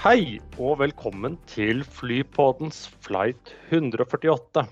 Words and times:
Hei 0.00 0.38
og 0.56 0.78
velkommen 0.80 1.34
til 1.44 1.82
Flypodens 1.84 2.86
flight 3.04 3.50
148. 3.68 4.62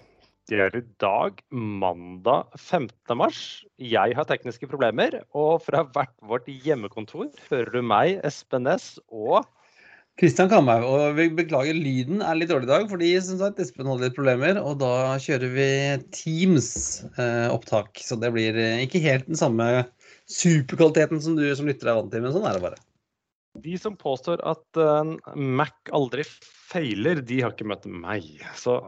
Det 0.49 0.63
er 0.65 0.79
i 0.79 0.81
dag 1.05 1.43
mandag 1.53 2.47
15. 2.57 3.13
mars. 3.13 3.41
Jeg 3.77 4.17
har 4.17 4.25
tekniske 4.25 4.71
problemer, 4.71 5.19
og 5.37 5.61
fra 5.67 5.83
hvert 5.85 6.15
vårt 6.25 6.49
hjemmekontor 6.49 7.29
hører 7.51 7.75
du 7.77 7.85
meg, 7.85 8.23
Espen 8.25 8.65
Næss 8.65 8.95
og 9.13 9.45
Kristian 10.17 10.49
Kamhaug, 10.49 10.89
og 10.89 11.21
vi 11.21 11.29
beklager 11.43 11.77
lyden 11.77 12.25
er 12.25 12.41
litt 12.41 12.49
dårlig 12.49 12.71
i 12.71 12.73
dag, 12.73 12.89
fordi 12.89 13.13
som 13.21 13.37
sagt, 13.45 13.61
Espen 13.61 13.93
hadde 13.93 14.09
litt 14.09 14.17
problemer. 14.17 14.65
Og 14.65 14.81
da 14.81 15.19
kjører 15.21 15.57
vi 15.61 15.71
Teams-opptak, 16.23 18.01
så 18.01 18.17
det 18.17 18.33
blir 18.33 18.57
eh, 18.57 18.81
ikke 18.89 19.05
helt 19.05 19.29
den 19.29 19.45
samme 19.45 19.75
superkvaliteten 20.25 21.21
som 21.21 21.37
du 21.37 21.51
som 21.53 21.69
lytter 21.69 21.93
er 21.93 22.01
vant 22.01 22.15
til, 22.17 22.25
men 22.25 22.33
sånn 22.33 22.49
er 22.49 22.57
det 22.57 22.71
bare. 22.71 22.88
De 23.65 23.77
som 23.81 23.97
påstår 23.99 24.43
at 24.47 24.81
en 24.83 25.17
Mac 25.35 25.93
aldri 25.95 26.25
feiler, 26.25 27.23
de 27.25 27.41
har 27.45 27.55
ikke 27.55 27.69
møtt 27.69 27.87
meg. 27.91 28.27
Så, 28.59 28.79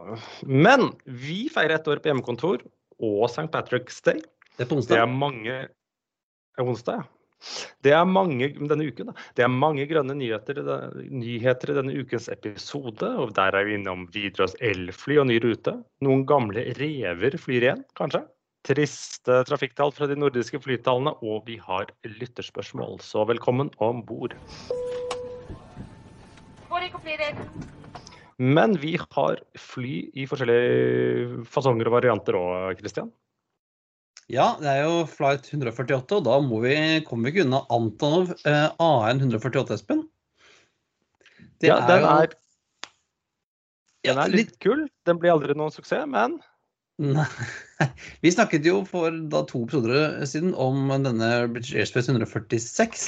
men 0.45 0.91
vi 1.05 1.45
feirer 1.51 1.77
ett 1.79 1.89
år 1.91 2.01
på 2.03 2.11
hjemmekontor 2.11 2.63
og 3.01 3.23
St. 3.29 3.49
Patrick's 3.53 4.01
Day. 4.05 4.21
Det 4.57 4.65
er 4.65 4.69
på 4.69 4.77
Det 4.77 4.83
onsdag. 4.83 5.01
er 5.01 5.17
mange 5.25 5.57
er 5.61 6.67
Onsdag, 6.67 7.01
ja. 7.01 7.09
Det 7.81 7.93
er 7.97 8.05
mange 8.05 8.51
denne 8.53 8.85
uken. 8.85 9.09
Det 9.33 9.41
er 9.41 9.49
mange 9.49 9.87
grønne 9.89 10.13
nyheter, 10.13 10.59
nyheter 11.09 11.71
i 11.73 11.77
denne 11.79 11.95
ukens 11.97 12.27
episode. 12.29 13.07
og 13.17 13.33
Der 13.33 13.55
er 13.57 13.65
vi 13.65 13.79
innom 13.79 14.03
Widerøes 14.13 14.53
elfly 14.61 15.17
og 15.17 15.25
ny 15.31 15.39
rute. 15.41 15.73
Noen 16.05 16.25
gamle 16.29 16.67
rever 16.77 17.37
flyr 17.41 17.65
igjen, 17.65 17.81
kanskje. 17.97 18.21
Triste 18.61 19.39
trafikktall 19.49 19.89
fra 19.95 20.05
de 20.09 20.15
nordiske 20.21 20.59
flytallene, 20.61 21.15
og 21.25 21.47
vi 21.47 21.55
har 21.57 21.89
lytterspørsmål. 22.05 22.99
Så 23.01 23.23
velkommen 23.25 23.71
om 23.81 24.03
bord. 24.05 24.35
Men 28.41 28.75
vi 28.81 28.95
har 29.01 29.41
fly 29.61 29.95
i 30.17 30.27
forskjellige 30.29 31.43
fasonger 31.49 31.89
og 31.89 31.95
varianter 31.99 32.37
òg, 32.37 32.77
Christian. 32.79 33.09
Ja, 34.31 34.53
det 34.61 34.69
er 34.71 34.85
jo 34.85 35.01
flight 35.11 35.49
148, 35.51 36.21
og 36.21 36.23
da 36.29 36.37
må 36.45 36.61
vi, 36.63 36.75
kommer 37.05 37.27
vi 37.27 37.33
ikke 37.35 37.45
unna 37.47 37.59
Antonov 37.73 38.31
eh, 38.47 38.69
AN 38.79 39.19
148, 39.25 39.75
Espen. 39.75 40.05
Det 41.61 41.67
Ja, 41.69 41.81
den 41.89 42.05
jo- 42.05 42.13
er, 42.13 42.31
den 44.07 44.21
er 44.23 44.31
litt 44.33 44.55
kul. 44.63 44.85
Den 45.05 45.19
blir 45.21 45.33
aldri 45.35 45.53
noen 45.57 45.73
suksess, 45.73 46.07
men 46.09 46.39
Nei. 46.99 47.25
Vi 48.21 48.31
snakket 48.33 48.65
jo 48.67 48.81
for 48.85 49.13
da 49.31 49.43
to 49.49 49.63
episoder 49.65 50.25
siden 50.29 50.51
om 50.59 50.91
denne 50.91 51.29
British 51.53 51.73
Airspace 51.77 52.11
146, 52.11 53.05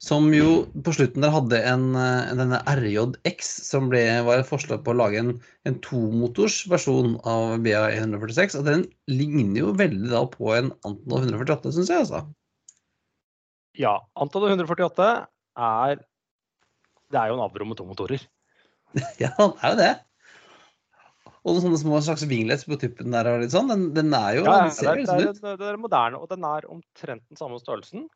som 0.00 0.30
jo 0.32 0.62
på 0.86 0.94
slutten 0.96 1.20
der 1.20 1.34
hadde 1.34 1.58
en, 1.68 1.90
eh, 1.98 2.30
denne 2.38 2.62
RJX, 2.64 3.50
som 3.66 3.90
ble, 3.92 4.00
var 4.24 4.40
et 4.40 4.48
forslag 4.48 4.80
på 4.86 4.94
å 4.94 4.96
lage 4.96 5.20
en, 5.20 5.34
en 5.68 5.76
tomotors 5.84 6.62
versjon 6.70 7.18
av 7.28 7.58
BA 7.66 7.82
146. 7.98 8.56
Og 8.56 8.64
den 8.64 8.86
ligner 9.12 9.66
jo 9.66 9.74
veldig 9.76 10.08
da 10.14 10.24
på 10.32 10.54
en 10.56 10.72
Antonov 10.88 11.26
148, 11.28 11.74
syns 11.76 11.92
jeg, 11.92 12.06
altså. 12.06 12.24
ja. 13.76 13.98
Antonov 14.16 14.54
148 14.54 15.10
er 15.60 16.00
Det 17.10 17.18
er 17.18 17.28
jo 17.28 17.36
en 17.36 17.44
Avro 17.44 17.66
med 17.66 17.76
to 17.76 17.84
motorer. 17.84 18.22
Ja, 19.22 19.34
det 19.36 19.52
er 19.60 19.74
jo 19.74 19.78
det. 19.78 19.92
Og 21.40 21.54
noen 21.54 21.64
sånne 21.64 21.80
små 21.80 21.98
slags 22.04 22.26
vinglets 22.28 22.66
på 22.68 22.76
tuppen 22.80 23.14
der 23.14 23.28
og 23.30 23.40
litt 23.40 23.54
sånn. 23.54 23.70
Den, 23.72 23.84
den 23.96 24.12
er 24.16 24.36
jo 24.36 24.44
Ja, 24.44 24.56
den 24.66 24.74
ser 24.76 25.00
jo 25.00 25.06
det, 25.08 25.16
er, 25.16 25.30
ut. 25.32 25.60
det 25.62 25.68
er 25.70 25.78
moderne, 25.80 26.20
og 26.20 26.28
den 26.28 26.44
er 26.44 26.66
omtrent 26.68 27.24
den 27.32 27.40
samme 27.40 27.60
størrelsen. 27.62 28.08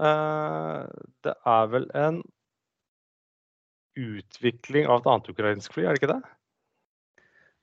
Uh, 0.00 0.88
det 1.26 1.34
er 1.36 1.72
vel 1.74 1.88
en 1.98 2.22
utvikling 4.00 4.88
av 4.88 5.02
et 5.02 5.10
annet 5.12 5.28
ukrainsk 5.34 5.76
fly, 5.76 5.84
er 5.84 5.96
det 5.96 6.00
ikke 6.00 6.14
det? 6.14 6.22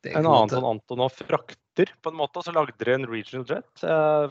Det 0.06 0.14
En 0.14 0.28
annen 0.30 0.54
sånn 0.54 0.68
Antonov 0.70 1.18
frakter, 1.18 1.90
på 2.04 2.14
en 2.14 2.20
måte, 2.20 2.38
og 2.38 2.46
så 2.46 2.54
lagde 2.54 2.78
de 2.78 2.94
en 2.94 3.10
regional 3.10 3.48
jet. 3.50 3.82
Uh, 3.82 4.30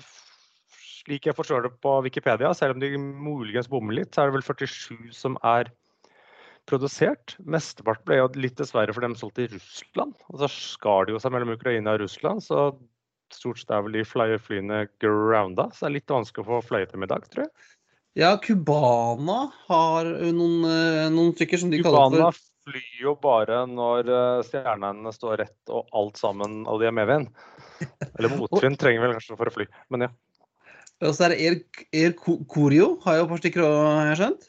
slik 1.06 1.26
jeg 1.26 1.34
forstår 1.38 1.66
det 1.66 1.72
på 1.82 1.96
Wikipedia, 2.06 2.52
selv 2.54 2.76
om 2.76 2.82
de 2.82 2.94
muligens 2.98 3.66
bommer 3.70 3.98
litt, 3.98 4.14
så 4.14 4.22
er 4.22 4.30
det 4.30 4.38
vel 4.38 4.46
47 4.46 5.10
som 5.18 5.34
er 5.42 5.72
produsert. 6.68 7.36
Mesteparten 7.46 8.08
ble 8.08 8.18
jo 8.20 8.28
litt 8.42 8.58
dessverre 8.58 8.94
for 8.94 9.04
dem 9.04 9.16
solgt 9.18 9.40
i 9.42 9.48
Russland. 9.52 10.16
Og 10.32 10.42
så 10.42 10.50
skar 10.52 11.06
det 11.06 11.16
jo 11.16 11.22
seg 11.22 11.34
mellom 11.34 11.54
Ukraina 11.54 11.96
og 11.96 12.02
Russland, 12.04 12.44
så 12.44 12.68
stort 13.34 13.58
sett 13.58 13.72
er 13.74 13.82
vel 13.86 13.96
de 13.98 14.04
fly 14.06 14.28
flyene 14.42 14.84
grounda. 15.02 15.70
Så 15.72 15.86
det 15.86 15.90
er 15.90 15.96
litt 16.00 16.14
vanskelig 16.14 16.46
å 16.46 16.50
få 16.50 16.60
fløyet 16.68 16.94
dem 16.94 17.06
i 17.06 17.10
dag, 17.10 17.24
tror 17.32 17.46
jeg. 17.46 17.72
Ja, 18.16 18.34
Cubana 18.40 19.50
har 19.68 20.08
noen, 20.32 20.62
eh, 20.64 21.08
noen 21.12 21.34
stykker 21.36 21.60
som 21.60 21.72
de 21.72 21.82
kaller 21.84 22.06
Cubana 22.08 22.30
for 22.32 22.44
flyr 22.66 23.02
jo 23.02 23.14
bare 23.22 23.60
når 23.70 24.08
eh, 24.10 24.44
stjernene 24.48 25.12
står 25.14 25.42
rett 25.44 25.72
og 25.72 25.90
alt 25.96 26.18
sammen, 26.20 26.64
og 26.66 26.80
de 26.80 26.88
er 26.88 26.96
medvind. 26.96 27.28
Eller 28.16 28.32
motvind 28.38 28.78
trenger 28.80 29.04
vel 29.04 29.14
kanskje 29.18 29.38
for 29.38 29.50
å 29.50 29.54
fly, 29.54 29.68
men 29.92 30.08
ja. 30.08 30.10
Og 31.04 31.12
så 31.12 31.26
er 31.26 31.34
det 31.34 31.40
Air, 31.44 31.56
Air 31.92 32.14
Co- 32.16 32.40
Koryo, 32.48 32.94
har 33.04 33.18
jo 33.18 33.26
et 33.26 33.32
par 33.34 33.42
stykker 33.42 33.66
òg, 33.66 33.76
har 33.84 34.10
jeg 34.10 34.20
skjønt. 34.22 34.48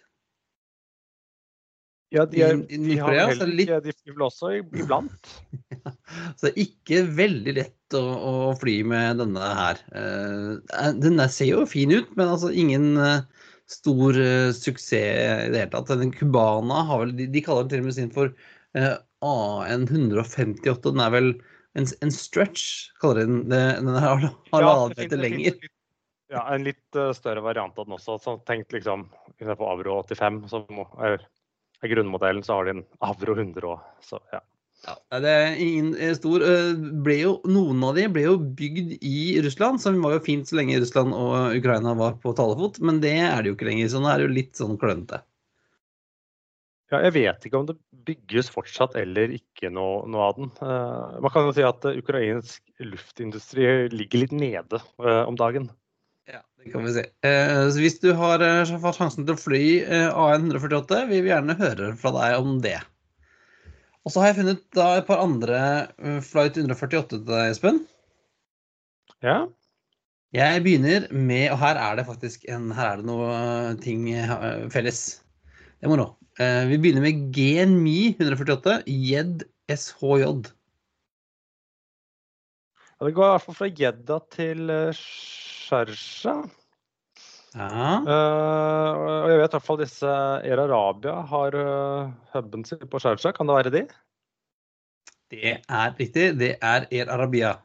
Ja, 2.16 2.24
de, 2.30 2.40
er, 2.40 2.60
I- 2.72 2.78
i 2.78 2.78
de 2.86 2.98
har 3.02 3.12
vel 3.12 3.40
heller 3.42 3.62
ikke 3.66 3.78
De 3.84 3.94
flyr 3.98 4.22
også 4.30 4.52
iblant. 4.62 5.32
Så 6.38 6.46
det 6.46 6.52
er 6.54 6.62
ikke 6.64 7.02
veldig 7.18 7.54
lett 7.58 7.98
å, 8.00 8.04
å 8.04 8.32
fly 8.60 8.78
med 8.88 9.20
denne 9.24 9.50
her. 9.60 9.82
Uh, 9.92 10.94
Den 11.04 11.20
der 11.20 11.32
ser 11.34 11.50
jo 11.52 11.66
fin 11.68 11.92
ut, 11.92 12.14
men 12.16 12.32
altså 12.32 12.52
ingen 12.56 12.94
uh, 12.96 13.26
stor 13.68 14.16
uh, 14.16 14.54
suksess 14.56 14.96
i 14.96 15.52
det 15.52 15.66
hele 15.66 15.72
tatt. 15.76 15.92
Den 16.00 16.14
Cubana 16.16 16.86
har 16.88 17.04
vel 17.04 17.12
De, 17.20 17.28
de 17.34 17.44
kaller 17.44 17.68
den 17.68 17.76
til 17.76 17.84
og 17.84 17.90
med 17.90 17.98
sin 18.00 18.14
for 18.16 18.32
eh, 18.78 18.94
AN 19.28 19.88
158. 19.92 20.80
Den 20.88 21.04
er 21.04 21.12
vel 21.16 21.32
en, 21.78 21.88
en 22.06 22.14
stretch, 22.14 22.64
kaller 23.04 23.26
de 23.26 23.28
den. 23.28 23.42
Den 23.52 23.92
er 23.98 24.04
hal- 24.08 24.30
halvannen 24.54 24.96
meter 24.96 25.20
lenger. 25.20 25.60
Ja, 26.32 26.44
en 26.56 26.64
litt 26.68 26.98
større 27.16 27.44
variant 27.44 27.76
av 27.80 27.88
den 27.88 27.96
også. 28.00 28.16
Så 28.20 28.38
tenk 28.48 28.72
liksom 28.76 29.08
på 29.40 29.68
Avro 29.72 30.00
85, 30.08 30.42
som 30.52 30.82
er, 31.04 31.22
er 31.84 31.92
grunnmodellen, 31.94 32.46
så 32.46 32.58
har 32.58 32.68
de 32.68 32.78
en 32.78 32.86
Avro 33.06 33.36
100 33.38 33.68
òg. 33.70 33.90
Så 34.06 34.22
ja. 34.34 34.44
Ja, 34.86 35.20
det 35.20 35.32
er 35.34 35.56
ingen 35.60 35.96
eh, 35.98 36.14
stor 36.16 36.44
ble 37.04 37.16
jo, 37.18 37.32
Noen 37.50 37.82
av 37.84 37.98
de 37.98 38.06
ble 38.14 38.28
jo 38.28 38.36
bygd 38.38 38.94
i 39.02 39.40
Russland, 39.44 39.82
som 39.84 39.98
var 40.04 40.16
jo 40.16 40.26
fint 40.28 40.48
så 40.48 40.60
lenge 40.60 40.78
Russland 40.80 41.16
og 41.18 41.58
Ukraina 41.58 41.96
var 41.98 42.20
på 42.22 42.36
talefot, 42.38 42.78
men 42.86 43.02
det 43.04 43.16
er 43.18 43.42
det 43.42 43.52
jo 43.52 43.58
ikke 43.58 43.68
lenger. 43.72 43.90
Så 43.92 44.04
nå 44.04 44.12
er 44.12 44.22
det 44.22 44.30
jo 44.30 44.38
litt 44.38 44.54
sånn 44.60 44.78
klønete. 44.80 45.24
ja. 46.94 47.02
Jeg 47.04 47.16
vet 47.18 47.50
ikke 47.50 47.60
om 47.60 47.68
det 47.68 47.80
bygges 48.08 48.52
fortsatt 48.54 48.96
eller 49.00 49.34
ikke 49.36 49.72
noe, 49.74 50.06
noe 50.08 50.30
av 50.30 50.38
den. 50.38 50.54
Eh, 50.64 51.18
man 51.26 51.34
kan 51.34 51.50
jo 51.50 51.58
si 51.58 51.66
at 51.68 51.90
eh, 51.90 52.00
ukrainsk 52.00 52.86
luftindustri 52.86 53.68
ligger 53.92 54.24
litt 54.24 54.38
nede 54.38 54.82
om 55.02 55.36
dagen. 55.40 55.72
Det 56.58 56.72
kan 56.74 56.86
vi 56.88 56.94
si. 56.96 57.04
Eh, 57.28 57.68
hvis 57.78 58.00
du 58.04 58.10
har 58.18 58.44
eh, 58.44 58.68
sjansen 58.68 59.28
til 59.28 59.36
å 59.36 59.40
fly 59.40 59.64
eh, 59.86 60.08
AN 60.10 60.50
148, 60.50 61.04
vi 61.12 61.22
vil 61.22 61.32
gjerne 61.32 61.58
høre 61.60 61.92
fra 62.00 62.14
deg 62.16 62.38
om 62.42 62.58
det. 62.64 62.80
Og 64.08 64.14
så 64.14 64.24
har 64.24 64.32
jeg 64.32 64.40
funnet 64.40 64.66
da 64.76 64.88
et 64.98 65.08
par 65.08 65.22
andre 65.24 65.62
eh, 66.00 66.20
flight 66.26 66.58
148 66.58 67.14
til 67.14 67.24
deg, 67.28 67.54
Espen. 67.54 67.84
Ja. 69.26 69.46
Jeg 70.36 70.64
begynner 70.66 71.08
med, 71.14 71.50
og 71.54 71.62
her 71.62 71.80
er 71.80 72.00
det 72.00 72.08
faktisk 72.08 72.44
en, 72.52 72.70
her 72.76 72.94
er 72.94 73.02
det 73.02 73.08
noe 73.08 73.32
eh, 73.32 73.74
ting 73.84 74.10
felles. 74.74 75.02
Det 75.82 75.92
må 75.92 75.98
nå. 76.00 76.10
Eh, 76.42 76.64
vi 76.70 76.78
begynner 76.82 77.06
med 77.06 77.30
GNMI 77.34 78.16
148, 78.18 78.82
JED 78.88 79.46
SHJ. 79.74 80.26
Ja, 82.98 83.06
Det 83.06 83.14
går 83.14 83.28
i 83.28 83.34
hvert 83.36 83.46
fall 83.46 83.58
fra 83.60 83.70
Jedda 83.70 84.20
til 84.34 84.72
uh, 84.74 84.96
Sharjah. 84.98 86.48
Ja. 87.58 87.92
Eh, 88.06 88.92
og 88.98 89.30
jeg 89.32 89.40
vet 89.40 89.48
i 89.48 89.56
hvert 89.56 89.66
fall 89.66 89.80
disse 89.82 90.10
Air 90.46 90.60
Arabia 90.62 91.14
har 91.32 91.56
uh, 91.58 92.12
huben 92.36 92.66
sin 92.68 92.84
på 92.90 93.00
Sharjah. 93.02 93.34
Kan 93.34 93.50
det 93.50 93.56
være 93.58 93.74
de? 93.74 93.84
Det 95.32 95.54
er 95.58 95.96
riktig. 95.98 96.28
Det 96.40 96.52
er 96.62 96.86
Air 96.92 97.10
Arabia. 97.14 97.56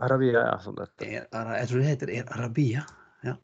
Arabia, 0.00 0.44
ja, 0.50 0.58
som 0.60 0.76
det 0.76 0.88
heter. 0.88 1.28
Air 1.32 1.54
jeg 1.60 1.68
tror 1.70 1.78
det 1.80 1.90
heter 1.92 2.12
Air 2.16 2.32
Arabia. 2.36 2.84
Ja. 3.24 3.36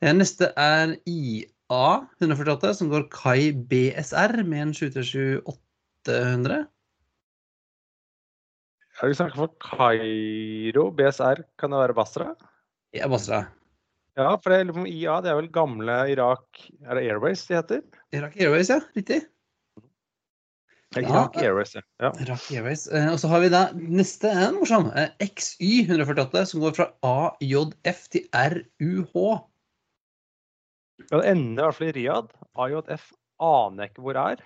Eh, 0.00 0.14
Neste 0.16 0.52
er 0.56 0.96
IA148, 1.08 2.74
som 2.80 2.92
går 2.92 3.08
Kai 3.12 3.52
BSR 3.52 4.42
med 4.48 4.60
en 4.66 4.74
737-800. 4.76 6.64
Ja, 8.98 9.06
du 9.06 9.14
snakket 9.14 9.38
for 9.38 9.52
Kairo, 9.62 10.88
BSR, 10.90 11.44
kan 11.60 11.70
det 11.70 11.78
være 11.78 11.94
Basra? 11.94 12.32
Ja, 12.96 13.06
Basra. 13.10 13.44
Ja, 14.18 14.32
for 14.42 14.70
om 14.74 14.86
IA, 14.90 15.20
det 15.22 15.30
er 15.30 15.36
vel 15.38 15.50
gamle 15.54 15.94
Irak 16.10 16.64
Er 16.82 16.98
det 16.98 17.04
Airways 17.06 17.44
de 17.46 17.54
heter? 17.54 17.82
Irak 18.16 18.34
Airways, 18.40 18.72
ja. 18.72 18.80
Riktig. 18.96 19.20
Ja. 20.96 21.02
Irak 21.04 21.36
Airways, 21.38 21.76
ja. 21.76 21.82
ja. 22.02 22.10
Irak 22.24 22.48
Airways. 22.50 22.88
Eh, 22.88 23.06
og 23.12 23.20
så 23.22 23.30
har 23.30 23.44
vi 23.44 23.50
da 23.52 23.60
neste 23.76 24.32
en 24.32 24.56
morsom. 24.56 24.88
Eh, 24.96 25.12
XY 25.28 25.84
148, 25.84 26.42
som 26.50 26.64
går 26.64 26.74
fra 26.80 26.88
AJF 27.06 28.00
til 28.10 28.26
RUH. 28.32 29.36
Ja, 31.04 31.20
det 31.20 31.28
ender 31.36 31.62
i 31.62 31.66
hvert 31.68 31.78
fall 31.78 31.90
i 31.92 31.94
Riyadh. 32.00 32.34
AJF 32.58 33.12
aner 33.38 33.84
jeg 33.84 33.92
ikke 33.92 34.06
hvor 34.08 34.18
er. 34.24 34.42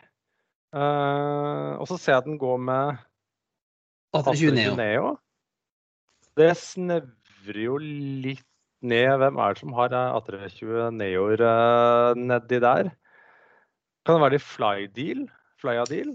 Eh, 0.76 1.72
og 1.78 1.88
så 1.88 1.96
ser 1.96 2.18
jeg 2.18 2.24
at 2.26 2.28
den 2.28 2.42
går 2.42 2.60
med 2.68 3.00
A320 4.16 4.54
Neo. 4.56 4.74
Neo. 4.76 5.10
Det 6.38 6.50
snevrer 6.60 7.62
jo 7.64 7.76
litt 7.80 8.44
ned. 8.82 9.12
Hvem 9.22 9.38
er 9.40 9.54
det 9.54 9.62
som 9.62 9.72
har 9.76 9.94
eh, 9.96 10.16
A320 10.18 10.90
Neoer 10.98 11.42
uh, 11.44 12.18
nedi 12.18 12.58
der? 12.64 12.90
Kan 14.06 14.16
det 14.18 14.22
være 14.24 14.36
de 14.36 14.42
Flydeal? 14.42 15.24
Flyadeal? 15.62 16.14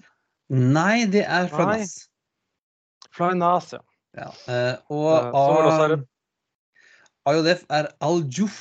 Nei, 0.52 1.06
det 1.12 1.24
er 1.26 1.48
Flynas. 1.52 1.96
Flynas, 3.16 3.72
ja. 3.78 3.82
Ja. 4.18 4.28
eh, 4.50 4.76
og 4.90 5.34
uh, 5.36 5.88
det 5.94 6.06
AJF 7.28 7.64
er 7.70 7.90
Al-Juf. 8.02 8.60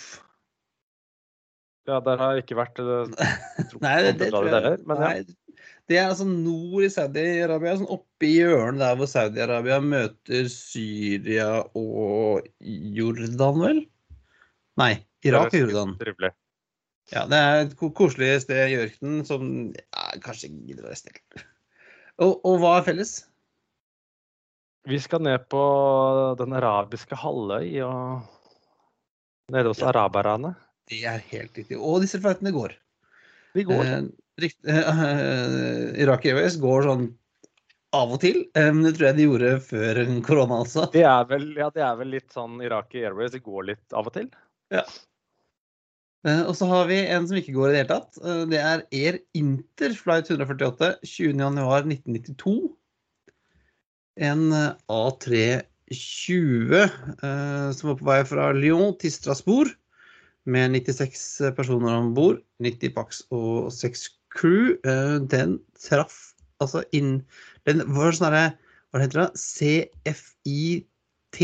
ja. 1.86 2.00
Der 2.02 2.16
har 2.18 2.34
jeg 2.34 2.44
ikke 2.44 2.58
vært. 2.58 2.78
eh, 2.82 3.28
tro- 3.70 3.82
Nei, 3.82 3.96
det, 4.02 4.14
det 4.20 4.30
tror 4.34 4.48
jeg 4.50 4.78
Men 4.86 5.02
ja. 5.02 5.10
Nei, 5.12 5.36
det 5.86 5.98
er 6.00 6.08
altså 6.10 6.26
nord 6.26 6.82
i 6.82 6.90
Saudi-Arabia, 6.90 7.76
sånn 7.78 7.92
oppe 7.94 8.26
i 8.26 8.32
hjørnet 8.40 8.82
der 8.82 8.96
hvor 8.98 9.10
Saudi-Arabia 9.10 9.76
møter 9.84 10.48
Syria 10.50 11.50
og 11.78 12.48
Jordan, 12.60 13.60
vel? 13.62 13.84
Nei, 14.80 14.92
Irak 15.26 15.54
og 15.54 15.60
Jordan. 15.62 15.94
Trivelig. 16.00 16.32
Ja, 17.14 17.22
det 17.30 17.38
er 17.38 17.60
et 17.62 17.76
koselig 17.78 18.32
sted 18.42 18.72
i 18.72 18.80
ørkenen 18.82 19.22
som 19.28 19.46
ja, 19.76 20.06
kanskje 20.24 20.48
ikke 20.50 20.72
gidder 20.72 20.88
å 20.88 20.90
reise 20.90 21.06
til. 21.06 21.44
Og, 22.16 22.32
og 22.48 22.58
hva 22.62 22.72
er 22.80 22.86
felles? 22.88 23.12
Vi 24.90 24.98
skal 25.02 25.22
ned 25.22 25.46
på 25.50 25.62
den 26.40 26.54
arabiske 26.56 27.18
halvøy 27.18 27.78
og 27.86 28.26
nede 29.54 29.70
hos 29.70 29.82
Ja. 29.82 29.92
araberne. 29.92 30.56
Det 30.90 31.04
er 31.06 31.22
helt 31.30 31.54
riktig. 31.58 31.78
Og 31.78 32.02
disse 32.02 32.18
flightene 32.22 32.52
går. 32.54 32.74
Vi 33.54 33.64
går. 33.66 33.82
Eh, 33.86 34.08
rikt, 34.42 34.58
uh, 34.68 35.92
Irak 36.02 36.26
Airways 36.28 36.58
går 36.62 36.86
sånn 36.88 37.08
av 37.96 38.14
og 38.16 38.22
til. 38.24 38.42
Um, 38.58 38.82
det 38.84 38.96
tror 38.96 39.10
jeg 39.10 39.18
de 39.18 39.28
gjorde 39.28 39.52
før 39.64 40.02
korona 40.26 40.62
også. 40.66 40.88
Det 40.94 41.04
er 41.08 41.28
vel, 41.30 41.50
ja, 41.58 41.70
det 41.74 41.84
er 41.86 42.00
vel 42.00 42.14
litt 42.18 42.30
sånn 42.34 42.60
Irak 42.64 42.96
Airways. 42.98 43.36
Går 43.44 43.70
litt 43.72 43.96
av 43.96 44.08
og 44.10 44.16
til. 44.16 44.32
Eh, 46.26 46.42
og 46.42 46.56
så 46.58 46.66
har 46.70 46.88
vi 46.90 46.98
en 47.04 47.26
som 47.28 47.38
ikke 47.38 47.54
går 47.54 47.70
i 47.70 47.72
det 47.74 47.82
hele 47.84 47.92
tatt. 47.94 48.18
Uh, 48.24 48.44
det 48.50 48.58
er 48.58 48.84
Air 48.90 49.20
Inter 49.38 49.94
flight 49.94 50.30
148 50.32 50.96
20.1.1992. 51.06 52.56
En 54.16 54.52
eh, 54.52 54.72
A320 54.88 56.72
eh, 56.80 57.70
som 57.76 57.90
var 57.90 57.98
på 58.00 58.08
vei 58.08 58.20
fra 58.28 58.48
Lyon 58.56 58.94
til 59.00 59.12
Strasbourg 59.12 59.74
med 60.48 60.72
96 60.78 61.52
personer 61.58 61.98
om 61.98 62.14
bord. 62.16 62.40
90 62.64 62.94
pax 62.96 63.22
og 63.34 63.68
6 63.74 64.08
crew. 64.34 64.76
Eh, 64.84 65.18
den 65.20 65.58
traff 65.80 66.32
altså 66.62 66.82
inn 66.96 67.20
Den 67.68 67.82
var 67.92 68.14
sånn 68.16 68.32
herre 68.32 68.46
Hva 68.92 69.02
heter 69.02 69.26
det? 69.26 69.30
CFIT. 70.06 71.40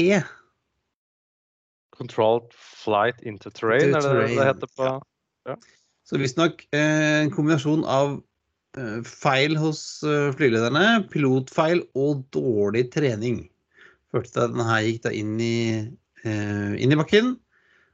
Controlled 1.93 2.49
flight 2.57 3.21
into 3.23 3.51
terrain, 3.53 3.93
er 3.95 4.01
det 4.01 4.29
det 4.33 4.47
heter 4.49 4.71
på 4.79 5.57
Så 6.09 6.19
visstnok 6.21 6.65
eh, 6.73 7.23
en 7.23 7.33
kombinasjon 7.35 7.85
av 7.85 8.17
eh, 8.79 9.01
feil 9.07 9.59
hos 9.61 10.01
flylederne, 10.39 11.05
pilotfeil 11.13 11.85
og 11.99 12.25
dårlig 12.35 12.89
trening 12.95 13.45
førte 14.13 14.33
til 14.33 14.45
at 14.45 14.53
denne 14.53 14.81
gikk 14.85 15.05
da 15.07 15.13
inn 15.17 15.39
i, 15.41 15.57
inn 16.29 16.93
i 16.93 16.99
bakken. 17.01 17.31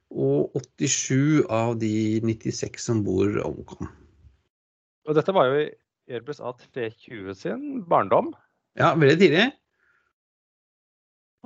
Og 0.09 0.57
87 0.81 1.45
av 1.53 1.77
de 1.79 2.19
96 2.25 2.89
som 2.89 3.05
bor, 3.07 3.29
omkom. 3.45 3.91
Og 5.09 5.17
dette 5.17 5.33
var 5.35 5.49
jo 5.49 5.63
Airbus 6.09 6.41
A320 6.41 7.33
sin 7.37 7.65
barndom. 7.89 8.31
Ja, 8.79 8.93
veldig 8.97 9.17
tidlig. 9.21 9.47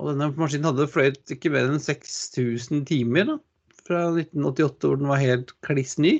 Og 0.01 0.09
denne 0.11 0.29
maskinen 0.35 0.67
hadde 0.71 0.87
fløyet 0.91 1.31
ikke 1.35 1.51
mer 1.53 1.69
enn 1.69 1.81
6000 1.81 2.83
timer 2.89 3.27
da, 3.29 3.35
fra 3.85 4.03
1988, 4.11 4.87
hvor 4.87 4.99
den 4.99 5.11
var 5.11 5.21
helt 5.21 5.53
kliss 5.65 5.97
ny. 6.01 6.15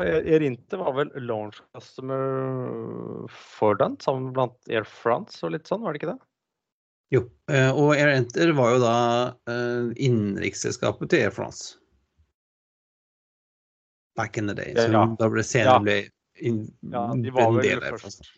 Air 0.00 0.40
Inter 0.46 0.80
var 0.80 0.94
vel 0.96 1.10
launch 1.26 1.58
customer 1.76 3.26
for 3.34 3.76
den, 3.76 3.98
sammen 4.00 4.30
blant 4.36 4.56
Air 4.72 4.86
France 4.88 5.42
og 5.44 5.52
litt 5.54 5.68
sånn, 5.68 5.82
var 5.84 5.92
det 5.92 6.00
ikke 6.00 6.12
det? 6.14 6.20
Jo, 7.12 7.24
eh, 7.50 7.68
og 7.74 7.92
Air 7.98 8.12
Enter 8.14 8.52
var 8.56 8.76
jo 8.76 8.80
da 8.84 8.94
eh, 9.50 9.90
innenriksselskapet 10.06 11.10
til 11.12 11.26
Air 11.26 11.34
France. 11.34 11.74
Back 14.16 14.38
in 14.38 14.46
the 14.50 14.54
day. 14.54 14.72
Så 14.78 14.88
Ja. 14.90 15.04
da 15.18 15.28
ble 15.28 15.42
senere 15.46 15.74
Ja. 15.74 15.78
ble 15.84 15.98
inn, 16.46 16.62
Ja, 16.92 17.08
de 17.14 17.32
var 17.34 17.52
vel 17.56 17.66
del 17.66 17.84
først 17.90 18.30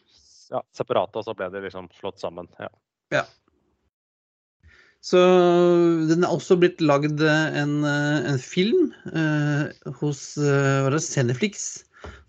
ja, 0.52 0.62
separate, 0.76 1.20
og 1.20 1.26
så 1.26 1.34
ble 1.36 1.48
de 1.52 1.62
liksom 1.64 1.88
slått 1.96 2.20
sammen. 2.22 2.50
Ja. 2.62 3.24
Så 5.02 5.18
den 6.06 6.22
er 6.22 6.30
også 6.30 6.56
blitt 6.62 6.82
lagd 6.82 7.22
en, 7.26 7.72
eh, 7.88 8.28
en 8.30 8.38
film 8.38 8.92
eh, 9.10 9.72
hos 9.98 10.20
eh, 10.38 10.78
hva 10.84 10.92
er 10.92 10.94
det, 10.94 11.02
Ceneflix, 11.02 11.64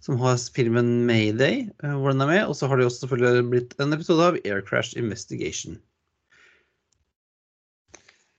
som 0.01 0.17
har 0.21 0.39
filmen 0.55 1.05
Mayday, 1.05 1.67
eh, 1.83 1.93
hvor 1.93 2.15
den 2.15 2.25
er 2.25 2.31
med. 2.31 2.43
Og 2.47 2.57
så 2.57 2.69
har 2.69 2.79
det 2.81 2.87
også 2.89 3.05
selvfølgelig 3.05 3.49
blitt 3.51 3.75
en 3.77 3.93
episode 3.93 4.31
av 4.31 4.39
Air 4.41 4.63
Crash 4.65 4.97
Investigation. 4.97 5.77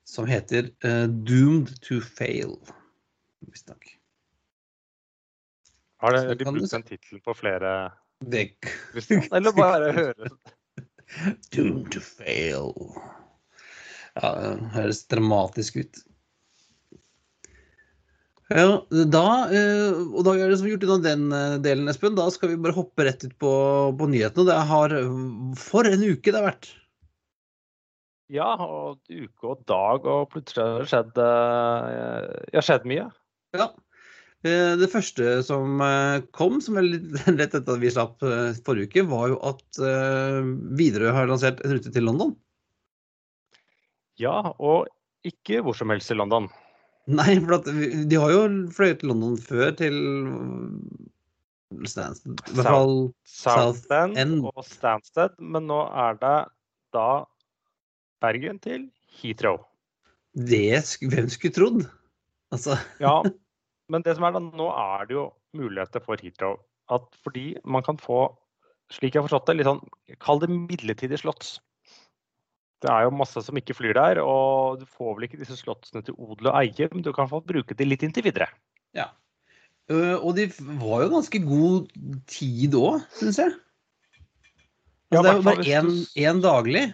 Som 0.02 0.26
heter 0.30 0.72
eh, 0.82 1.06
Doomed 1.06 1.76
to 1.86 2.00
Fail, 2.02 2.56
visstnok. 3.46 3.86
Har 6.04 6.16
de, 6.16 6.34
de 6.36 6.46
brukt 6.48 6.72
den 6.74 6.84
tittelen 6.84 7.22
på 7.24 7.34
flere 7.38 7.74
Det 8.20 8.46
Eller 9.32 9.54
bare 9.56 9.92
høre 9.98 10.32
Doom 11.54 11.84
to 11.92 12.00
Fail. 12.02 12.72
Ja, 14.18 14.30
det 14.34 14.72
høres 14.74 15.04
dramatisk 15.10 15.78
ut. 15.78 16.00
Ja, 18.50 18.80
da, 18.90 19.26
eh, 19.54 20.00
og 20.10 20.24
da 20.26 20.34
er 20.36 20.50
det 20.50 20.58
som 20.60 20.68
gjort 20.68 20.84
unna 20.86 20.98
den 21.04 21.26
delen, 21.64 21.88
Espen. 21.92 22.16
Da 22.18 22.26
skal 22.34 22.52
vi 22.52 22.58
bare 22.60 22.76
hoppe 22.76 23.06
rett 23.06 23.24
ut 23.24 23.36
på, 23.40 23.52
på 23.98 24.08
nyhetene. 24.10 24.48
Det 24.50 24.58
har 24.72 24.96
For 25.60 25.88
en 25.88 26.04
uke 26.08 26.32
det 26.32 26.40
har 26.40 26.48
vært! 26.50 26.72
Ja, 28.32 28.54
og 28.56 29.00
uke 29.12 29.50
og 29.52 29.64
dag, 29.68 30.06
og 30.08 30.30
plutselig 30.32 30.64
har 30.64 30.84
det 30.84 30.90
skjedd 30.90 31.18
eh, 31.20 32.28
Ja, 32.56 32.62
skjedd 32.64 32.86
mye. 32.88 33.08
Ja. 33.54 33.68
Eh, 34.44 34.74
Det 34.76 34.90
første 34.92 35.38
som 35.46 35.80
eh, 35.80 36.20
kom, 36.36 36.58
som 36.64 36.76
er 36.80 36.84
litt 36.86 37.06
lett 37.38 37.54
etter 37.56 37.64
at 37.64 37.80
vi 37.80 37.92
slapp 37.92 38.24
eh, 38.26 38.52
forrige 38.66 38.90
uke, 38.90 39.06
var 39.08 39.30
jo 39.32 39.38
at 39.52 39.80
Widerøe 40.78 41.14
har 41.16 41.30
lansert 41.30 41.62
en 41.64 41.76
rute 41.78 41.92
til 41.94 42.04
London. 42.06 42.34
Ja, 44.20 44.36
og 44.62 44.86
ikke 45.26 45.62
hvor 45.64 45.74
som 45.74 45.90
helst 45.90 46.12
i 46.12 46.18
London. 46.18 46.46
Nei, 47.10 47.34
for 47.42 47.58
at 47.58 47.66
de 47.68 48.20
har 48.20 48.30
jo 48.32 48.44
fløyet 48.72 49.00
til 49.02 49.10
London 49.10 49.34
før, 49.40 49.72
til 49.76 49.96
Stansted. 51.90 52.38
I 52.48 52.54
hvert 52.54 52.68
fall 52.70 52.94
Southend 53.26 54.20
End. 54.20 54.44
og 54.46 54.62
Stansted, 54.68 55.34
men 55.42 55.66
nå 55.68 55.80
er 55.90 56.16
det 56.20 56.36
da 56.94 57.08
Bergen 58.22 58.60
til 58.62 58.86
Heathrow. 59.18 59.58
det 60.32 60.84
Hvem 61.02 61.28
skulle 61.32 61.56
trodd? 61.56 61.82
Altså 62.54 62.78
Ja, 63.02 63.18
men 63.92 64.04
det 64.04 64.16
som 64.16 64.26
er 64.26 64.34
da, 64.36 64.42
nå 64.44 64.70
er 64.70 65.08
det 65.08 65.16
jo 65.16 65.26
muligheter 65.56 66.02
for 66.04 66.20
Heathrow. 66.20 66.58
At 66.92 67.06
fordi 67.24 67.54
man 67.64 67.84
kan 67.84 68.00
få, 68.00 68.26
slik 68.92 69.14
jeg 69.14 69.22
har 69.22 69.28
forstått 69.28 69.50
det, 69.50 69.58
litt 69.58 69.68
sånn, 69.68 69.82
kall 70.22 70.42
det 70.42 70.50
midlertidige 70.52 71.22
slotts. 71.22 71.58
Det 72.84 72.92
er 72.92 73.06
jo 73.06 73.16
masse 73.16 73.40
som 73.40 73.56
ikke 73.56 73.76
flyr 73.76 73.96
der, 73.96 74.20
og 74.20 74.80
du 74.82 74.88
får 74.88 75.14
vel 75.16 75.28
ikke 75.28 75.40
disse 75.40 75.56
slottsene 75.56 76.04
til 76.04 76.16
odel 76.20 76.50
og 76.50 76.58
eie, 76.60 76.88
men 76.92 77.04
du 77.04 77.12
kan 77.16 77.30
få 77.30 77.40
bruke 77.44 77.76
de 77.76 77.86
litt 77.88 78.04
inntil 78.04 78.26
videre. 78.26 78.50
Ja. 78.96 79.08
Og 79.92 80.34
de 80.36 80.48
var 80.80 81.04
jo 81.04 81.12
ganske 81.12 81.40
god 81.44 81.94
tid 82.30 82.76
òg, 82.76 83.00
syns 83.20 83.40
jeg. 83.40 83.54
Altså, 85.12 85.16
Ja, 85.16 85.22
det 85.22 85.30
er 85.30 85.38
jo 85.38 85.46
bare 85.46 85.64
én 85.78 85.88
du 85.88 86.20
én 86.20 86.40
daglig. 86.44 86.84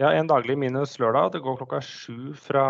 Ja, 0.00 0.14
en 0.16 0.30
daglig 0.30 0.56
minus 0.56 0.94
lørdag. 0.96 1.34
Det 1.34 1.42
går 1.44 1.58
klokka 1.60 1.82
sju 1.84 2.32
fra, 2.32 2.64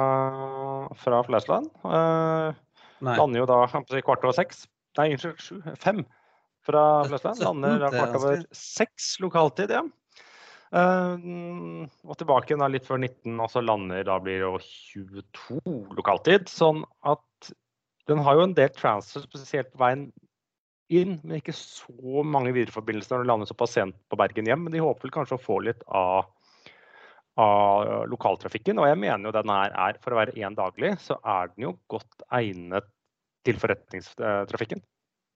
fra 0.98 1.20
Flesland. 1.28 1.68
Eh, 1.86 2.56
Nei. 3.04 3.16
Lander 3.19 3.42
jo 3.42 3.49
da 3.49 3.61
si, 3.71 4.02
kvart 4.04 4.26
over 4.26 4.37
seks. 4.37 4.66
Nei, 4.99 5.12
unnskyld, 5.14 5.40
sju. 5.40 5.61
Fem 5.80 6.04
fra 6.66 6.85
Flesland. 7.09 7.42
Lander 7.45 7.80
da 7.80 7.88
er 7.88 7.97
kvart 7.97 8.19
over 8.21 8.45
seks 8.57 9.14
lokaltid, 9.23 9.73
ja. 9.73 9.85
Uh, 10.71 11.88
og 12.07 12.14
tilbake 12.21 12.54
da 12.59 12.69
litt 12.71 12.87
før 12.87 13.00
19, 13.02 13.35
og 13.42 13.49
så 13.50 13.62
lander 13.64 14.04
da 14.07 14.21
blir 14.23 14.38
det 14.38 14.47
jo 14.47 15.23
22 15.26 15.99
lokaltid. 15.99 16.50
Sånn 16.50 16.85
at 17.09 17.52
den 18.11 18.23
har 18.26 18.38
jo 18.38 18.45
en 18.47 18.57
del 18.59 18.71
transfer, 18.75 19.25
spesielt 19.26 19.73
på 19.73 19.83
veien 19.83 20.09
inn, 20.90 21.19
men 21.23 21.38
ikke 21.38 21.54
så 21.54 22.25
mange 22.26 22.52
videreforbindelser 22.54 23.14
når 23.14 23.25
den 23.25 23.30
lander 23.30 23.50
såpass 23.50 23.76
sent 23.78 23.97
på 24.11 24.19
Bergen 24.19 24.49
hjem. 24.50 24.64
Men 24.66 24.75
de 24.75 24.83
håper 24.83 25.07
vel 25.07 25.14
kanskje 25.14 25.38
å 25.38 25.42
få 25.42 25.61
litt 25.66 25.85
av, 25.87 26.30
av 27.40 28.06
lokaltrafikken. 28.11 28.78
Og 28.80 28.88
jeg 28.90 29.00
mener 29.00 29.28
jo 29.28 29.35
den 29.35 29.52
her 29.52 29.75
er, 29.88 29.99
for 30.04 30.14
å 30.14 30.20
være 30.20 30.37
én 30.38 30.56
daglig, 30.59 30.94
så 31.02 31.18
er 31.25 31.52
den 31.54 31.68
jo 31.68 31.75
godt 31.92 32.25
egnet 32.37 32.88
til 33.47 33.61
forretningstrafikken. 33.61 34.82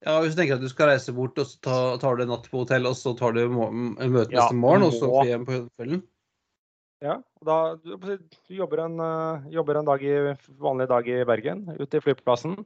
Ja, 0.04 0.18
Hvis 0.20 0.34
du 0.34 0.42
tenker 0.42 0.58
at 0.58 0.64
du 0.64 0.68
skal 0.68 0.90
reise 0.92 1.14
bort, 1.16 1.38
og 1.40 1.48
så 1.48 1.76
tar, 2.00 2.16
du 2.18 2.24
en 2.26 2.34
natt 2.34 2.50
på 2.52 2.60
hotell, 2.60 2.88
og 2.90 2.96
så 2.98 3.14
tar 3.16 3.36
du 3.36 3.46
møte 3.48 4.08
møte 4.12 4.34
Ja, 4.34 4.42
neste 4.42 4.58
morgen, 4.60 4.84
og 4.84 4.92
så 4.92 5.08
fly 5.08 5.30
hjem 5.30 5.46
på 5.48 5.60
kvelden? 5.78 6.02
Ja, 7.04 7.18
og 7.40 7.48
da, 7.48 7.56
du, 7.80 7.96
du 8.20 8.52
jobber, 8.56 8.84
en, 8.84 9.00
eh, 9.00 9.48
jobber 9.56 9.80
en 9.80 9.88
dag 9.88 10.04
i, 10.04 10.12
vanlig 10.60 10.88
dag 10.92 11.08
i 11.08 11.24
Bergen, 11.28 11.64
ut 11.76 11.88
til 11.92 12.04
flyplassen. 12.04 12.58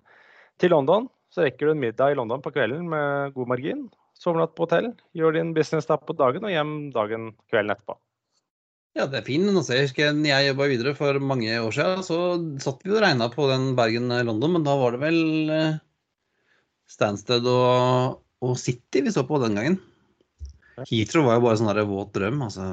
Til 0.59 0.75
London, 0.75 1.07
så 1.31 1.45
rekker 1.47 1.69
du 1.69 1.75
en 1.75 1.83
middag 1.83 2.13
i 2.15 2.19
London 2.19 2.43
på 2.43 2.53
kvelden 2.55 2.91
med 2.91 3.35
god 3.37 3.55
margin. 3.55 3.89
sovnatt 4.19 4.57
på 4.59 4.67
hotell, 4.67 4.89
gjør 5.15 5.37
din 5.37 5.53
business 5.55 5.87
da 5.87 5.95
på 5.95 6.17
dagen 6.19 6.43
og 6.43 6.51
hjem 6.51 6.73
dagen 6.91 7.29
kvelden 7.53 7.71
etterpå. 7.71 7.95
Ja, 8.99 9.05
det 9.07 9.21
er 9.21 9.27
fin. 9.29 9.47
Også. 9.55 9.77
Jeg 9.79 10.47
jobba 10.49 10.67
videre 10.67 10.95
for 10.99 11.21
mange 11.23 11.53
år 11.63 11.75
siden, 11.75 12.03
så 12.03 12.17
satt 12.63 12.83
vi 12.83 12.97
og 12.97 13.05
regna 13.05 13.29
på 13.31 13.47
den 13.51 13.71
Bergen-London, 13.79 14.57
men 14.57 14.65
da 14.67 14.75
var 14.81 14.97
det 14.97 15.03
vel 15.05 15.53
eh, 15.55 15.77
Stansted 16.91 17.47
og, 17.47 18.19
og 18.43 18.57
City 18.59 19.05
vi 19.07 19.13
så 19.15 19.23
på 19.29 19.39
den 19.45 19.55
gangen. 19.59 19.79
Heathrow 20.89 21.29
var 21.29 21.39
jo 21.39 21.45
bare 21.47 21.61
sånn 21.61 21.83
våt 21.91 22.11
drøm, 22.17 22.43
altså. 22.49 22.73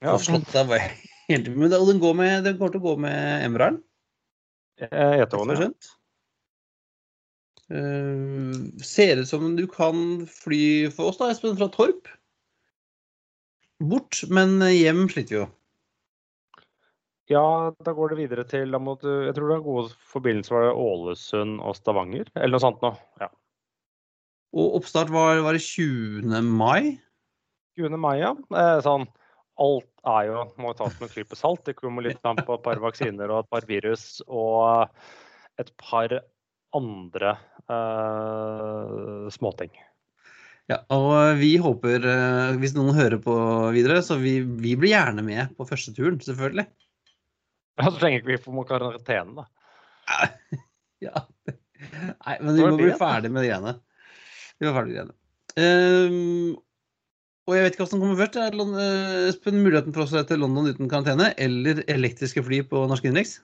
Ja, 0.00 0.16
Slottet 0.20 0.68
var 0.68 0.80
helt 0.80 1.48
Men 1.52 1.68
det, 1.68 1.78
og 1.78 1.88
den 1.90 2.00
går, 2.02 2.14
med, 2.16 2.44
den 2.44 2.60
går 2.60 2.72
til 2.72 2.80
å 2.80 2.86
gå 2.90 2.94
med 3.04 3.46
Embraeren. 3.46 3.80
eh, 4.90 5.16
ja. 5.20 5.26
skjønt. 5.60 5.90
Eh, 7.70 8.54
ser 8.84 9.20
ut 9.20 9.28
som 9.30 9.52
du 9.56 9.66
kan 9.70 10.24
fly 10.28 10.90
for 10.92 11.12
oss, 11.12 11.20
da, 11.20 11.30
Espen, 11.32 11.56
fra 11.60 11.68
Torp. 11.72 12.08
Bort, 13.80 14.22
men 14.28 14.58
hjem 14.68 15.06
sliter 15.08 15.34
vi 15.34 15.40
jo. 15.40 15.48
Ja, 17.30 17.70
da 17.86 17.92
går 17.94 18.10
det 18.10 18.18
videre 18.24 18.44
til 18.48 18.72
da 18.74 18.80
må 18.82 18.96
du, 18.98 19.08
Jeg 19.28 19.36
tror 19.36 19.52
det 19.52 19.56
er 19.60 19.66
gode 19.66 19.92
forbindelser 20.10 20.64
med 20.66 20.80
Ålesund 20.82 21.60
og 21.62 21.76
Stavanger, 21.78 22.26
eller 22.34 22.56
noe 22.56 22.64
sånt 22.64 22.82
nå. 22.82 22.90
Ja. 23.22 23.30
Og 24.50 24.80
oppstart 24.80 25.12
var, 25.14 25.38
var 25.44 25.54
det 25.54 25.62
20. 25.62 26.26
mai. 26.42 26.98
20. 27.78 27.94
mai, 28.02 28.16
ja. 28.18 28.32
Eh, 28.34 28.80
sånn, 28.82 29.06
alt 29.62 30.10
er 30.10 30.26
jo 30.26 30.42
må 30.58 30.72
tas 30.74 30.96
med 30.98 31.06
en 31.06 31.12
klype 31.12 31.38
salt. 31.38 31.62
Det 31.68 31.76
kommer 31.78 32.02
litt 32.08 32.26
an 32.26 32.40
på 32.40 32.56
et 32.56 32.66
par 32.66 32.82
vaksiner 32.82 33.30
og 33.30 33.44
et 33.44 33.52
par 33.54 33.68
virus 33.68 34.06
og 34.26 34.90
et 35.60 35.70
par 35.78 36.16
andre 36.74 37.36
eh, 37.70 39.30
småting. 39.38 39.70
Ja, 40.70 40.76
og 40.94 41.40
vi 41.40 41.54
håper, 41.58 42.04
eh, 42.06 42.58
hvis 42.62 42.76
noen 42.76 42.94
hører 42.94 43.18
på 43.22 43.34
videre, 43.74 44.04
så 44.06 44.20
vi, 44.20 44.36
vi 44.62 44.76
blir 44.78 44.92
gjerne 44.92 45.24
med 45.26 45.56
på 45.58 45.66
første 45.66 45.90
turen, 45.96 46.20
selvfølgelig. 46.22 46.68
Ja, 47.80 47.90
så 47.90 48.10
ikke 48.12 48.30
vi 48.30 48.38
få 48.44 48.66
karantene, 48.68 49.42
da. 49.42 49.48
Ja. 51.00 51.22
Nei, 51.80 52.34
men 52.44 52.58
vi 52.58 52.60
må 52.60 52.76
bli 52.76 52.90
ferdig 53.00 53.30
med 53.32 53.46
de 53.46 53.48
greiene. 53.48 53.70
Vi 54.60 54.68
må 54.68 54.74
ferdig 54.76 54.90
med 54.90 54.92
det 54.92 54.98
greiene. 55.00 55.16
Ehm, 55.58 56.50
og 57.48 57.56
jeg 57.56 57.64
vet 57.64 57.74
ikke 57.74 57.82
hva 57.86 57.90
som 57.90 58.02
kommer 58.02 58.18
først. 58.20 58.36
Er 58.36 58.58
Lon- 58.58 58.76
eh, 58.78 59.28
Espen, 59.30 59.62
muligheten 59.64 59.96
for 59.96 60.04
oss 60.04 60.12
til 60.28 60.42
London 60.44 60.68
uten 60.68 60.90
karantene, 60.92 61.32
eller 61.40 61.80
elektriske 61.90 62.44
fly 62.46 62.60
på 62.68 62.84
norsk 62.90 63.08
innenriks? 63.08 63.38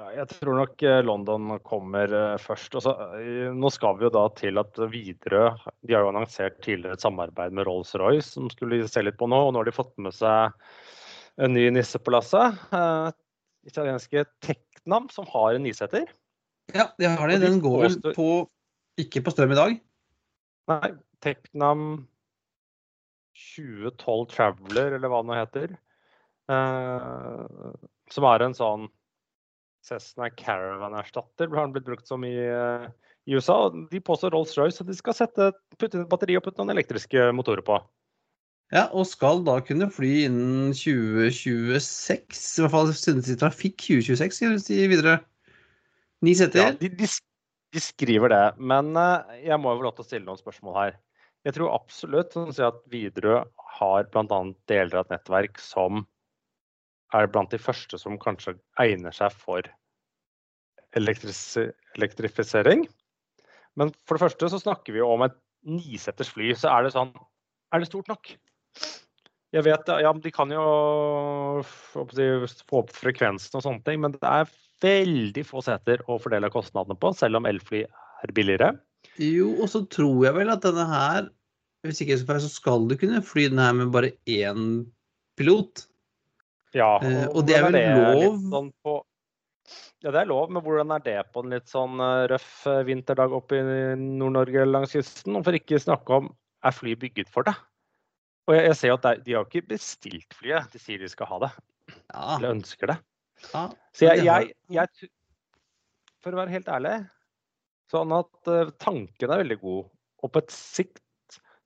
Ja, 0.00 0.06
jeg 0.16 0.30
tror 0.32 0.56
nok 0.56 0.82
eh, 0.86 1.02
London 1.04 1.50
kommer 1.66 2.08
eh, 2.16 2.38
først. 2.40 2.76
Og 2.78 2.86
eh, 3.18 3.50
nå 3.52 3.68
skal 3.74 3.98
vi 3.98 4.06
jo 4.06 4.12
da 4.14 4.22
til 4.32 4.56
at 4.60 4.78
Widerøe 4.80 5.50
De 5.84 5.92
har 5.92 6.06
jo 6.06 6.12
annonsert 6.14 6.56
tidligere 6.64 6.96
et 6.96 7.02
samarbeid 7.04 7.52
med 7.56 7.66
Rolls-Royce 7.68 8.30
som 8.30 8.46
skulle 8.52 8.78
se 8.88 9.02
litt 9.04 9.18
på 9.20 9.28
nå. 9.28 9.36
Og 9.44 9.52
nå 9.52 9.60
har 9.60 9.68
de 9.68 9.74
fått 9.76 9.92
med 10.00 10.16
seg 10.16 10.54
en 11.40 11.52
ny 11.52 11.66
nisse 11.74 12.00
på 12.00 12.14
lasset. 12.14 12.56
Italienske 13.68 14.24
Teknam, 14.46 15.10
som 15.12 15.28
har 15.34 15.58
en 15.58 15.66
niseter. 15.68 16.06
Ja, 16.72 16.86
de 16.96 17.10
har 17.10 17.28
det. 17.28 17.42
De 17.42 17.50
Den 17.50 17.60
går 17.60 17.84
vel 17.84 18.16
på 18.16 18.30
Ikke 19.00 19.20
på 19.26 19.34
strøm 19.34 19.52
i 19.52 19.58
dag. 19.58 19.74
Nei, 20.70 20.88
Teknam 21.20 21.84
2012 23.36 24.24
Traveler, 24.32 24.96
eller 24.96 25.12
hva 25.12 25.20
det 25.20 25.28
nå 25.28 25.36
heter. 25.36 25.76
Som 28.10 28.28
er 28.30 28.46
en 28.46 28.56
sånn 28.56 28.88
Cessna 29.86 30.28
Caravan-erstatter, 30.30 31.48
har 31.48 31.66
den 31.66 31.74
blitt 31.74 31.86
brukt 31.86 32.10
som 32.10 32.24
i, 32.26 32.34
eh, 32.36 32.86
i 33.26 33.36
USA. 33.36 33.70
De 33.90 34.00
påstår 34.04 34.34
Rolls-Royce 34.34 34.82
at 34.82 34.90
de 34.90 34.96
skal 34.96 35.16
sette, 35.16 35.52
putte 35.78 35.96
inn 35.96 36.04
et 36.04 36.12
batteri 36.12 36.36
og 36.38 36.44
putte 36.44 36.60
noen 36.60 36.74
elektriske 36.76 37.30
motorer 37.36 37.64
på. 37.64 37.80
Ja, 38.70 38.84
og 38.94 39.08
skal 39.10 39.42
da 39.46 39.56
kunne 39.66 39.88
fly 39.90 40.26
innen 40.28 40.70
2026. 40.76 42.58
I 42.60 42.62
hvert 42.62 42.74
fall 42.76 42.92
synes 42.94 43.30
i 43.32 43.38
trafikk 43.40 43.80
2026, 43.82 44.36
skal 44.36 44.54
vi 44.54 44.62
si 44.62 44.78
videre. 44.92 45.18
Ni 46.22 46.36
Ja, 46.36 46.70
de, 46.76 46.90
de, 46.92 47.08
de 47.72 47.80
skriver 47.80 48.30
det, 48.30 48.44
men 48.60 48.92
eh, 49.00 49.46
jeg 49.48 49.58
må 49.58 49.72
jo 49.72 49.80
få 49.80 49.86
lov 49.88 49.96
til 49.96 50.04
å 50.04 50.10
stille 50.10 50.28
noen 50.28 50.40
spørsmål 50.40 50.76
her. 50.76 50.98
Jeg 51.48 51.56
tror 51.56 51.72
absolutt 51.72 52.34
sånn 52.36 52.52
at 52.52 52.82
Widerøe 52.92 53.46
har 53.80 54.08
bl.a. 54.12 54.40
deler 54.68 54.98
av 54.98 55.06
et 55.06 55.14
nettverk 55.14 55.60
som 55.64 56.04
er 57.16 57.30
blant 57.30 57.50
de 57.52 57.58
første 57.60 57.98
som 58.00 58.18
kanskje 58.20 58.54
egner 58.82 59.12
seg 59.14 59.32
for 59.34 59.62
elektrifisering. 60.98 62.86
Men 63.78 63.92
for 64.06 64.16
det 64.16 64.24
første 64.24 64.50
så 64.52 64.58
snakker 64.62 64.94
vi 64.94 65.02
jo 65.02 65.10
om 65.12 65.22
et 65.26 65.36
niseters 65.66 66.30
fly. 66.32 66.50
Så 66.56 66.70
er 66.72 66.80
det 66.86 66.94
sånn 66.96 67.12
Er 67.70 67.78
det 67.78 67.90
stort 67.90 68.08
nok? 68.10 68.32
Jeg 69.50 69.66
vet, 69.66 69.88
ja, 70.02 70.12
De 70.14 70.30
kan 70.30 70.50
jo 70.54 70.64
få 71.66 72.04
opp 72.78 72.92
frekvensen 72.94 73.58
og 73.58 73.64
sånne 73.64 73.82
ting, 73.86 73.98
men 74.02 74.14
det 74.14 74.26
er 74.26 74.50
veldig 74.80 75.42
få 75.46 75.62
seter 75.66 76.02
å 76.06 76.18
fordele 76.22 76.50
kostnadene 76.52 76.96
på, 76.98 77.10
selv 77.18 77.40
om 77.40 77.48
elfly 77.50 77.82
er 77.84 78.32
billigere. 78.36 78.70
Jo, 79.20 79.50
og 79.58 79.68
så 79.72 79.82
tror 79.90 80.26
jeg 80.26 80.36
vel 80.36 80.52
at 80.52 80.64
denne 80.64 80.86
her 80.88 81.30
Hvis 81.80 82.02
ikke 82.02 82.12
jeg 82.12 82.20
så 82.20 82.26
feil, 82.28 82.40
så 82.44 82.50
skal 82.52 82.82
du 82.90 82.94
kunne 83.00 83.22
fly 83.24 83.46
den 83.48 83.62
her 83.62 83.72
med 83.72 83.88
bare 83.94 84.10
én 84.28 84.64
pilot. 85.40 85.86
Ja, 86.76 86.90
Eh, 87.02 87.24
og 87.28 87.46
det 87.48 87.56
er 87.58 87.64
vel 87.66 87.74
det 87.78 87.86
lov? 87.96 88.36
Sånn 88.52 88.68
på, 88.84 88.92
ja, 90.04 90.10
det 90.14 90.20
er 90.22 90.28
lov, 90.30 90.50
men 90.54 90.62
hvordan 90.62 90.92
er 90.94 91.02
det 91.04 91.16
på 91.34 91.42
en 91.44 91.50
litt 91.54 91.70
sånn 91.70 91.98
eh, 92.00 92.26
røff 92.30 92.66
eh, 92.70 92.82
vinterdag 92.86 93.34
oppe 93.36 93.58
i 93.58 93.64
Nord-Norge 93.98 94.66
langs 94.68 94.94
kysten? 94.94 95.36
Og 95.38 95.44
for 95.46 95.58
ikke 95.58 95.80
snakke 95.82 96.20
om 96.20 96.30
er 96.64 96.76
fly 96.76 96.94
bygget 97.00 97.30
for 97.32 97.46
det? 97.48 97.56
Og 98.48 98.54
jeg, 98.56 98.64
jeg 98.70 98.78
ser 98.78 98.92
jo 98.92 98.98
at 99.00 99.08
er- 99.10 99.22
de 99.26 99.34
har 99.36 99.46
ikke 99.48 99.66
bestilt 99.68 100.34
flyet, 100.38 100.70
de 100.72 100.78
sier 100.82 100.98
de 101.02 101.10
skal 101.10 101.26
ha 101.30 101.38
det. 101.46 101.50
Ja, 102.12 102.36
Eller 102.38 102.54
ønsker 102.54 102.92
det. 102.92 102.98
ja. 103.52 103.66
Så 103.96 104.06
jeg, 104.08 104.24
jeg, 104.26 104.52
jeg 104.70 105.10
For 106.22 106.34
å 106.34 106.40
være 106.42 106.52
helt 106.54 106.68
ærlig, 106.68 106.96
sånn 107.90 108.12
at 108.14 108.50
uh, 108.52 108.70
tanken 108.78 109.30
er 109.32 109.40
veldig 109.42 109.56
god. 109.62 109.86
Og 110.22 110.32
på 110.34 110.42
et 110.42 110.52
sikt 110.52 111.00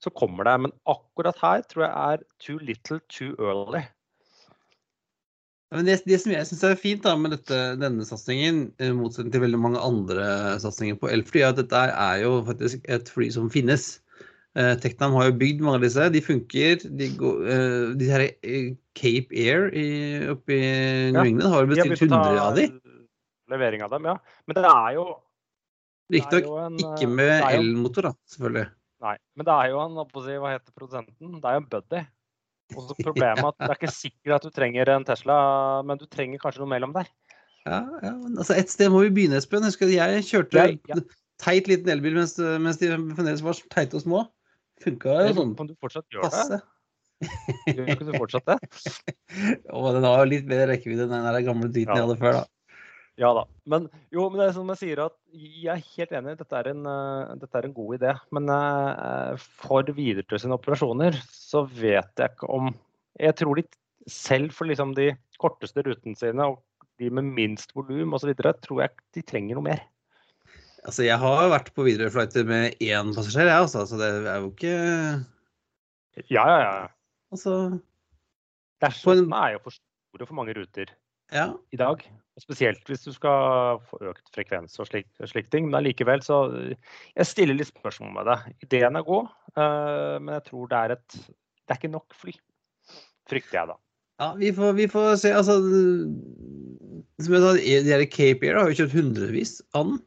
så 0.01 0.13
kommer 0.15 0.47
det. 0.49 0.55
Men 0.67 0.73
akkurat 0.89 1.37
her 1.43 1.65
tror 1.69 1.85
jeg 1.87 1.93
er 2.15 2.25
too 2.39 2.59
little 2.63 3.01
too 3.11 3.35
early. 3.43 3.83
Men 5.75 5.89
det, 5.89 5.99
det 6.07 6.21
som 6.23 6.31
jeg 6.31 6.47
syns 6.47 6.63
er 6.69 6.79
fint 6.79 7.03
da, 7.03 7.17
med 7.19 7.35
dette, 7.35 7.59
denne 7.81 8.07
satsingen, 8.07 8.69
i 8.79 8.93
motsetning 8.95 9.33
til 9.35 9.43
veldig 9.43 9.61
mange 9.61 9.83
andre 9.83 10.27
satsinger 10.63 11.01
på 11.01 11.11
elfly, 11.11 11.43
er 11.43 11.51
at 11.51 11.59
dette 11.59 11.83
er 11.91 12.23
jo 12.23 12.37
faktisk 12.47 12.87
et 12.95 13.11
fly 13.11 13.29
som 13.35 13.51
finnes. 13.51 13.89
Eh, 14.55 14.77
Teknam 14.79 15.17
har 15.19 15.33
jo 15.33 15.37
bygd 15.41 15.65
mange 15.67 15.81
av 15.81 15.87
disse. 15.89 16.07
De 16.15 16.23
funker. 16.23 16.87
De, 16.87 17.11
går, 17.19 17.43
eh, 17.51 17.91
de 17.99 18.11
her 18.13 18.27
eh, 18.31 18.71
Cape 18.95 19.35
Air 19.35 19.67
i, 19.75 19.87
oppe 20.31 20.55
i 20.55 20.65
New 21.11 21.27
England 21.27 21.51
har 21.51 21.65
jo 21.65 21.73
bestilt 21.73 21.97
begynt 21.97 22.15
100 22.15 22.45
av 22.45 22.59
de. 22.61 22.69
Levering 23.51 23.83
av 23.85 23.97
dem, 23.97 24.07
ja. 24.13 24.19
Men 24.47 24.61
det 24.61 24.71
er 24.71 24.91
jo 25.01 25.09
Riktignok 26.13 26.81
ikke 26.81 27.07
eh, 27.07 27.15
med 27.19 27.47
elmotor, 27.49 28.11
da, 28.11 28.13
selvfølgelig. 28.31 28.67
Nei, 29.05 29.15
men 29.37 29.47
det 29.49 29.55
er 29.55 29.71
jo 29.73 29.81
en, 29.83 29.97
hva 29.99 30.53
heter 30.53 30.77
produsenten? 30.77 31.39
Det 31.41 31.49
er 31.49 31.57
jo 31.57 31.63
en 31.63 31.71
buddy. 31.73 32.03
Og 32.75 32.89
så 32.89 32.97
problemet 33.01 33.41
er 33.41 33.51
at 33.51 33.59
det 33.61 33.71
er 33.71 33.79
ikke 33.79 33.95
sikkert 33.95 34.37
at 34.39 34.47
du 34.47 34.55
trenger 34.55 34.91
en 34.95 35.07
Tesla, 35.09 35.37
men 35.87 36.01
du 36.01 36.07
trenger 36.11 36.43
kanskje 36.43 36.63
noe 36.63 36.73
mellom 36.73 36.95
der. 36.97 37.11
Ja, 37.65 37.81
ja, 38.05 38.13
altså 38.35 38.57
Et 38.59 38.71
sted 38.73 38.91
må 38.93 39.01
vi 39.07 39.13
begynne, 39.15 39.41
Espen. 39.41 39.65
Husker 39.65 39.89
jeg 39.89 40.25
kjørte 40.29 40.67
ja. 40.75 41.01
teit 41.41 41.71
liten 41.71 41.91
elbil 41.95 42.19
mens, 42.19 42.37
mens 42.61 42.81
de 42.83 42.93
fremdeles 42.93 43.45
var 43.45 43.61
teite 43.73 43.99
og 43.99 44.05
små. 44.05 44.23
Funka 44.85 45.21
jo 45.29 45.35
sånn 45.39 45.55
om 45.57 45.69
du 45.71 45.75
fortsatt 45.81 46.07
gjør 46.13 46.27
det? 46.27 46.33
passe. 46.35 46.61
Gjør 47.71 47.93
ikke 47.95 48.09
du 48.09 48.13
fortsatt 48.19 48.51
det? 48.51 48.59
Og 49.77 49.89
den 49.97 50.05
har 50.05 50.21
jo 50.21 50.31
litt 50.33 50.49
mer 50.51 50.67
rekkevidde 50.69 51.07
enn 51.07 51.15
den 51.15 51.29
der 51.29 51.47
gamle 51.47 51.71
driten 51.71 51.95
jeg 51.95 52.05
hadde 52.05 52.19
før, 52.21 52.41
da. 52.43 52.45
Ja 53.21 53.31
da. 53.37 53.45
Men 53.71 53.87
jo, 54.15 54.27
men 54.27 54.41
det 54.41 54.49
er 54.49 54.57
som 54.57 54.71
jeg 54.73 54.81
sier 54.81 55.05
at 55.05 55.15
jeg 55.31 55.71
er 55.71 55.85
helt 55.95 56.15
enig. 56.19 56.35
Dette 56.41 56.59
er 56.59 56.71
en, 56.73 56.83
uh, 56.89 57.35
dette 57.39 57.61
er 57.61 57.69
en 57.69 57.77
god 57.77 57.97
idé. 57.99 58.15
Men 58.35 58.51
uh, 58.51 59.35
for 59.39 59.87
Widerøe 59.95 60.41
sine 60.43 60.59
operasjoner 60.59 61.19
så 61.31 61.63
vet 61.71 62.11
jeg 62.19 62.35
ikke 62.35 62.51
om 62.51 62.73
Jeg 63.21 63.37
tror 63.39 63.61
de 63.61 63.63
selv 64.11 64.51
for 64.53 64.67
liksom 64.67 64.97
de 64.97 65.13
korteste 65.41 65.85
rutene 65.87 66.19
sine 66.19 66.49
og 66.51 66.59
de 66.99 67.11
med 67.11 67.31
minst 67.37 67.73
volum 67.75 68.15
osv., 68.15 68.33
tror 68.35 68.83
jeg 68.83 68.91
de 69.15 69.23
trenger 69.27 69.59
noe 69.59 69.67
mer. 69.67 69.85
Altså, 70.85 71.07
jeg 71.07 71.17
har 71.19 71.49
vært 71.49 71.71
på 71.75 71.87
Widerøe-flighter 71.87 72.45
med 72.47 72.83
én 72.83 73.15
passasjer, 73.17 73.49
jeg, 73.49 73.63
altså. 73.65 73.87
Så 73.89 73.99
det 74.01 74.11
er 74.29 74.43
jo 74.43 74.51
ikke 74.53 74.75
Ja, 76.31 76.45
ja, 76.45 76.59
ja. 76.61 76.85
Altså 77.35 77.55
Dashene 78.83 79.25
er 79.39 79.57
jo 79.57 79.65
for 79.65 79.75
store 79.75 80.29
for 80.29 80.37
mange 80.39 80.55
ruter 80.59 80.93
ja. 81.33 81.49
i 81.73 81.79
dag. 81.81 82.03
Spesielt 82.43 82.89
hvis 82.91 83.05
du 83.05 83.13
skal 83.15 83.79
få 83.87 84.01
økt 84.11 84.33
frekvens 84.35 84.75
og 84.83 84.89
slik, 84.89 85.07
slik 85.31 85.53
ting. 85.53 85.69
Men 85.69 85.79
allikevel 85.79 86.23
så 86.25 86.41
Jeg 86.51 87.29
stiller 87.31 87.55
litt 87.55 87.71
spørsmål 87.71 88.11
med 88.17 88.27
det. 88.31 88.39
Ideen 88.67 88.99
er 88.99 89.07
god, 89.07 89.31
uh, 89.55 90.17
men 90.19 90.35
jeg 90.41 90.47
tror 90.49 90.71
det 90.73 90.81
er 90.81 90.97
et 90.97 91.19
Det 91.21 91.75
er 91.75 91.79
ikke 91.79 91.95
nok 91.95 92.17
fly. 92.19 92.35
Frykter 93.31 93.61
jeg, 93.61 93.71
da. 93.71 93.79
Ja, 94.23 94.33
vi 94.39 94.51
får, 94.55 94.75
vi 94.79 94.89
får 94.91 95.15
se. 95.23 95.31
Altså 95.35 95.61
Som 97.23 97.37
jeg 97.37 97.45
sa, 97.45 97.55
de 97.55 97.95
her 97.95 98.05
Cape 98.11 98.47
Air 98.51 98.59
har 98.61 98.71
jo 98.71 98.83
kjøpt 98.83 98.99
hundrevis 98.99 99.57
av 99.75 99.89
den. 99.89 100.03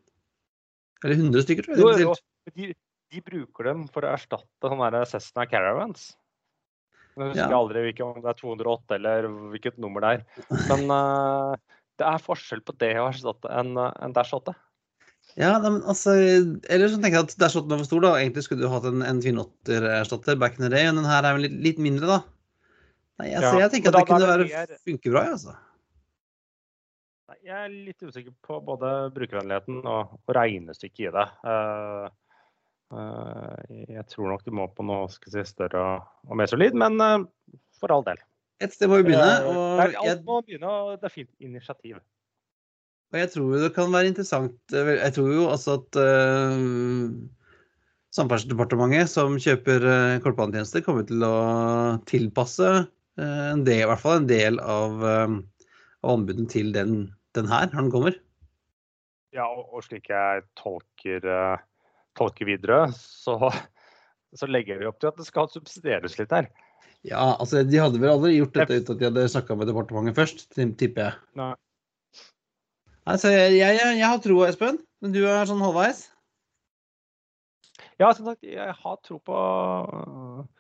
Eller 1.06 1.24
100 1.24 1.46
stykker, 1.46 1.68
tror 1.68 1.92
jeg. 1.94 2.04
Jo, 2.04 2.12
jo. 2.12 2.54
De, 2.56 2.70
de, 3.14 3.24
bruker 3.24 3.70
dem 3.70 3.88
for 3.94 4.04
å 4.04 4.14
erstatte 4.16 4.72
sånne 4.72 5.04
Cessna 5.08 5.46
Caravans. 5.48 6.10
Jeg 7.18 7.32
husker 7.32 7.50
ja. 7.54 7.58
aldri 7.58 7.84
om 8.06 8.20
det 8.22 8.30
er 8.30 8.38
208 8.38 8.98
eller 9.00 9.28
hvilket 9.54 9.80
nummer 9.82 10.04
det 10.06 10.12
er. 10.18 10.26
Men 10.70 10.92
uh, 10.94 11.77
det 11.98 12.08
er 12.08 12.24
forskjell 12.24 12.64
på 12.66 12.76
det 12.82 12.94
å 13.02 13.10
erstatte 13.10 13.52
en, 13.52 13.76
en 13.78 14.16
Dash 14.16 14.36
8. 14.38 14.54
Ja, 15.38 15.52
men 15.62 15.82
altså 15.86 16.16
Eller 16.16 16.90
så 16.90 16.98
tenker 16.98 17.20
jeg 17.20 17.28
at 17.28 17.36
Dash 17.42 17.60
8 17.60 17.70
er 17.70 17.82
for 17.82 17.90
stor, 17.90 18.04
da. 18.06 18.16
Egentlig 18.22 18.46
skulle 18.48 18.66
du 18.66 18.72
hatt 18.72 18.88
en, 18.90 19.04
en 19.06 19.22
408-erstatter 19.22 20.40
back 20.40 20.58
in 20.58 20.66
the 20.66 20.72
day, 20.74 20.88
men 20.90 21.02
den 21.02 21.10
her 21.10 21.26
er 21.26 21.38
vel 21.38 21.48
litt, 21.48 21.58
litt 21.66 21.82
mindre, 21.84 22.10
da. 22.10 22.20
Nei, 23.18 23.32
altså, 23.34 23.56
ja, 23.58 23.66
jeg 23.66 23.74
tenker 23.74 23.94
at 23.94 24.00
det 24.00 24.10
kunne 24.12 24.30
være 24.30 24.46
mer... 24.50 24.78
funke 24.86 25.14
bra, 25.14 25.24
altså. 25.34 25.56
Nei, 27.28 27.38
jeg 27.50 27.58
er 27.58 27.74
litt 27.74 28.06
usikker 28.06 28.34
på 28.46 28.60
både 28.66 28.94
brukervennligheten 29.16 29.82
og, 29.84 30.16
og 30.22 30.38
regnestykket 30.38 31.08
i 31.08 31.14
det. 31.16 31.28
Uh, 31.46 32.08
uh, 32.94 33.78
jeg 33.90 34.06
tror 34.14 34.32
nok 34.32 34.46
du 34.46 34.54
må 34.58 34.70
på 34.74 34.86
noe 34.86 35.10
si, 35.12 35.46
større 35.50 35.82
og, 35.82 36.12
og 36.30 36.42
mer 36.42 36.50
solid, 36.54 36.78
men 36.78 37.02
uh, 37.02 37.26
for 37.82 37.94
all 37.94 38.06
del. 38.06 38.22
Et 38.64 38.74
sted 38.74 38.90
må 38.90 39.02
vi 39.02 39.12
begynne. 39.12 39.34
Og 39.46 39.82
Nei, 39.82 39.90
alt 40.02 40.24
må 40.26 40.42
begynne, 40.46 40.70
og 40.70 41.02
det 41.02 41.10
er 41.10 41.14
fint 41.14 41.34
initiativ. 41.44 42.00
Og 43.14 43.20
jeg 43.22 43.32
tror 43.32 43.58
det 43.62 43.72
kan 43.72 43.92
være 43.94 44.10
interessant 44.10 44.74
Jeg 44.76 45.14
tror 45.16 45.30
jo 45.32 45.46
altså 45.48 45.78
at 45.78 46.00
uh, 46.02 47.06
Samferdselsdepartementet, 48.18 49.12
som 49.12 49.38
kjøper 49.40 49.86
uh, 49.86 50.18
kortbanetjenester, 50.24 50.84
kommer 50.84 51.06
til 51.08 51.24
å 51.28 51.36
tilpasse 52.10 52.70
uh, 52.82 53.48
en 53.52 53.64
del, 53.68 53.84
i 53.84 53.90
hvert 53.92 54.02
fall 54.02 54.24
en 54.24 54.30
del 54.30 54.60
av, 54.64 54.98
uh, 55.04 55.70
av 56.02 56.16
anbuden 56.18 56.50
til 56.50 56.74
den, 56.76 57.12
den, 57.38 57.50
her, 57.52 57.70
når 57.72 57.84
den 57.84 57.94
kommer. 57.94 58.20
Ja, 59.36 59.46
og, 59.46 59.68
og 59.70 59.86
slik 59.86 60.10
jeg 60.10 60.46
tolker, 60.58 61.28
tolker 62.18 62.50
videre, 62.50 62.88
så, 62.96 63.52
så 64.34 64.50
legger 64.50 64.82
vi 64.82 64.88
opp 64.90 64.98
til 65.04 65.12
at 65.12 65.20
det 65.20 65.28
skal 65.28 65.52
subsidieres 65.54 66.18
litt 66.18 66.34
her. 66.34 66.50
Ja, 67.08 67.38
altså 67.38 67.64
de 67.64 67.80
hadde 67.80 68.02
vel 68.02 68.12
aldri 68.12 68.36
gjort 68.36 68.58
dette 68.58 68.82
uten 68.82 68.96
at 68.96 69.00
de 69.00 69.08
hadde 69.08 69.30
snakka 69.32 69.56
med 69.56 69.70
departementet 69.70 70.18
først, 70.18 70.46
tipper 70.54 71.06
jeg. 71.06 71.20
Nei. 71.40 71.54
Altså, 73.08 73.32
jeg, 73.32 73.56
jeg, 73.62 73.96
jeg 74.02 74.04
har 74.04 74.20
troa, 74.24 74.50
Espen. 74.52 74.82
Men 75.04 75.14
du 75.14 75.22
er 75.30 75.48
sånn 75.48 75.62
halvveis? 75.64 76.08
Ja, 78.02 78.10
som 78.14 78.28
sagt, 78.28 78.44
jeg 78.46 78.74
har 78.82 78.98
tro 79.06 79.20
på, 79.26 79.38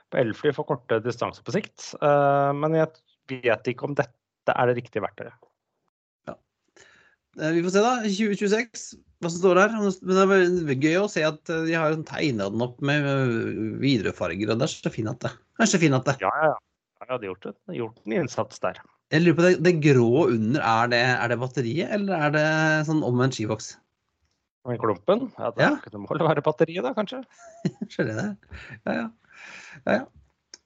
på 0.10 0.22
elfly 0.22 0.54
for 0.56 0.70
korte 0.70 1.02
distanser 1.04 1.44
på 1.46 1.54
sikt. 1.58 1.92
Uh, 2.02 2.54
men 2.56 2.78
jeg 2.78 3.44
vet 3.44 3.70
ikke 3.74 3.90
om 3.90 3.98
dette 3.98 4.54
er 4.54 4.70
det 4.70 4.78
riktige 4.80 5.04
verktøyet. 5.04 5.36
Ja. 6.30 6.38
Uh, 7.38 7.52
vi 7.58 7.66
får 7.66 7.76
se, 7.76 7.84
da. 7.84 7.94
2026 8.08 8.88
hva 9.18 9.34
som 9.34 9.42
står 9.42 9.60
der. 9.60 9.76
Men 9.76 10.32
det 10.70 10.78
er 10.78 10.88
gøy 10.88 10.98
å 11.02 11.12
se 11.12 11.26
at 11.28 11.42
de 11.50 11.76
har 11.76 11.98
tegna 12.08 12.50
den 12.54 12.64
opp 12.64 12.80
med 12.86 13.06
viderefarger. 13.84 14.54
og 14.54 14.62
Det 14.62 14.70
er 14.70 14.74
så 14.78 14.94
fint 14.94 15.12
at 15.12 15.28
det. 15.28 15.34
Er 15.66 15.72
så 15.72 15.80
fint 15.82 15.98
at 15.98 16.08
det. 16.10 16.18
Ja, 16.24 16.32
ja, 16.42 16.54
ja. 16.54 16.58
Jeg 16.98 17.14
hadde 17.14 17.28
gjort, 17.30 17.46
det. 17.46 17.76
gjort 17.78 18.00
en 18.06 18.16
innsats 18.18 18.62
der. 18.64 18.80
Jeg 19.14 19.24
lurer 19.24 19.36
på 19.38 19.44
det, 19.46 19.52
det 19.64 19.74
grå 19.86 20.26
under, 20.34 20.62
er 20.62 20.90
det, 20.92 21.02
er 21.14 21.32
det, 21.32 21.38
batteriet, 21.40 21.92
eller 21.96 22.26
er 22.26 22.34
det 22.34 22.48
sånn 22.90 23.04
omvendt 23.08 23.38
skivoks? 23.38 23.76
Den 24.68 24.80
klumpen? 24.82 25.30
Ja, 25.38 25.52
det, 25.56 25.64
ja. 25.64 25.92
det 25.94 26.02
må 26.02 26.10
vel 26.12 26.26
være 26.28 26.44
batteriet, 26.44 26.84
da, 26.84 26.92
kanskje? 26.98 27.22
Skjønner 27.94 28.20
det. 28.20 28.26
Ja, 28.82 28.96
ja. 28.98 29.06
ja, 29.86 30.00
ja. 30.02 30.06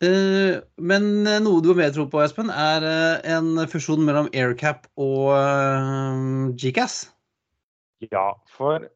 Uh, 0.01 0.57
men 0.81 1.11
noe 1.45 1.61
du 1.61 1.69
har 1.69 1.77
mer 1.77 1.91
tro 1.93 2.07
på, 2.09 2.23
Espen, 2.23 2.49
er 2.49 2.81
uh, 2.87 3.19
en 3.35 3.61
fusjon 3.69 4.01
mellom 4.01 4.31
AirCap 4.33 4.87
og 4.97 5.35
uh, 5.35 6.49
GCAS? 6.57 7.03
Ja, 8.07 8.31
for 8.49 8.87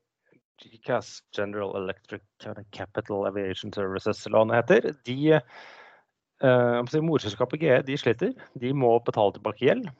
GCAS, 0.64 1.20
General 1.36 1.76
Electric 1.78 2.26
Capital 2.74 3.28
Aviation 3.30 3.76
Services, 3.76 4.26
eller 4.26 4.42
hva 4.42 4.50
det 4.50 4.64
heter, 4.64 4.90
de 5.06 5.20
uh, 6.44 7.02
Morselskapet 7.06 7.62
GE 7.62 7.78
de 7.88 7.98
sliter. 8.00 8.34
De 8.60 8.74
må 8.74 8.98
betale 9.06 9.38
tilbake 9.38 9.68
gjeld. 9.68 9.92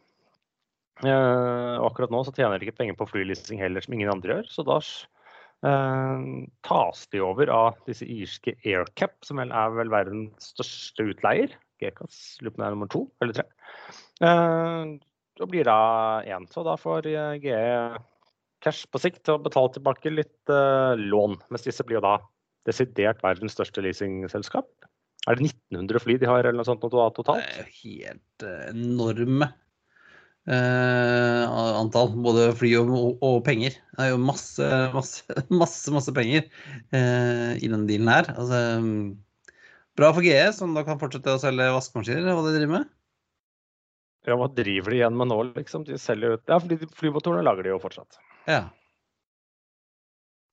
Eh, 1.04 1.76
akkurat 1.84 2.12
nå 2.14 2.22
så 2.24 2.32
tjener 2.32 2.60
de 2.60 2.70
ikke 2.70 2.80
penger 2.80 2.96
på 2.96 3.08
flyleasing 3.10 3.60
heller, 3.60 3.84
som 3.84 3.96
ingen 3.98 4.12
andre 4.14 4.38
gjør. 4.38 4.48
Så 4.52 4.64
da 4.68 4.78
eh, 5.68 6.24
tas 6.68 7.04
de 7.12 7.24
over 7.24 7.52
av 7.52 7.82
disse 7.90 8.08
irske 8.08 8.56
Aircap, 8.64 9.18
som 9.28 9.42
vel 9.42 9.52
er 9.52 9.76
vel 9.76 9.92
verdens 9.92 10.54
største 10.56 11.10
utleier. 11.12 11.56
GCAS 11.84 12.40
lurer 12.46 12.64
er 12.64 12.76
nummer 12.78 12.92
to 12.92 13.04
eller 13.20 13.36
tre. 13.36 13.48
Eh, 14.24 14.96
og 15.44 15.52
blir 15.52 15.68
da 15.68 15.80
én. 16.32 16.48
Så 16.48 16.64
da 16.64 16.78
får 16.80 17.10
GE 17.44 17.60
cash 18.64 18.88
på 18.88 19.02
sikt 19.04 19.26
til 19.28 19.36
å 19.36 19.44
betale 19.44 19.74
tilbake 19.76 20.14
litt 20.14 20.54
eh, 20.54 20.96
lån. 20.96 21.42
Mens 21.52 21.68
disse 21.68 21.84
blir 21.84 22.00
jo 22.00 22.08
da 22.08 22.18
desidert 22.66 23.20
verdens 23.22 23.54
største 23.58 23.84
leasingselskap. 23.84 24.70
Er 25.26 25.38
det 25.38 25.50
1900 25.50 26.04
fly 26.04 26.18
de 26.22 26.30
har 26.30 26.46
eller 26.46 26.60
noe 26.60 26.68
sånt 26.68 26.84
totalt? 26.84 27.22
Det 27.26 27.62
er 27.64 27.70
helt 27.82 28.46
uh, 28.46 28.68
enorme 28.70 29.48
eh, 30.46 31.56
antall. 31.82 32.12
Både 32.26 32.52
fly 32.60 32.76
og, 32.84 32.92
og, 32.94 33.24
og, 33.26 33.40
penger. 33.48 33.80
Det 33.96 34.06
er 34.06 34.12
jo 34.14 34.22
masse, 34.22 34.70
masse, 34.94 35.26
masse, 35.64 35.94
masse 35.96 36.14
penger 36.14 36.46
i 36.94 37.72
denne 37.72 37.88
dealen 37.90 38.12
her. 38.14 38.30
Altså, 38.36 38.60
bra 39.98 40.12
for 40.14 40.26
GE, 40.28 40.38
som 40.54 40.78
da 40.78 40.86
kan 40.86 41.02
fortsette 41.02 41.34
å 41.34 41.42
selge 41.42 41.72
vaskemaskiner, 41.74 42.30
hva 42.30 42.46
de 42.46 42.54
driver 42.60 42.74
med. 42.78 42.94
Ja, 44.26 44.36
hva 44.40 44.48
driver 44.50 44.94
de 44.94 45.00
igjen 45.00 45.18
med 45.18 45.30
nå, 45.30 45.38
liksom? 45.54 45.86
De 45.86 46.00
selger 46.02 46.36
ut 46.36 46.50
Ja, 46.50 46.58
fordi 46.62 46.90
flymotorene 46.98 47.46
lager 47.46 47.66
de 47.66 47.72
jo 47.76 47.82
fortsatt. 47.82 48.18
Ja. 48.50 48.64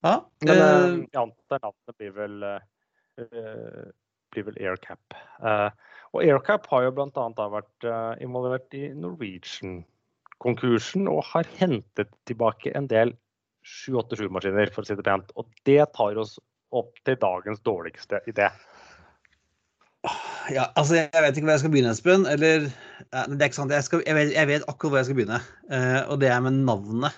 ja 0.05 0.15
Men 0.45 0.61
uh, 0.61 0.99
jeg 1.01 1.21
antar 1.23 1.63
navnet 1.65 1.97
blir 1.97 2.13
vel, 2.19 2.37
uh, 2.45 3.87
blir 4.33 4.45
vel 4.49 4.57
AirCap. 4.61 5.15
Uh, 5.43 5.71
og 6.13 6.25
AirCap 6.25 6.67
har 6.73 6.81
jo 6.87 6.95
bl.a. 6.97 7.27
vært 7.55 7.81
uh, 7.89 8.13
involvert 8.25 8.69
i 8.77 8.83
Norwegian-konkursen 8.99 11.03
og 11.11 11.21
har 11.33 11.45
hentet 11.61 12.11
tilbake 12.29 12.69
en 12.77 12.89
del 12.91 13.09
787-maskiner, 13.63 14.69
for 14.75 14.81
å 14.83 14.87
si 14.89 14.95
det 14.99 15.07
pent. 15.07 15.29
Og 15.39 15.45
det 15.69 15.83
tar 15.97 16.15
oss 16.21 16.33
opp 16.75 16.93
til 17.07 17.17
dagens 17.21 17.61
dårligste 17.67 18.17
idé. 18.31 18.49
Ja, 20.51 20.65
altså 20.75 20.95
Jeg 20.99 21.11
vet 21.15 21.37
ikke 21.37 21.47
hvor 21.47 21.55
jeg 21.55 21.63
skal 21.63 21.75
begynne, 21.75 21.95
Espen. 21.95 22.23
Eller 22.27 22.57
det 22.67 23.39
er 23.39 23.47
ikke 23.47 23.61
sant. 23.61 23.77
Jeg, 23.77 23.85
skal, 23.87 23.99
jeg, 24.03 24.15
vet, 24.19 24.31
jeg, 24.35 24.47
vet, 24.51 24.67
akkurat 24.67 24.91
hvor 24.91 24.99
jeg 24.99 25.07
skal 25.07 25.19
begynne. 25.21 25.41
og 26.11 26.17
det 26.19 26.29
er 26.33 26.41
med 26.43 26.55
navnet. 26.67 27.15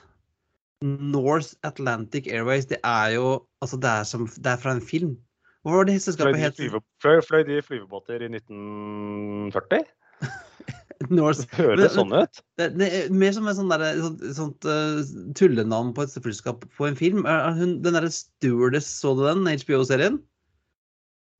North 0.84 1.56
Atlantic 1.64 2.28
Airways, 2.28 2.66
det 2.66 2.76
er 2.84 3.16
jo 3.16 3.46
altså 3.64 3.76
det 3.80 3.90
er, 3.90 4.04
som, 4.04 4.28
det 4.28 4.52
er 4.52 4.60
fra 4.60 4.76
en 4.76 4.84
film. 4.84 5.16
Hva 5.64 5.78
var 5.78 5.86
det 5.88 5.98
selskapet 6.04 6.40
het? 6.42 6.58
Fløy, 7.00 7.20
fløy 7.24 7.44
de 7.48 7.60
flyvebåter 7.64 8.24
i 8.26 8.28
1940? 8.28 9.86
North, 11.12 11.40
det 11.42 11.58
høres 11.58 11.96
sånn 11.96 12.12
ut. 12.12 12.40
Det, 12.60 12.68
det, 12.78 12.88
er 12.98 13.08
mer 13.12 13.32
som 13.36 13.48
et 13.50 13.56
sånt, 13.58 13.72
der, 13.72 13.98
sånt, 14.00 14.22
sånt 14.36 14.68
uh, 14.68 15.00
tullenavn 15.36 15.92
på 15.96 16.04
et 16.04 16.14
flyselskap 16.16 16.64
på 16.76 16.88
en 16.88 16.96
film. 16.98 17.24
Hun, 17.58 17.78
den 17.84 17.96
derre 17.96 18.12
Stewardess, 18.12 18.88
så 19.00 19.14
du 19.16 19.24
den? 19.26 19.48
HBO-serien? 19.64 20.20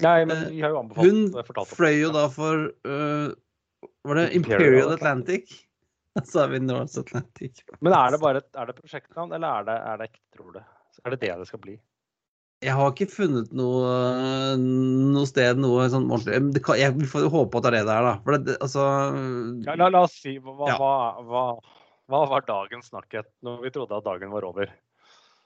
Nei, 0.05 0.19
men 0.27 0.49
vi 0.51 0.61
har 0.65 0.73
jo 0.75 0.81
anbefalt 0.81 1.07
Hun 1.07 1.69
fløy 1.71 2.01
jo 2.01 2.09
da 2.17 2.25
for 2.33 2.65
uh, 2.83 3.29
Var 4.09 4.19
det 4.19 4.25
Imperial 4.41 4.91
Atlantic? 4.97 5.53
Så 6.19 6.25
sa 6.31 6.43
vi 6.47 6.61
North 6.63 6.99
Atlantic. 6.99 7.65
Men 7.83 7.95
er 7.97 8.13
det 8.15 8.21
bare 8.23 8.43
er 8.43 8.69
det 8.71 8.77
prosjektnavn, 8.79 9.33
eller 9.35 9.63
er 9.63 9.65
det, 9.67 9.75
er 9.75 9.99
det 9.99 10.07
ekte, 10.13 10.23
tror 10.37 10.53
du? 10.55 10.61
Er 11.03 11.15
det 11.15 11.19
det 11.25 11.31
det 11.41 11.47
skal 11.49 11.63
bli? 11.65 11.75
Jeg 12.65 12.75
har 12.79 12.93
ikke 12.95 13.11
funnet 13.13 13.51
noe, 13.57 13.89
noe 14.61 15.29
sted 15.29 15.61
noe 15.61 15.85
sånn 15.93 16.07
ordentlig 16.09 16.63
kan, 16.65 16.79
Jeg 16.81 17.09
får 17.11 17.29
håpe 17.33 17.61
at 17.61 17.67
det 17.67 17.71
er 17.71 17.77
det 17.77 17.83
det 17.89 17.97
er, 17.97 18.07
da. 18.09 18.15
For 18.25 18.39
det, 18.39 18.57
altså 18.65 18.87
ja, 19.67 19.77
la, 19.77 19.91
la, 19.93 20.05
oss 20.07 20.17
si 20.23 20.39
hva, 20.39 20.55
ja. 20.71 20.79
hva, 20.81 21.45
hva, 22.09 22.25
var 22.33 22.47
dagens 22.49 22.89
snakkhet 22.93 23.29
når 23.45 23.61
vi 23.67 23.75
trodde 23.75 24.01
at 24.01 24.09
dagen 24.09 24.33
var 24.33 24.49
over? 24.49 24.73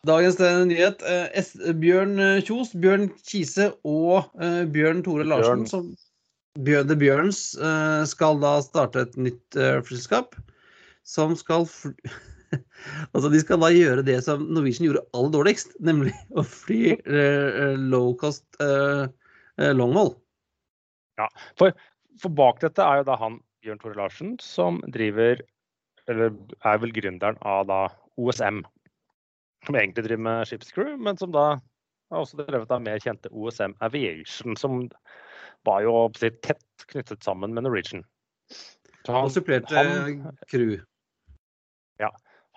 Dagens 0.06 0.38
eh, 0.40 0.60
nyhet. 0.70 1.02
eh, 1.02 1.72
Bjørn 1.82 2.18
eh, 2.22 2.36
Kjos, 2.46 2.70
Bjørn 2.78 3.08
Kise 3.26 3.72
og 3.82 4.28
eh, 4.38 4.62
Bjørn 4.70 5.02
Tore 5.06 5.26
Larsen, 5.26 5.64
Bjørn. 5.64 5.72
som 5.72 6.62
Bjørn, 6.62 6.86
The 6.90 6.98
Bjørns, 6.98 7.42
eh, 7.58 8.04
skal 8.10 8.38
da 8.42 8.58
starte 8.62 9.08
et 9.08 9.18
nytt 9.18 9.58
eh, 9.58 9.80
flyselskap 9.82 10.38
som 11.08 11.34
skal 11.38 11.66
fly 11.70 11.94
Altså, 13.14 13.28
de 13.32 13.40
skal 13.42 13.60
da 13.62 13.68
gjøre 13.72 14.04
det 14.06 14.16
som 14.24 14.44
Norwegian 14.54 14.88
gjorde 14.88 15.04
aller 15.16 15.34
dårligst, 15.34 15.76
nemlig 15.84 16.14
å 16.38 16.44
fly 16.46 16.94
uh, 17.08 17.74
low 17.78 18.14
cost 18.20 18.46
uh, 18.62 19.08
eh, 19.58 19.74
long 19.76 19.94
haul. 19.96 20.14
For, 21.58 21.74
for 22.22 22.34
bak 22.38 22.60
dette 22.62 22.84
er 22.84 23.00
jo 23.00 23.08
da 23.08 23.16
han 23.18 23.40
Bjørn 23.64 23.80
Tore 23.82 23.98
Larsen 23.98 24.36
som 24.42 24.78
driver, 24.94 25.40
eller 26.08 26.36
er 26.62 26.82
vel 26.82 26.94
gründeren 26.94 27.40
av 27.42 27.66
da 27.68 27.80
OSM. 28.18 28.62
Som 29.66 29.76
egentlig 29.76 30.06
driver 30.06 30.24
med 30.28 30.46
Shipscrew, 30.46 30.94
men 31.02 31.18
som 31.18 31.34
da 31.34 31.48
har 32.08 32.22
også 32.22 32.38
drevet 32.40 32.70
av 32.72 32.84
mer 32.84 33.02
kjente 33.02 33.30
OSM 33.34 33.74
Aviation, 33.84 34.54
som 34.56 34.86
var 35.66 35.82
jo 35.84 36.06
tett 36.14 36.86
knyttet 36.88 37.26
sammen 37.26 37.52
med 37.56 37.66
Norwegian. 37.66 38.04
Så 38.48 39.12
Og 39.12 39.16
han, 39.16 39.32
supplerte 39.32 39.74
han, 39.74 40.22
crew. 40.52 40.78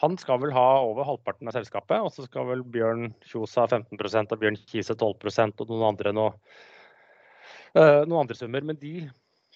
Han 0.01 0.17
skal 0.17 0.41
vel 0.41 0.53
ha 0.55 0.67
over 0.81 1.05
halvparten 1.05 1.49
av 1.49 1.55
selskapet, 1.55 2.01
og 2.01 2.11
så 2.13 2.25
skal 2.25 2.47
vel 2.49 2.63
Bjørn 2.73 3.11
Kjos 3.29 3.53
ha 3.59 3.67
15% 3.67 4.33
og 4.33 4.41
Bjørn 4.41 4.59
Kise 4.65 4.95
12% 4.97 5.61
og 5.61 5.71
noen 5.71 5.87
andre 5.91 6.13
noe, 6.17 6.33
eh, 7.77 8.01
noen 8.07 8.23
andre 8.23 8.37
summer. 8.37 8.65
Men 8.65 8.79
de 8.81 9.05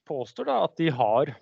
påstår 0.06 0.50
da 0.52 0.62
at 0.68 0.76
de 0.78 0.92
har 0.94 1.34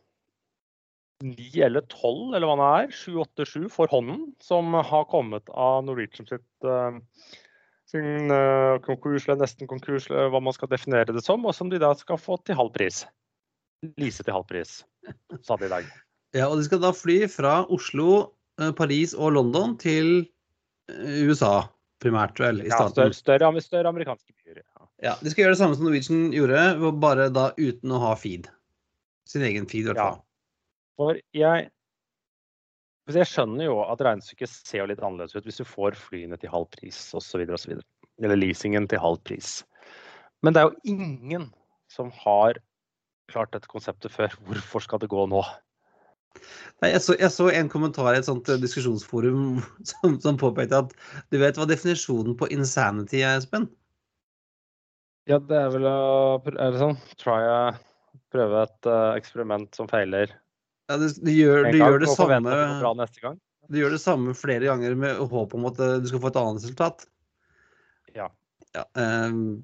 ni 1.24 1.50
eller 1.64 1.86
tolv, 1.92 2.34
eller 2.34 2.48
hva 2.50 2.56
det 2.60 2.70
er, 2.84 2.96
sju, 2.96 3.18
åtte, 3.24 3.48
sju 3.48 3.68
for 3.72 3.92
hånden, 3.92 4.32
som 4.44 4.76
har 4.76 5.08
kommet 5.12 5.52
av 5.52 5.84
Norwegian 5.88 6.28
sitt 6.28 6.68
eh, 6.68 7.00
sin 7.94 8.32
eh, 8.32 8.78
konkurs, 8.84 9.28
eller 9.28 9.44
nesten 9.44 9.70
konkurs, 9.70 10.08
hva 10.10 10.42
man 10.42 10.56
skal 10.56 10.72
definere 10.72 11.14
det 11.14 11.24
som, 11.26 11.44
og 11.46 11.56
som 11.56 11.70
de 11.72 11.82
da 11.82 11.92
skal 12.00 12.20
få 12.20 12.40
til 12.44 12.58
halv 12.60 12.74
pris. 12.76 13.04
Lease 14.00 14.24
til 14.24 14.36
halv 14.36 14.48
pris, 14.50 14.80
sa 15.44 15.60
de 15.60 15.68
i 15.68 15.74
dag. 15.76 15.92
Ja, 16.34 16.48
og 16.48 16.58
de 16.58 16.66
skal 16.66 16.82
da 16.82 16.94
fly 16.96 17.20
fra 17.30 17.60
Oslo, 17.72 18.34
Paris 18.78 19.14
og 19.18 19.34
London 19.34 19.78
til 19.82 20.28
eh, 20.92 21.24
USA, 21.28 21.64
primært 22.04 22.38
vel, 22.42 22.62
i 22.62 22.70
Ja, 22.70 22.84
større, 22.92 23.16
større, 23.18 23.62
større 23.64 23.90
amerikanske 23.90 24.34
byer. 24.44 24.62
Ja. 24.62 24.88
Ja, 25.04 25.14
De 25.24 25.32
skal 25.32 25.46
gjøre 25.46 25.56
det 25.56 25.60
samme 25.62 25.76
som 25.78 25.88
Norwegian 25.88 26.28
gjorde, 26.36 26.92
bare 27.02 27.30
da 27.34 27.50
uten 27.58 27.92
å 27.96 28.00
ha 28.04 28.14
feed. 28.20 28.50
Sin 29.28 29.42
egen 29.48 29.66
feed, 29.66 29.88
i 29.88 29.92
hvert 29.92 29.98
Ja. 29.98 30.10
fall. 30.12 30.26
For 31.00 31.18
jeg, 31.34 31.72
jeg 33.10 33.26
skjønner 33.28 33.66
jo 33.66 33.80
at 33.84 34.00
regnestykket 34.06 34.50
ser 34.50 34.88
litt 34.88 35.00
annerledes 35.02 35.36
ut 35.36 35.44
hvis 35.48 35.58
du 35.58 35.66
får 35.66 35.98
flyene 35.98 36.38
til 36.40 36.50
halv 36.54 36.70
pris 36.72 37.00
osv. 37.18 37.42
osv. 37.50 37.80
Eller 38.22 38.38
leasingen 38.38 38.88
til 38.88 39.00
halv 39.02 39.18
pris. 39.26 39.64
Men 40.44 40.54
det 40.54 40.62
er 40.62 40.70
jo 40.70 40.80
ingen 40.94 41.50
som 41.90 42.12
har 42.12 42.60
klart 43.32 43.52
dette 43.56 43.68
konseptet 43.72 44.12
før. 44.12 44.30
Hvorfor 44.46 44.84
skal 44.86 45.00
det 45.00 45.10
gå 45.10 45.26
nå? 45.28 45.42
Nei, 46.84 46.90
jeg, 46.92 47.02
så, 47.06 47.16
jeg 47.20 47.32
så 47.32 47.48
en 47.54 47.70
kommentar 47.72 48.16
i 48.16 48.20
et 48.20 48.28
sånt 48.28 48.50
eh, 48.52 48.60
diskusjonsforum 48.62 49.62
som, 49.92 50.18
som 50.24 50.40
påpekte 50.40 50.84
at 50.84 50.94
du 51.32 51.40
vet 51.42 51.60
hva 51.60 51.68
definisjonen 51.70 52.36
på 52.40 52.50
insanity 52.54 53.22
er, 53.24 53.40
Espen? 53.40 53.70
Ja, 55.30 55.40
det 55.40 55.56
er 55.56 55.72
vel 55.72 55.88
å 55.88 56.42
er 56.52 56.80
sånn, 56.82 56.98
try 57.22 57.40
prøve 58.34 58.66
et 58.66 58.90
uh, 58.90 59.14
eksperiment 59.16 59.78
som 59.78 59.88
feiler 59.88 60.34
Ja, 60.90 60.98
du, 61.00 61.08
du, 61.08 61.32
gjør, 61.32 61.70
du, 61.70 61.80
gjør 61.80 62.02
det 62.04 62.12
samme, 62.12 62.52
det 62.52 63.38
du 63.72 63.80
gjør 63.80 63.96
det 63.96 64.02
samme 64.04 64.34
flere 64.36 64.68
ganger 64.68 64.98
med 65.00 65.22
håp 65.32 65.54
om 65.56 65.70
at 65.70 65.80
eh, 65.80 66.00
du 66.04 66.10
skal 66.10 66.20
få 66.20 66.30
et 66.34 66.40
annet 66.42 66.60
resultat. 66.60 67.06
Ja. 68.14 68.28
Ja, 68.76 68.84
um, 68.98 69.64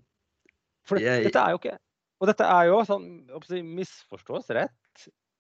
For 0.87 1.01
Jeg- 1.01 1.25
dette 1.27 1.41
er 1.41 1.55
jo 1.55 1.59
ikke 1.59 1.75
Og 2.21 2.27
dette 2.29 2.45
er 2.45 2.69
jo 2.69 2.79
sånn 2.85 3.07
Misforstås 3.75 4.49
rett. 4.55 4.75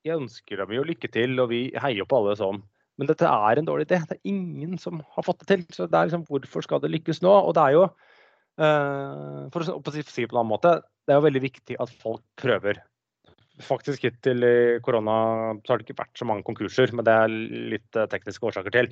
Jeg 0.07 0.19
ønsker 0.19 0.61
dem 0.61 0.75
jo 0.77 0.85
lykke 0.87 1.09
til, 1.11 1.35
og 1.43 1.49
vi 1.51 1.63
heier 1.83 2.07
på 2.07 2.19
alle 2.19 2.35
sånn. 2.39 2.61
Men 2.99 3.07
dette 3.07 3.27
er 3.27 3.59
en 3.59 3.67
dårlig 3.67 3.87
idé. 3.87 4.01
Det 4.07 4.17
er 4.17 4.31
ingen 4.31 4.77
som 4.79 4.99
har 5.15 5.25
fått 5.25 5.43
det 5.43 5.49
til. 5.51 5.65
Så 5.75 5.87
det 5.87 5.95
er 5.95 6.09
liksom, 6.09 6.25
hvorfor 6.27 6.65
skal 6.65 6.81
det 6.83 6.91
lykkes 6.91 7.21
nå? 7.23 7.31
Og 7.31 7.53
det 7.55 7.63
er 7.63 7.75
jo, 7.77 7.85
eh, 8.59 9.41
for 9.53 9.63
å 9.63 9.93
si 9.95 10.03
det 10.03 10.31
på 10.31 10.35
en 10.35 10.41
annen 10.43 10.51
måte, 10.51 10.73
det 11.07 11.15
er 11.15 11.21
jo 11.21 11.27
veldig 11.29 11.43
viktig 11.47 11.79
at 11.79 11.93
folk 12.01 12.23
prøver. 12.39 12.81
Faktisk 13.63 14.05
hittil 14.07 14.43
i 14.47 14.57
korona 14.83 15.15
så 15.63 15.73
har 15.73 15.79
det 15.79 15.87
ikke 15.87 15.99
vært 15.99 16.19
så 16.19 16.27
mange 16.27 16.45
konkurser, 16.47 16.91
men 16.95 17.07
det 17.07 17.15
er 17.15 17.33
litt 17.75 17.99
eh, 17.99 18.07
tekniske 18.11 18.51
årsaker 18.51 18.75
til. 18.75 18.91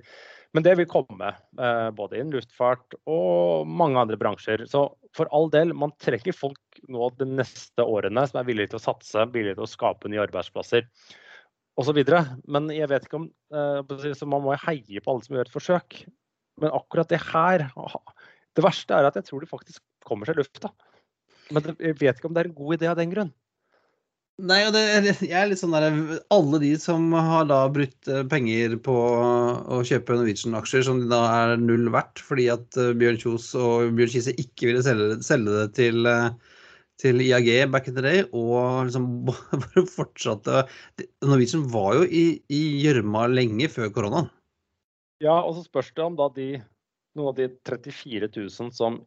Men 0.56 0.64
det 0.64 0.78
vil 0.80 0.90
komme, 0.92 1.34
eh, 1.60 1.90
både 1.96 2.20
innen 2.20 2.36
luftfart 2.36 2.96
og 3.12 3.68
mange 3.68 4.00
andre 4.00 4.20
bransjer. 4.20 4.66
Så 4.72 4.88
for 5.18 5.30
all 5.36 5.50
del, 5.54 5.74
man 5.74 5.94
trenger 6.02 6.36
folk 6.36 6.82
nå 6.92 7.10
de 7.18 7.28
neste 7.30 7.84
årene 7.84 8.24
som 8.30 8.42
er 8.42 8.48
villige 8.48 8.74
til 8.74 8.80
å 8.80 8.86
satse, 8.86 9.26
villige 9.34 9.58
til 9.58 9.66
å 9.66 9.72
skape 9.72 10.12
nye 10.12 10.24
arbeidsplasser 10.28 10.86
osv. 11.78 12.02
Men 12.50 12.70
jeg 12.74 12.90
vet 12.92 13.08
ikke 13.08 13.22
om 13.22 13.28
eh, 13.54 14.14
så 14.18 14.30
Man 14.30 14.46
må 14.46 14.58
heie 14.66 15.02
på 15.02 15.14
alle 15.14 15.26
som 15.26 15.38
gjør 15.38 15.50
et 15.50 15.54
forsøk. 15.54 16.00
Men 16.62 16.74
akkurat 16.74 17.10
det 17.10 17.22
her 17.22 17.68
Det 18.58 18.64
verste 18.66 18.96
er 18.98 19.06
at 19.06 19.18
jeg 19.20 19.28
tror 19.28 19.44
det 19.44 19.52
faktisk 19.52 19.84
kommer 20.08 20.26
seg 20.26 20.38
i 20.38 20.42
lufta. 20.42 20.72
Men 21.54 21.76
jeg 21.78 22.00
vet 22.00 22.18
ikke 22.18 22.30
om 22.30 22.34
det 22.36 22.44
er 22.44 22.50
en 22.50 22.58
god 22.58 22.80
idé 22.80 22.90
av 22.90 22.98
den 22.98 23.12
grunn. 23.14 23.30
Nei, 24.38 24.60
og 24.68 24.76
det, 24.76 24.82
jeg 25.26 25.34
er 25.34 25.48
litt 25.50 25.58
sånn 25.58 25.74
der 25.74 25.88
Alle 26.34 26.60
de 26.62 26.76
som 26.78 27.10
har 27.16 27.48
da 27.50 27.64
brutt 27.74 28.10
eh, 28.12 28.22
penger 28.30 28.76
på 28.86 28.94
å 28.94 29.80
kjøpe 29.88 30.14
Norwegian-aksjer 30.20 30.86
som 30.86 31.00
da 31.10 31.24
er 31.40 31.54
null 31.58 31.88
verdt 31.94 32.22
fordi 32.22 32.46
at 32.54 32.78
eh, 32.78 32.94
Bjørn 32.94 33.18
Kjos 33.24 33.48
og 33.58 33.96
Bjørn 33.98 34.14
Kise 34.14 34.36
ikke 34.38 34.70
ville 34.70 34.84
selge, 34.86 35.18
selge 35.26 35.56
det 35.56 35.66
til, 35.80 36.06
eh, 36.06 36.30
til 37.02 37.26
IAG 37.26 37.50
back 37.74 37.90
in 37.90 37.98
the 37.98 38.06
day, 38.06 38.22
og 38.30 38.86
liksom 38.92 39.10
bare 39.66 39.86
fortsatte 39.90 40.68
Norwegian 41.26 41.66
var 41.74 41.98
jo 41.98 42.06
i 42.06 42.62
gjørma 42.86 43.26
lenge 43.34 43.72
før 43.74 43.90
koronaen. 43.96 44.30
Ja, 45.26 45.40
og 45.42 45.58
så 45.58 45.66
spørs 45.66 45.90
det 45.98 46.06
om 46.06 46.18
da 46.20 46.30
de 46.36 46.52
noen 47.18 47.32
av 47.34 47.40
de 47.42 47.50
34 47.66 48.30
000 48.38 48.74
som 48.78 49.02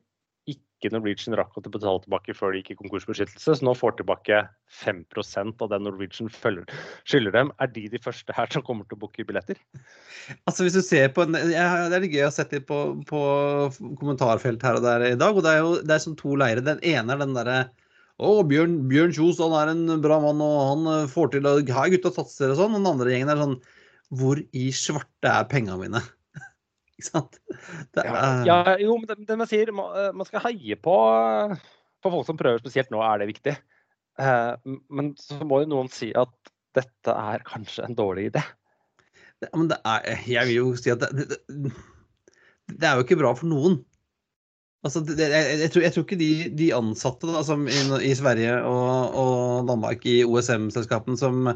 ikke 0.80 0.94
Norwegian 0.94 1.36
rakk 1.38 1.58
å 1.58 1.62
betale 1.66 2.00
tilbake 2.02 2.34
før 2.36 2.54
de 2.54 2.62
gikk 2.62 2.72
i 2.72 2.78
konkursbeskyttelse, 2.80 3.56
så 3.58 3.66
nå 3.66 3.74
får 3.76 3.98
tilbake 3.98 4.40
5% 4.80 5.64
av 5.64 5.72
det 5.72 5.80
Norwegian 5.84 6.30
skylder 6.32 7.36
dem. 7.36 7.52
Er 7.60 7.72
de 7.74 7.84
de 7.92 8.00
første 8.00 8.34
her 8.36 8.48
som 8.52 8.64
kommer 8.64 8.88
til 8.88 8.96
å 8.96 9.02
booke 9.04 9.26
billetter? 9.28 9.60
Altså 10.48 10.64
hvis 10.64 10.78
du 10.78 10.82
ser 10.84 11.12
på, 11.12 11.26
Det 11.30 11.52
er 11.54 12.08
gøy 12.08 12.24
å 12.26 12.32
sette 12.32 12.62
på, 12.64 12.80
på 13.06 13.20
kommentarfelt 14.00 14.64
her 14.64 14.80
og 14.80 14.86
der 14.88 15.06
i 15.12 15.18
dag. 15.20 15.36
og 15.36 15.44
Det 15.44 15.52
er 15.52 15.60
jo 15.60 15.76
det 15.84 15.96
er 15.96 16.04
som 16.06 16.16
to 16.16 16.34
leirer. 16.40 16.64
Den 16.64 16.82
ene 16.82 17.14
er 17.14 17.22
den 17.22 17.36
derre 17.36 17.60
å, 18.20 18.40
Bjørn, 18.44 18.82
Bjørn 18.90 19.14
Kjos 19.16 19.38
han 19.40 19.54
er 19.56 19.70
en 19.72 20.00
bra 20.04 20.18
mann, 20.20 20.42
og 20.44 20.56
han 20.68 20.88
eh, 20.92 21.10
får 21.10 21.32
til 21.32 21.46
Her 21.72 21.92
gutta 21.94 22.12
satser 22.12 22.52
og 22.52 22.58
sånn. 22.58 22.74
Og 22.76 22.82
den 22.82 22.90
andre 22.92 23.14
gjengen 23.14 23.32
er 23.32 23.40
sånn 23.40 23.60
Hvor 24.20 24.40
i 24.40 24.66
svarte 24.76 25.30
er 25.30 25.46
penga 25.48 25.78
mine? 25.80 26.02
Ikke 27.00 27.08
sant? 27.08 27.40
Det 27.96 28.04
Ja, 28.04 28.14
er, 28.14 28.46
ja, 28.48 28.58
jo, 28.84 28.94
men 29.00 29.08
det, 29.08 29.18
det 29.28 29.38
man 29.40 29.48
sier, 29.50 29.72
man, 29.76 29.90
eh, 29.96 30.12
man 30.16 30.28
skal 30.28 30.44
heie 30.50 30.76
på, 30.76 30.96
på 32.04 32.12
folk 32.14 32.28
som 32.28 32.38
prøver, 32.40 32.60
spesielt 32.62 32.92
nå 32.92 33.02
er 33.04 33.22
det 33.22 33.30
viktig. 33.32 33.56
Eh, 34.20 34.72
Men 34.92 35.14
så 35.20 35.40
må 35.48 35.62
jo 35.64 35.70
noen 35.72 35.92
si 35.92 36.12
at 36.16 36.32
dette 36.76 37.14
er 37.16 37.42
kanskje 37.48 37.86
en 37.88 37.96
dårlig 37.98 38.28
idé. 38.30 38.42
det, 39.42 39.48
men 39.56 39.70
det 39.72 39.80
er 39.88 40.26
Jeg 40.28 40.50
vil 40.50 40.58
jo 40.60 40.66
si 40.78 40.92
at 40.92 41.02
det, 41.02 41.26
det, 41.48 41.72
det 42.70 42.86
er 42.86 42.98
jo 42.98 43.06
ikke 43.06 43.18
bra 43.18 43.32
for 43.34 43.50
noen. 43.50 43.80
Altså, 44.86 45.02
jeg, 45.04 45.28
jeg, 45.60 45.68
tror, 45.72 45.82
jeg 45.84 45.92
tror 45.92 46.04
ikke 46.06 46.16
de, 46.20 46.30
de 46.56 46.70
ansatte 46.72 47.28
da, 47.28 47.42
som 47.44 47.66
i, 47.68 47.80
i 48.06 48.14
Sverige 48.16 48.54
og, 48.64 49.16
og 49.20 49.66
Danmark 49.68 50.06
i 50.08 50.22
OSM-selskapene 50.24 51.20
som 51.20 51.50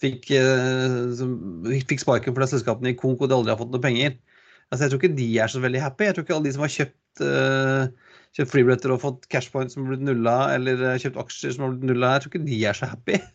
fikk, 0.00 0.30
eh, 0.38 0.94
som 1.18 1.34
fikk 1.68 2.00
sparken 2.00 2.32
fordi 2.32 2.48
selskapene 2.54 2.94
i 2.94 2.96
konk 2.98 3.20
og 3.20 3.28
de 3.28 3.36
aldri 3.36 3.52
har 3.52 3.60
fått 3.60 3.74
noe 3.74 3.82
penger. 3.82 4.16
Altså, 4.72 4.86
jeg 4.86 4.92
tror 4.92 5.02
ikke 5.02 5.18
de 5.18 5.28
er 5.44 5.52
så 5.52 5.60
veldig 5.60 5.84
happy. 5.84 6.08
Jeg 6.08 6.16
tror 6.16 6.24
ikke 6.24 6.34
alle 6.38 6.48
de 6.48 6.54
som 6.56 6.64
har 6.64 6.72
kjøpt, 6.72 7.22
uh, 7.28 8.16
kjøpt 8.32 8.52
flybilletter 8.54 8.94
og 8.94 9.02
fått 9.02 9.28
cashpoint 9.32 9.72
som 9.72 9.84
har 9.84 9.92
blitt 9.92 10.06
nulla, 10.06 10.36
eller 10.56 10.80
eh, 10.88 10.98
kjøpt 11.02 11.20
aksjer 11.20 11.52
som 11.52 11.66
har 11.66 11.74
blitt 11.74 11.90
nulla, 11.90 12.14
jeg 12.14 12.24
tror 12.24 12.32
ikke 12.32 12.46
de 12.46 12.60
er 12.70 12.78
så 12.78 12.88
happy. 12.94 13.20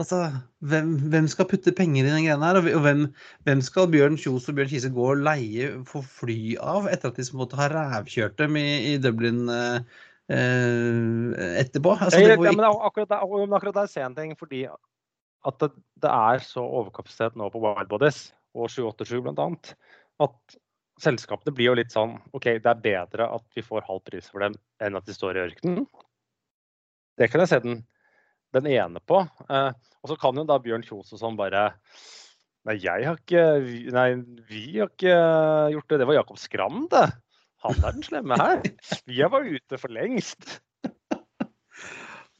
Altså, 0.00 0.18
hvem, 0.66 0.94
hvem 1.12 1.26
skal 1.28 1.46
putte 1.50 1.70
penger 1.76 2.06
i 2.06 2.10
den 2.10 2.24
greia 2.24 2.38
her? 2.40 2.58
Og 2.58 2.80
hvem, 2.82 3.02
hvem 3.46 3.60
skal 3.62 3.90
Bjørn 3.92 4.16
Kjos 4.18 4.48
og 4.48 4.56
Bjørn 4.56 4.70
Kise 4.70 4.90
gå 4.90 5.04
og 5.12 5.20
leie 5.20 5.68
for 5.86 6.06
fly 6.16 6.56
av 6.58 6.88
etter 6.90 7.12
at 7.12 7.20
de 7.20 7.26
som 7.28 7.36
måtte 7.38 7.54
måte 7.54 7.60
har 7.60 7.74
rævkjørt 7.76 8.38
dem 8.40 8.56
i, 8.58 8.64
i 8.88 8.96
Dublin 9.04 9.44
eh, 9.52 10.00
eh, 10.32 11.44
etterpå? 11.60 11.92
Altså, 11.98 12.22
det 12.24 12.38
ja, 12.40 12.56
men 12.56 12.66
akkurat 12.72 13.12
der, 13.12 13.22
akkurat 13.52 13.82
der 13.82 13.92
ser 13.92 14.06
jeg 14.06 14.10
en 14.10 14.18
ting, 14.18 14.34
fordi 14.40 14.64
at 14.72 15.60
det, 15.60 15.70
det 16.02 16.10
er 16.10 16.42
så 16.48 16.64
overkapasitet 16.64 17.36
nå 17.38 17.52
på 17.52 17.62
Wildbodies 17.62 18.30
og 18.56 18.72
787 18.72 19.22
bl.a. 19.28 19.48
at 20.20 20.56
selskapene 21.02 21.54
blir 21.56 21.70
jo 21.70 21.78
litt 21.78 21.94
sånn 21.94 22.18
OK, 22.36 22.58
det 22.62 22.68
er 22.68 22.82
bedre 22.84 23.28
at 23.34 23.44
vi 23.56 23.64
får 23.64 23.86
halv 23.88 24.02
pris 24.06 24.28
for 24.30 24.44
dem 24.44 24.56
enn 24.82 24.98
at 24.98 25.08
de 25.08 25.16
står 25.16 25.38
i 25.38 25.44
ørkenen. 25.46 25.86
Det 27.18 27.28
kan 27.30 27.42
jeg 27.42 27.52
se 27.52 27.60
den, 27.64 27.80
den 28.56 28.68
ene 28.70 29.02
på. 29.08 29.22
Eh, 29.48 29.70
og 30.02 30.10
så 30.10 30.18
kan 30.20 30.38
jo 30.38 30.46
da 30.48 30.58
Bjørn 30.62 30.84
Kjos 30.86 31.14
og 31.14 31.22
sånn 31.22 31.38
bare 31.38 31.70
Nei, 32.62 32.76
jeg 32.78 33.06
har 33.08 33.16
ikke 33.18 33.42
Nei, 33.90 34.08
vi 34.46 34.78
har 34.78 34.92
ikke 34.92 35.16
gjort 35.74 35.88
det. 35.90 35.98
Det 35.98 36.06
var 36.06 36.20
Jakob 36.20 36.38
Skram, 36.38 36.84
det. 36.92 37.08
Han 37.62 37.78
er 37.82 37.96
den 37.96 38.06
slemme 38.06 38.38
her. 38.38 38.62
Vi 39.06 39.18
har 39.22 39.32
vært 39.32 39.58
ute 39.58 39.78
for 39.78 39.94
lengst. 39.94 40.60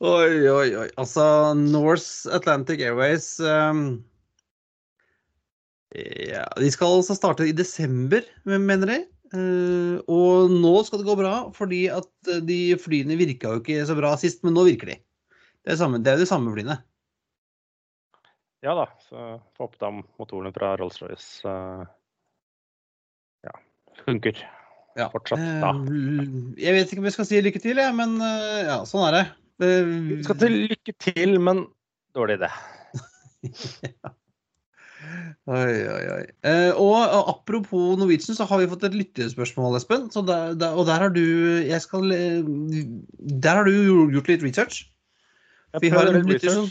Oi, 0.03 0.49
oi, 0.51 0.71
oi. 0.75 0.89
Altså, 0.99 1.25
Norse 1.55 2.27
Atlantic 2.35 2.81
Airways 2.83 3.37
um, 3.39 4.01
ja, 5.93 6.47
De 6.57 6.71
skal 6.73 6.99
altså 6.99 7.17
starte 7.17 7.47
i 7.49 7.57
desember, 7.57 8.25
mener 8.49 8.89
de. 8.89 9.01
Uh, 9.33 9.97
og 10.13 10.53
nå 10.53 10.73
skal 10.85 11.01
det 11.01 11.09
gå 11.09 11.17
bra, 11.17 11.35
fordi 11.57 11.87
at 11.93 12.33
de 12.45 12.75
flyene 12.81 13.17
virka 13.21 13.55
jo 13.55 13.63
ikke 13.63 13.85
så 13.89 13.97
bra 13.97 14.13
sist, 14.21 14.43
men 14.45 14.57
nå 14.57 14.67
virker 14.69 14.93
de. 14.93 14.99
Det 15.63 15.75
er, 15.75 15.79
samme, 15.81 16.01
det 16.05 16.13
er 16.13 16.21
de 16.21 16.29
samme 16.29 16.53
flyene. 16.53 16.79
Ja 18.63 18.77
da. 18.79 18.87
Så 19.09 19.27
få 19.57 19.69
opp 19.69 19.79
da 19.83 19.91
motorene 19.93 20.53
fra 20.55 20.75
Rolls-Royce 20.81 21.49
uh, 21.49 21.85
ja, 23.49 23.55
funker 24.05 24.37
ja. 24.99 25.09
fortsatt 25.13 25.41
da. 25.65 25.73
Jeg 26.61 26.77
vet 26.77 26.93
ikke 26.93 27.03
om 27.03 27.09
jeg 27.09 27.17
skal 27.17 27.29
si 27.29 27.45
lykke 27.45 27.63
til, 27.65 27.81
jeg, 27.81 27.97
men 27.97 28.19
ja, 28.21 28.83
sånn 28.89 29.07
er 29.09 29.19
det. 29.19 29.27
Vi 29.63 30.23
skal 30.27 30.41
til 30.41 30.59
lykke 30.73 30.97
til, 31.09 31.39
men 31.41 31.67
dårlig 32.17 32.41
idé. 32.41 32.53
ja. 33.89 34.13
Oi, 35.51 35.75
oi, 35.91 36.03
oi. 36.15 36.23
Eh, 36.47 36.71
og, 36.79 36.97
apropos 37.33 37.97
Norwegian, 37.99 38.37
så 38.39 38.47
har 38.47 38.63
vi 38.63 38.69
fått 38.71 38.87
et 38.87 38.95
lyttespørsmål, 38.95 39.79
Espen. 39.81 40.07
Der, 40.15 40.55
der, 40.59 40.79
og 40.79 40.87
der 40.87 41.07
har 41.07 41.13
du 41.15 41.23
jeg 41.67 41.83
skal, 41.83 42.15
Der 43.43 43.59
har 43.59 43.67
du 43.67 43.75
gjort 44.15 44.31
litt 44.31 44.47
research? 44.47 44.85
Jeg, 45.73 45.89
som... 46.45 46.67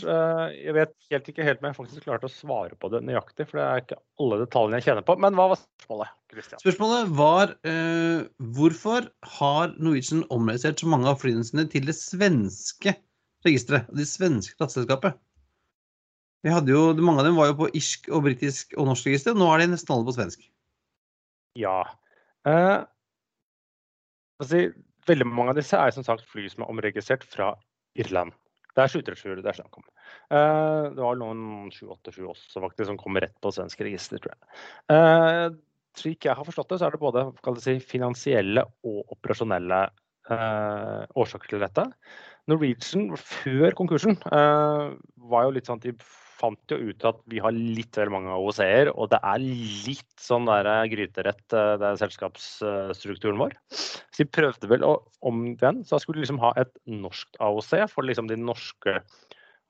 jeg 0.54 0.74
vet 0.76 0.92
helt 1.10 1.28
ikke 1.32 1.42
helt 1.42 1.58
om 1.58 1.66
jeg 1.66 1.74
faktisk 1.74 2.04
klarte 2.06 2.28
å 2.28 2.30
svare 2.30 2.76
på 2.78 2.86
det 2.92 3.00
nøyaktig, 3.02 3.48
for 3.50 3.58
det 3.58 3.64
er 3.64 3.80
ikke 3.82 3.98
alle 4.22 4.38
detaljene 4.44 4.78
jeg 4.78 4.86
kjenner 4.86 5.06
på. 5.08 5.16
Men 5.24 5.34
hva 5.34 5.48
var 5.50 5.58
spørsmålet? 5.58 6.12
Christian? 6.32 6.62
Spørsmålet 6.62 7.10
var 7.18 7.54
eh, 7.68 8.22
hvorfor 8.56 9.08
har 9.40 9.74
Norwegian 9.76 10.22
omregistrert 10.32 10.84
så 10.84 10.92
mange 10.92 11.10
av 11.10 11.18
flyene 11.20 11.44
sine 11.44 11.66
til 11.72 11.90
det 11.90 11.96
svenske 11.98 12.94
registeret, 13.46 13.90
det 13.90 14.06
svenske 14.08 14.54
klasseselskapet? 14.56 15.18
Vi 16.42 16.50
hadde 16.50 16.74
jo, 16.74 16.84
Mange 16.98 17.22
av 17.22 17.28
dem 17.28 17.38
var 17.38 17.52
jo 17.52 17.58
på 17.60 17.70
irsk 17.78 18.08
og 18.10 18.24
britisk 18.26 18.74
og 18.76 18.88
norsk 18.90 19.10
register. 19.10 19.36
Nå 19.38 19.46
er 19.52 19.62
de 19.62 19.72
nesten 19.72 19.94
alle 19.94 20.08
på 20.08 20.14
svensk. 20.16 20.44
Ja. 21.58 21.80
Eh, 22.48 22.78
altså, 24.42 24.62
veldig 25.08 25.28
mange 25.28 25.54
av 25.54 25.60
disse 25.60 25.78
er 25.78 25.94
som 25.94 26.06
sagt 26.06 26.26
fly 26.30 26.48
som 26.50 26.64
er 26.64 26.72
omregistrert 26.72 27.26
fra 27.28 27.52
Irland. 27.98 28.34
Det 28.72 28.84
er 28.84 28.92
737 28.92 29.42
det 29.44 29.50
er 29.50 29.58
snakk 29.58 29.82
om. 29.82 29.84
Uh, 30.32 30.88
det 30.96 31.02
var 31.02 31.18
noen 31.20 31.68
787 31.74 32.22
også 32.24 32.62
faktisk 32.64 32.88
som 32.88 33.00
kom 33.00 33.18
rett 33.20 33.34
på 33.44 33.52
svensk 33.52 33.82
register, 33.84 34.22
tror 34.22 34.32
jeg. 34.32 34.52
Eh, 34.94 35.58
slik 36.00 36.24
jeg 36.24 36.38
har 36.38 36.46
forstått 36.48 36.72
det, 36.72 36.78
så 36.80 36.88
er 36.88 36.94
det 36.94 37.02
både 37.02 37.26
si, 37.60 37.76
finansielle 37.84 38.64
og 38.88 39.12
operasjonelle 39.12 39.82
eh, 40.32 41.02
årsaker 41.20 41.52
til 41.52 41.60
dette. 41.60 41.84
Norwegian 42.48 43.12
før 43.20 43.76
konkursen 43.76 44.16
var 44.24 45.44
jo 45.44 45.52
litt 45.52 45.68
sånn 45.68 45.82
at 45.82 45.84
de 45.84 45.92
fant 46.42 46.74
jo 46.74 46.78
ut 46.90 47.04
at 47.08 47.20
vi 47.30 47.40
har 47.42 47.54
litt 47.54 47.96
vel 47.98 48.12
mange 48.12 48.32
AOC-er, 48.34 48.90
og 48.92 49.10
det 49.12 49.20
er 49.24 49.42
litt 49.42 50.14
sånn 50.20 50.48
der 50.50 50.68
gryterett, 50.90 51.44
det 51.50 51.88
er 51.88 52.00
selskapsstrukturen 52.00 53.40
vår. 53.40 53.54
Så 53.72 54.24
de 54.24 54.28
prøvde 54.28 54.70
vel 54.70 54.86
å 54.86 54.96
om 55.24 55.44
den, 55.60 55.82
så 55.86 56.00
skulle 56.02 56.20
de 56.20 56.26
liksom 56.26 56.42
ha 56.42 56.52
et 56.60 56.72
norsk 56.90 57.38
AOC 57.42 57.76
for 57.92 58.08
liksom 58.08 58.30
de 58.30 58.38
norske 58.40 58.98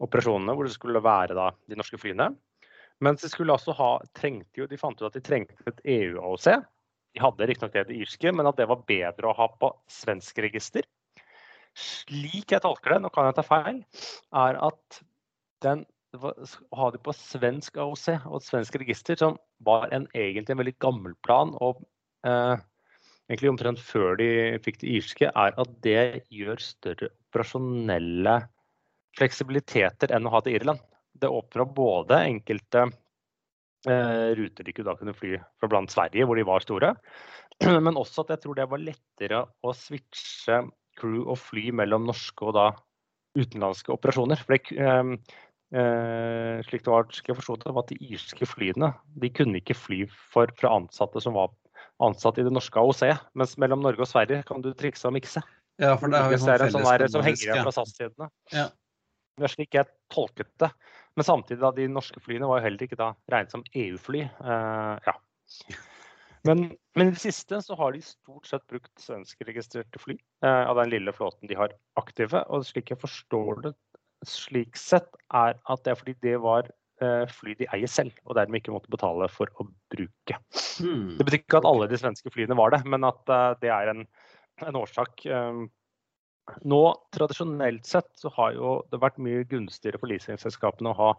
operasjonene, 0.03 0.57
hvor 0.57 0.67
det 0.67 0.75
skulle 0.75 1.03
være 1.05 1.37
da, 1.39 1.51
de 1.71 1.79
norske 1.79 2.01
flyene. 2.01 2.33
Mens 3.03 3.23
de 3.25 3.31
skulle 3.31 3.55
altså 3.55 3.75
ha, 3.77 3.97
trengte 4.17 4.63
jo, 4.63 4.69
de 4.71 4.79
fant 4.79 4.99
ut 5.01 5.09
at 5.09 5.17
de 5.17 5.23
trengte 5.25 5.57
et 5.67 5.85
EU-AOC. 5.99 6.49
De 7.13 7.23
hadde 7.23 7.49
riktignok 7.51 7.75
det 7.75 7.89
det 7.91 8.01
irske, 8.01 8.33
men 8.33 8.49
at 8.49 8.59
det 8.61 8.69
var 8.71 8.85
bedre 8.89 9.31
å 9.31 9.37
ha 9.37 9.49
på 9.61 9.73
svensk 9.91 10.39
register. 10.45 10.87
Slik 11.79 12.53
jeg 12.53 12.63
tolker 12.63 12.95
det, 12.95 13.01
nå 13.05 13.11
kan 13.13 13.29
jeg 13.29 13.39
ta 13.39 13.45
feil, 13.47 13.81
er 14.45 14.61
at 14.69 15.03
den 15.65 15.85
ha 16.21 16.91
det 16.93 17.01
på 17.05 17.15
svensk 17.17 17.79
AOC 17.81 18.07
og 18.29 18.37
et 18.39 18.47
svensk 18.47 18.77
register, 18.81 19.17
som 19.19 19.39
var 19.65 19.89
en, 19.95 20.07
egentlig 20.15 20.55
en 20.55 20.61
veldig 20.61 20.77
gammel 20.83 21.15
plan, 21.25 21.55
og 21.65 21.81
eh, 22.27 22.57
egentlig 23.31 23.53
omtrent 23.53 23.83
før 23.83 24.19
de 24.21 24.31
fikk 24.65 24.83
det 24.83 24.97
irske, 24.99 25.31
er 25.31 25.57
at 25.57 25.77
det 25.85 26.25
gjør 26.33 26.61
større 26.63 27.13
operasjonelle 27.31 28.41
fleksibiliteter 29.17 30.13
enn 30.13 30.29
å 30.29 30.35
ha 30.35 30.43
til 30.45 30.59
Irland. 30.59 30.83
Det 31.13 31.31
åpner 31.31 31.65
opp 31.65 31.75
både 31.77 32.21
enkelte 32.27 32.87
eh, 33.89 34.29
ruter 34.37 34.69
de 34.69 34.85
da 34.85 34.97
kunne 34.99 35.17
fly 35.17 35.39
fra 35.61 35.71
blant 35.73 35.93
Sverige, 35.93 36.27
hvor 36.29 36.37
de 36.37 36.49
var 36.49 36.65
store, 36.65 36.95
men 37.87 37.99
også 38.01 38.25
at 38.25 38.37
jeg 38.37 38.45
tror 38.45 38.59
det 38.59 38.69
var 38.71 38.85
lettere 38.85 39.45
å 39.65 39.77
switche 39.77 40.65
crew 41.01 41.23
og 41.25 41.39
fly 41.41 41.71
mellom 41.73 42.05
norske 42.05 42.45
og 42.45 42.57
da 42.59 42.67
utenlandske 43.39 43.95
operasjoner. 43.95 44.41
For 44.45 44.59
det, 44.59 44.77
eh, 44.77 45.39
slik 45.73 46.83
det 46.85 46.91
var, 46.93 47.07
skal 47.17 47.33
jeg 47.33 47.39
forstå 47.39 47.55
det, 47.63 47.73
var 47.73 47.87
at 47.87 47.93
de 47.95 48.11
irske 48.13 48.45
flyene 48.45 48.91
de 49.23 49.31
kunne 49.33 49.57
ikke 49.57 49.77
fly 49.79 50.03
for, 50.11 50.51
fra 50.59 50.75
ansatte 50.77 51.23
som 51.25 51.33
var 51.33 51.49
ansatt 52.03 52.39
i 52.39 52.45
det 52.47 52.53
norske 52.53 52.79
AOC. 52.79 53.03
Mens 53.39 53.57
mellom 53.61 53.83
Norge 53.85 54.05
og 54.05 54.11
Sverige 54.11 54.43
kan 54.49 54.63
du 54.65 54.73
trikse 54.77 55.09
og 55.09 55.17
mikse. 55.17 55.43
Ja, 55.81 55.95
for 55.99 56.13
det 56.13 56.19
er 56.21 56.35
jo 56.35 56.41
sånn 56.41 56.51
felles 56.53 56.75
sånn 56.75 57.15
som 57.15 57.25
henger 57.27 57.45
igjen 57.47 57.65
fra 57.65 57.75
SAS-tidene. 57.75 58.29
Ja. 58.55 58.67
Det 59.41 59.49
er 59.49 59.55
slik 59.55 59.79
jeg 59.79 59.89
tolket 60.13 60.51
det. 60.61 60.69
Men 61.17 61.27
samtidig, 61.29 61.61
da, 61.63 61.71
de 61.77 61.89
norske 61.93 62.21
flyene 62.25 62.49
var 62.49 62.61
jo 62.61 62.67
heller 62.67 62.87
ikke 62.87 63.01
da 63.01 63.13
regnet 63.33 63.55
som 63.55 63.65
EU-fly. 63.77 64.27
Uh, 64.41 64.97
ja. 65.07 65.17
Men, 66.49 66.65
men, 66.99 67.09
i 67.09 67.15
det 67.15 67.23
siste 67.23 67.61
så 67.65 67.77
har 67.79 67.95
de 67.95 68.03
stort 68.05 68.49
sett 68.49 68.65
brukt 68.69 68.93
svenskregistrerte 69.01 70.01
fly 70.03 70.17
uh, 70.45 70.69
av 70.69 70.81
den 70.81 70.93
lille 70.93 71.15
flåten 71.17 71.49
de 71.49 71.57
har 71.59 71.75
aktive. 72.01 72.45
Og 72.53 72.67
slik 72.69 72.93
jeg 72.93 73.01
forstår 73.01 73.65
det 73.69 73.75
slik 74.29 74.79
sett, 74.79 75.11
er 75.35 75.59
at 75.59 75.85
det 75.85 75.93
er 75.93 75.99
fordi 76.01 76.17
det 76.25 76.37
var 76.43 76.71
uh, 77.03 77.25
fly 77.31 77.57
de 77.59 77.69
eier 77.75 77.91
selv, 77.91 78.15
og 78.27 78.37
dermed 78.39 78.63
ikke 78.63 78.75
måtte 78.75 78.93
betale 78.93 79.29
for 79.33 79.51
å 79.61 79.69
bruke. 79.93 80.41
Hmm. 80.79 81.15
Det 81.19 81.27
betyr 81.27 81.43
ikke 81.43 81.63
at 81.63 81.69
alle 81.69 81.91
de 81.91 82.01
svenske 82.01 82.33
flyene 82.35 82.59
var 82.59 82.75
det, 82.75 82.83
men 82.89 83.07
at 83.09 83.23
det 83.63 83.73
er 83.73 83.93
en, 83.93 84.05
en 84.67 84.81
årsak. 84.83 85.25
Um, 85.27 85.67
nå, 86.67 86.83
Tradisjonelt 87.15 87.87
sett 87.87 88.11
så 88.19 88.33
har 88.37 88.57
jo 88.57 88.75
det 88.91 89.01
vært 89.03 89.21
mye 89.23 89.47
gunstigere 89.49 90.01
for 90.01 90.11
leasingselskapene 90.11 90.91
å 90.91 90.99
ha 90.99 91.13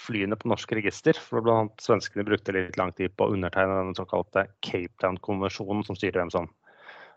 flyene 0.00 0.36
på 0.38 0.48
norsk 0.48 0.72
register. 0.78 1.18
for 1.18 1.44
annet 1.44 1.84
Svenskene 1.84 2.24
brukte 2.24 2.54
litt 2.56 2.78
lang 2.80 2.92
tid 2.96 3.14
på 3.16 3.26
å 3.26 3.34
undertegne 3.36 3.82
den 3.82 3.96
såkalte 3.98 4.46
Cape 4.64 4.94
Town-konvensjonen, 5.04 5.84
som 5.84 5.98
styrer 5.98 6.22
hvem 6.22 6.32
som 6.32 6.48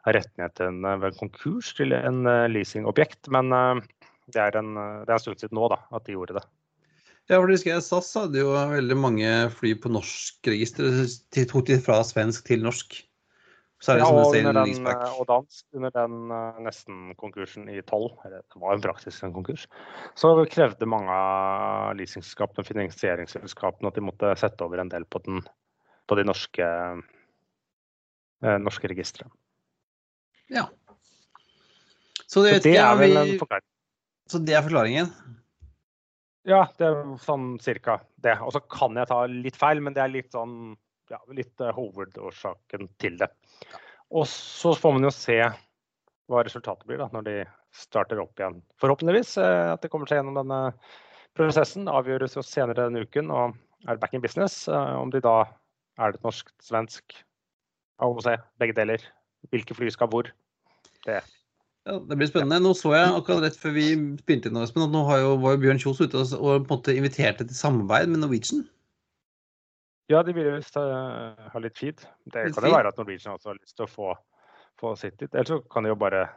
har 0.05 0.19
rettighetene 0.19 0.97
ved 1.01 1.13
en 1.13 1.21
konkurs 1.23 1.71
til 1.77 1.95
en 1.97 2.25
eh, 2.29 2.47
leasingobjekt. 2.51 3.31
Men 3.33 3.55
eh, 3.55 3.81
det 4.33 4.41
er, 4.41 4.57
en, 4.59 4.75
det 4.75 5.09
er 5.09 5.17
en 5.17 5.21
stund 5.21 5.41
siden 5.41 5.57
nå 5.57 5.67
da, 5.73 5.81
at 5.93 6.05
de 6.07 6.15
gjorde 6.15 6.39
det. 6.39 6.45
Ja, 7.25 7.39
for 7.39 7.49
husker 7.49 7.71
jeg 7.71 7.81
SAS 7.81 8.11
hadde 8.13 8.37
jo 8.37 8.53
veldig 8.53 8.95
mange 9.01 9.29
fly 9.57 9.73
på 9.81 9.89
norsk 9.89 10.45
register. 10.51 10.85
De 11.33 11.43
tok 11.49 11.65
de 11.71 11.79
fra 11.81 12.03
svensk 12.05 12.45
til 12.45 12.61
norsk. 12.65 12.99
Særlig 13.81 14.05
ja, 14.05 14.11
og, 14.13 14.29
under 14.29 14.55
den, 14.55 14.87
eh, 14.87 15.15
og 15.19 15.25
dansk 15.29 15.65
under 15.75 15.91
den 15.93 16.29
uh, 16.31 16.61
nesten-konkursen 16.63 17.67
i 17.69 17.81
12, 17.81 18.05
eller 18.25 18.39
det 18.39 18.61
var 18.61 18.77
en 18.77 18.85
praktisk 18.85 19.25
en 19.25 19.33
konkurs, 19.35 19.65
så 20.17 20.31
krevde 20.49 20.87
mange 20.89 21.11
av 21.11 21.91
leasingselskapene 21.99 22.63
og 22.63 22.69
finansieringsselskapene 22.69 23.91
at 23.91 23.99
de 23.99 24.05
måtte 24.05 24.31
sette 24.39 24.63
over 24.65 24.81
en 24.81 24.93
del 24.93 25.05
på, 25.05 25.19
den, 25.27 25.43
på 26.07 26.17
de 26.17 26.25
norske, 26.25 26.71
uh, 28.45 28.57
norske 28.63 28.89
registrene. 28.93 29.33
Ja. 30.55 30.69
Så 32.25 32.45
det, 32.45 32.61
så 32.61 32.69
det 32.69 32.77
er 32.79 32.95
vel 33.01 33.17
en 33.17 33.37
forklaring. 33.43 33.69
Så 34.31 34.41
det 34.41 34.55
er 34.57 34.65
forklaringen? 34.65 35.11
Ja, 36.45 36.65
det 36.77 36.87
er 36.87 37.13
sånn 37.21 37.55
cirka 37.61 37.99
det. 38.21 38.35
Og 38.45 38.53
så 38.53 38.61
kan 38.69 38.97
jeg 38.97 39.09
ta 39.09 39.23
litt 39.29 39.57
feil, 39.57 39.81
men 39.81 39.95
det 39.95 40.03
er 40.03 40.13
litt 40.13 40.33
sånn 40.33 40.75
ja, 41.09 41.19
litt 41.33 41.61
uh, 41.61 41.71
hovedårsaken 41.73 42.89
til 43.01 43.17
det. 43.21 43.29
Og 44.13 44.27
så 44.29 44.73
får 44.77 44.95
man 44.95 45.07
jo 45.07 45.13
se 45.13 45.39
hva 46.29 46.41
resultatet 46.45 46.85
blir 46.89 47.01
da, 47.01 47.09
når 47.13 47.25
de 47.27 47.35
starter 47.75 48.21
opp 48.21 48.37
igjen. 48.39 48.59
Forhåpentligvis 48.81 49.35
uh, 49.41 49.73
at 49.75 49.85
det 49.85 49.91
kommer 49.93 50.09
seg 50.09 50.21
gjennom 50.21 50.37
denne 50.37 50.59
prosessen. 51.37 51.89
Avgjøres 51.91 52.37
jo 52.37 52.45
senere 52.45 52.87
denne 52.87 53.05
uken 53.05 53.33
og 53.33 53.57
er 53.89 54.01
back 54.01 54.13
in 54.17 54.25
business. 54.25 54.63
Uh, 54.69 54.97
om 55.01 55.13
de 55.13 55.21
da 55.25 55.43
er 56.01 56.13
det 56.13 56.25
norsk, 56.25 56.49
svensk, 56.65 57.17
AOC, 58.01 58.33
begge 58.61 58.77
deler. 58.77 59.05
Hvilke 59.53 59.77
fly 59.77 59.89
skal 59.93 60.09
hvor. 60.13 60.29
Det 61.05 61.21
ja, 61.85 61.97
Det 62.09 62.17
blir 62.17 62.29
spennende. 62.29 62.61
Nå 62.63 62.73
så 62.77 62.93
jeg 62.95 63.11
akkurat 63.13 63.43
rett 63.45 63.59
før 63.59 63.75
vi 63.77 63.89
begynte 64.25 64.51
inn, 64.51 64.61
at 64.61 64.77
nå 64.77 65.03
har 65.09 65.21
jo, 65.23 65.35
var 65.43 65.55
jo 65.55 65.63
Bjørn 65.65 65.81
Kjos 65.81 66.01
ute 66.01 66.21
og, 66.21 66.33
og 66.37 66.65
på 66.65 66.73
en 66.73 66.79
måte 66.79 66.95
inviterte 66.97 67.47
til 67.47 67.57
samarbeid 67.57 68.09
med 68.11 68.23
Norwegian. 68.23 68.65
Ja, 70.11 70.21
de 70.21 70.35
vil 70.37 70.51
visst 70.53 70.77
ha, 70.77 70.85
ha 71.49 71.61
litt 71.61 71.77
feed. 71.81 72.03
Det 72.29 72.51
kan 72.53 72.67
jo 72.67 72.75
være 72.75 72.91
at 72.93 72.99
Norwegian 73.01 73.37
også 73.37 73.53
har 73.53 73.61
lyst 73.61 73.77
til 73.77 73.87
å 73.87 73.89
få, 73.89 74.11
få 74.81 74.93
sitt 75.01 75.17
dit. 75.21 75.31
Eller 75.33 75.49
så 75.49 75.61
kan 75.71 75.85
de 75.85 75.93
jo 75.93 75.97
bare 75.97 76.27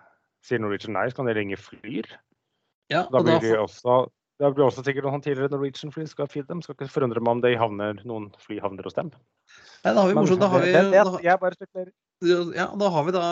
si 0.46 0.60
Norwegian 0.60 0.96
nei, 0.96 1.08
så 1.10 1.20
kan 1.20 1.28
de 1.28 1.36
ringe 1.36 1.58
Flyr. 1.60 2.08
Ja, 2.88 3.04
da 3.12 3.20
blir 3.20 3.42
de 3.44 3.52
også 3.60 4.06
Det 4.38 4.48
blir 4.54 4.68
også 4.68 4.84
sikkert 4.86 5.08
noen 5.08 5.22
tidligere 5.22 5.50
Norwegian-fly 5.50 6.04
skal 6.06 6.28
feede 6.30 6.46
dem. 6.50 6.60
Skal 6.62 6.76
ikke 6.76 6.92
forundre 6.92 7.22
meg 7.22 7.32
om 7.32 7.40
det 7.42 7.56
havner, 7.58 7.98
noen 8.06 8.28
fly 8.38 8.60
havner 8.62 8.86
hos 8.86 8.94
dem. 8.94 9.10
Nei, 9.82 9.90
da 9.90 9.96
har 9.98 10.10
vi 10.10 10.14
morsomt. 10.18 10.42
Da 10.42 10.50
har 10.52 10.62
vi, 10.62 10.74
da, 10.74 11.14
jeg 11.24 11.40
bare 11.42 11.58
spekulerer. 11.58 11.90
ja, 12.54 12.68
da, 12.78 12.90
har 12.94 13.06
vi 13.06 13.14
da 13.14 13.24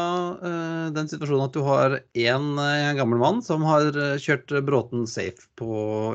uh, 0.42 0.88
den 0.96 1.10
situasjonen 1.10 1.46
at 1.46 1.54
du 1.54 1.62
har 1.66 1.96
en 2.00 2.48
uh, 2.58 2.90
gammel 2.98 3.22
mann 3.22 3.38
som 3.42 3.62
har 3.66 3.86
eh, 3.90 4.18
kjørt 4.22 4.50
Bråten 4.66 5.06
safe 5.10 5.46
på, 5.58 5.70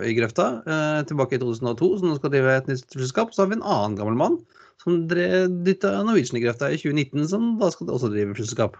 i 0.07 0.11
grøfta 0.19 0.49
uh, 0.67 1.01
tilbake 1.07 1.39
i 1.39 1.43
2002, 1.43 1.91
som 2.01 2.11
nå 2.11 2.19
skal 2.19 2.35
drive 2.35 2.59
et 2.59 2.71
nytt 2.71 2.91
flyselskap. 2.91 3.31
Så 3.31 3.45
har 3.45 3.51
vi 3.53 3.61
en 3.61 3.67
annen 3.67 3.99
gammel 3.99 4.19
mann 4.19 4.41
som 4.83 5.03
dytta 5.07 5.97
Norwegian 6.03 6.39
i 6.39 6.45
grøfta 6.45 6.71
i 6.71 6.79
2019, 6.79 7.27
som 7.31 7.51
da 7.61 7.71
skal 7.71 7.95
også 7.95 8.11
drive 8.11 8.35
flyselskap. 8.35 8.79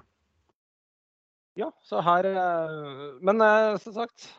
Ja, 1.60 1.68
så 1.84 2.00
her 2.06 2.28
eh, 2.30 2.76
Men 3.22 3.42
eh, 3.44 3.78
som 3.84 3.96
sagt, 3.96 4.30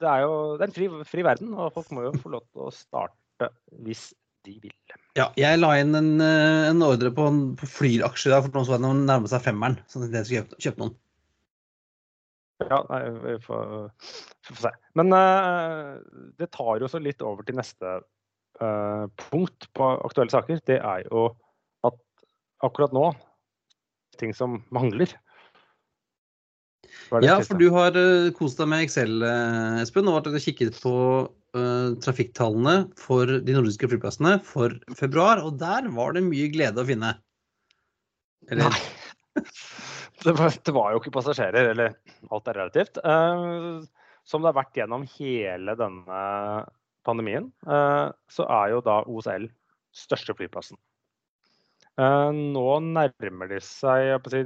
det 0.00 0.08
er 0.10 0.24
jo 0.24 0.32
det 0.58 0.64
er 0.64 0.70
en 0.70 0.76
fri, 0.76 0.88
fri 1.08 1.24
verden, 1.26 1.52
og 1.54 1.72
folk 1.74 1.90
må 1.94 2.06
jo 2.06 2.14
få 2.18 2.32
lov 2.34 2.46
til 2.48 2.66
å 2.66 2.72
starte 2.74 3.50
hvis 3.84 4.08
de 4.46 4.54
vil. 4.62 4.74
Ja, 5.18 5.28
jeg 5.38 5.58
la 5.58 5.72
inn 5.80 5.94
en, 5.98 6.12
eh, 6.22 6.68
en 6.70 6.82
ordre 6.86 7.10
på, 7.14 7.26
en- 7.30 7.56
på 7.58 7.66
flyaksjer 7.70 8.34
da, 8.34 8.40
for 8.44 8.54
noen 8.54 8.66
så 8.68 8.78
den 8.78 9.04
nærme 9.08 9.30
seg 9.30 9.42
femmeren. 9.44 9.78
Så 9.90 10.02
jeg 10.06 10.10
skulle 10.24 10.42
kjøpe, 10.42 10.60
kjøpe 10.62 10.82
noen. 10.84 10.96
Ja, 12.66 12.80
nei, 12.90 13.02
vi 13.22 13.36
får, 13.38 13.74
vi 14.48 14.54
får 14.56 14.62
se. 14.64 14.70
Men 14.98 15.14
uh, 15.14 15.98
det 16.40 16.50
tar 16.54 16.80
jo 16.82 16.88
så 16.90 16.98
litt 17.02 17.22
over 17.22 17.46
til 17.46 17.54
neste 17.58 18.00
uh, 18.58 19.04
punkt 19.28 19.68
på 19.78 19.90
aktuelle 20.08 20.34
saker. 20.34 20.58
Det 20.66 20.80
er 20.80 21.04
jo 21.06 21.28
at 21.86 21.98
akkurat 22.66 22.94
nå 22.96 23.12
ting 24.18 24.34
som 24.34 24.58
mangler. 24.74 25.12
Ja, 27.24 27.38
for 27.44 27.60
du 27.60 27.68
har 27.74 27.96
uh, 27.96 28.30
kost 28.36 28.60
deg 28.60 28.68
med 28.70 28.84
Excel, 28.86 29.20
eh, 29.24 29.80
Espen, 29.82 30.08
og 30.10 30.26
har 30.28 30.40
kikket 30.44 30.76
på 30.82 30.94
uh, 31.28 31.90
trafikktallene 32.04 32.88
for 33.00 33.38
de 33.44 33.56
nordiske 33.56 33.88
flyplassene 33.90 34.38
for 34.44 34.74
februar, 34.98 35.42
og 35.44 35.56
der 35.60 35.88
var 35.94 36.16
det 36.16 36.26
mye 36.26 36.50
glede 36.52 36.82
å 36.82 36.88
finne. 36.88 37.14
Eller, 38.48 38.72
Nei. 38.72 39.44
Det 40.18 40.32
var, 40.34 40.50
det 40.50 40.72
var 40.74 40.90
jo 40.90 40.98
ikke 40.98 41.12
passasjerer, 41.14 41.68
eller 41.70 41.92
alt 42.34 42.48
er 42.50 42.56
relativt. 42.58 42.98
Uh, 43.04 43.86
som 44.26 44.42
det 44.42 44.50
har 44.50 44.56
vært 44.56 44.80
gjennom 44.80 45.04
hele 45.12 45.76
denne 45.78 46.22
pandemien, 47.06 47.46
uh, 47.70 48.10
så 48.26 48.48
er 48.50 48.72
jo 48.72 48.80
da 48.82 48.96
OSL 49.06 49.46
største 49.94 50.34
flyplassen. 50.34 50.74
Eh, 51.98 52.30
nå 52.54 52.66
nærmer 52.84 53.50
de 53.50 53.58
seg 53.64 54.04
jeg 54.06 54.22
på 54.22 54.30
å 54.30 54.34
si, 54.34 54.42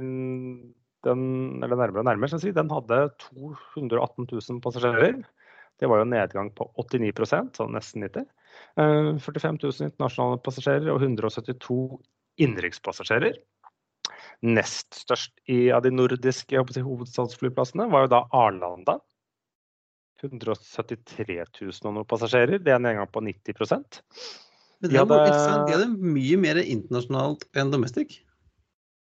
den, 1.07 1.23
eller 1.63 1.79
nærmere 1.79 2.03
og 2.03 2.09
nærmere, 2.09 2.31
skal 2.31 2.43
si, 2.43 2.53
den 2.55 2.71
hadde 2.73 2.99
218 3.29 4.27
000 4.31 4.61
passasjerer. 4.63 5.23
Det 5.81 5.89
var 5.89 5.99
jo 5.99 6.05
en 6.05 6.13
nedgang 6.13 6.51
på 6.55 6.67
89% 6.79 7.57
sånn 7.57 7.73
nesten 7.75 8.05
90 8.05 8.27
eh, 8.77 9.09
45 9.23 9.57
000 9.63 9.89
internasjonale 9.89 10.39
passasjerer 10.45 10.91
og 10.93 11.01
172 11.01 11.79
innenrikspassasjerer 12.43 13.39
nest 14.43 14.97
størst 15.03 15.33
i 15.51 15.69
av 15.71 15.83
de 15.85 15.91
nordiske 15.93 16.63
si, 16.73 16.83
hovedstadsflyplassene 16.83 17.87
var 17.91 18.05
jo 18.05 18.13
da 18.15 18.21
Arlanda. 18.35 18.97
173 20.23 21.39
000 21.59 21.71
og 21.89 21.95
noen 21.97 22.07
passasjerer. 22.07 22.61
Det 22.63 22.71
er 22.71 22.79
en 22.79 22.85
nedgang 22.87 23.09
på 23.11 23.23
90 23.23 23.57
men 24.83 24.91
de 24.91 24.99
hadde- 24.99 25.17
de 25.67 25.75
hadde 25.75 25.89
mye 25.95 26.37
mer 26.37 26.59
internasjonalt 26.59 27.45
enn 27.55 27.71
domestic. 27.71 28.21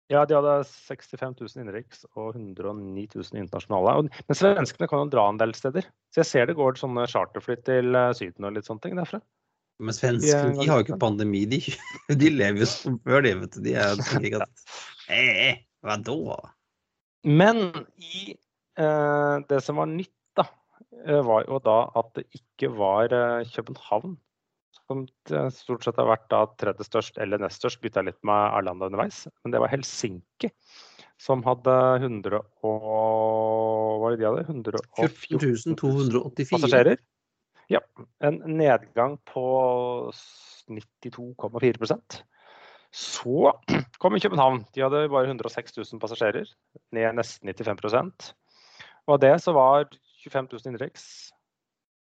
Ja, 0.08 0.22
de 0.24 0.36
hadde 0.38 0.52
65 0.64 1.34
000 1.36 1.60
innenriks 1.60 2.06
og 2.14 2.32
109 2.32 3.02
000 3.12 3.42
internasjonale. 3.42 4.08
Men 4.08 4.38
svenskene 4.38 4.88
kan 4.88 5.02
jo 5.04 5.10
dra 5.12 5.26
en 5.28 5.40
del 5.40 5.52
steder. 5.56 5.84
Så 6.14 6.22
jeg 6.22 6.30
ser 6.30 6.48
det 6.48 6.56
går 6.56 6.80
sånne 6.80 7.04
charterfly 7.12 7.58
til 7.66 7.98
eh, 7.98 8.14
Syden 8.16 8.48
og 8.48 8.56
litt 8.56 8.68
sånne 8.68 8.84
ting 8.86 8.96
derfra. 8.96 9.20
Men 9.78 9.94
svenskene 9.94 10.56
de 10.56 10.66
har 10.66 10.80
jo 10.80 10.86
ikke 10.86 11.00
pandemi, 11.02 11.44
de, 11.50 11.60
de 12.22 12.30
lever 12.32 12.64
jo 12.64 12.70
som 12.70 12.96
før, 13.04 13.20
de. 13.26 13.34
vet 13.42 13.58
du. 13.58 13.60
De 13.66 13.76
er 13.76 14.00
ikke 14.24 14.44
at 14.46 14.64
Eh, 15.08 15.60
hva 15.84 15.94
da? 16.04 16.38
Men 17.24 17.62
i 17.96 18.32
eh, 18.32 19.36
det 19.48 19.60
som 19.64 19.78
var 19.80 19.88
nytt, 19.88 20.12
da, 20.36 20.44
eh, 21.04 21.20
var 21.24 21.46
jo 21.48 21.60
da 21.64 21.78
at 21.96 22.10
det 22.18 22.26
ikke 22.36 22.68
var 22.76 23.12
eh, 23.16 23.48
København 23.54 24.18
som 24.88 25.04
stort 25.52 25.84
sett 25.84 25.98
har 26.00 26.08
vært 26.08 26.28
da 26.32 26.44
tredje 26.60 26.86
størst 26.86 27.18
eller 27.20 27.40
nest 27.42 27.60
størst, 27.60 27.82
bytta 27.84 28.04
litt 28.06 28.18
med 28.26 28.54
Arlanda 28.56 28.88
underveis. 28.88 29.26
Men 29.44 29.52
det 29.52 29.60
var 29.62 29.72
Helsinki 29.72 30.50
som 31.18 31.42
hadde 31.46 31.74
100 31.98 32.38
og 32.38 33.98
Hva 33.98 34.00
var 34.02 34.14
det 34.14 34.20
de 34.20 34.28
hadde? 34.28 34.44
114 34.46 35.76
284. 35.76 36.48
passasjerer. 36.52 37.00
Ja. 37.68 37.82
En 38.24 38.38
nedgang 38.56 39.18
på 39.28 39.44
92,4% 40.70 42.20
Så 42.94 43.52
kom 44.00 44.16
København. 44.20 44.62
De 44.72 44.84
hadde 44.86 45.08
bare 45.12 45.28
106 45.28 45.76
000 45.76 46.00
passasjerer, 46.00 46.48
ned 46.96 47.18
nesten 47.18 47.50
95 47.50 48.32
Og 49.06 49.18
av 49.18 49.20
det 49.20 49.34
så 49.42 49.52
var 49.52 49.90
25 50.24 50.48
000 50.52 50.70
innenriks. 50.70 51.32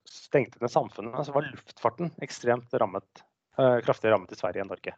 stengte 0.07 0.61
ned 0.63 0.71
samfunnet, 0.71 1.17
så 1.27 1.33
var 1.35 1.49
luftfarten 1.49 2.13
ekstremt 2.23 2.71
rammet, 2.79 3.25
eh, 3.59 3.81
kraftig 3.83 4.13
rammet 4.13 4.31
i 4.31 4.39
Sverige 4.39 4.63
enn 4.63 4.71
Norge. 4.71 4.95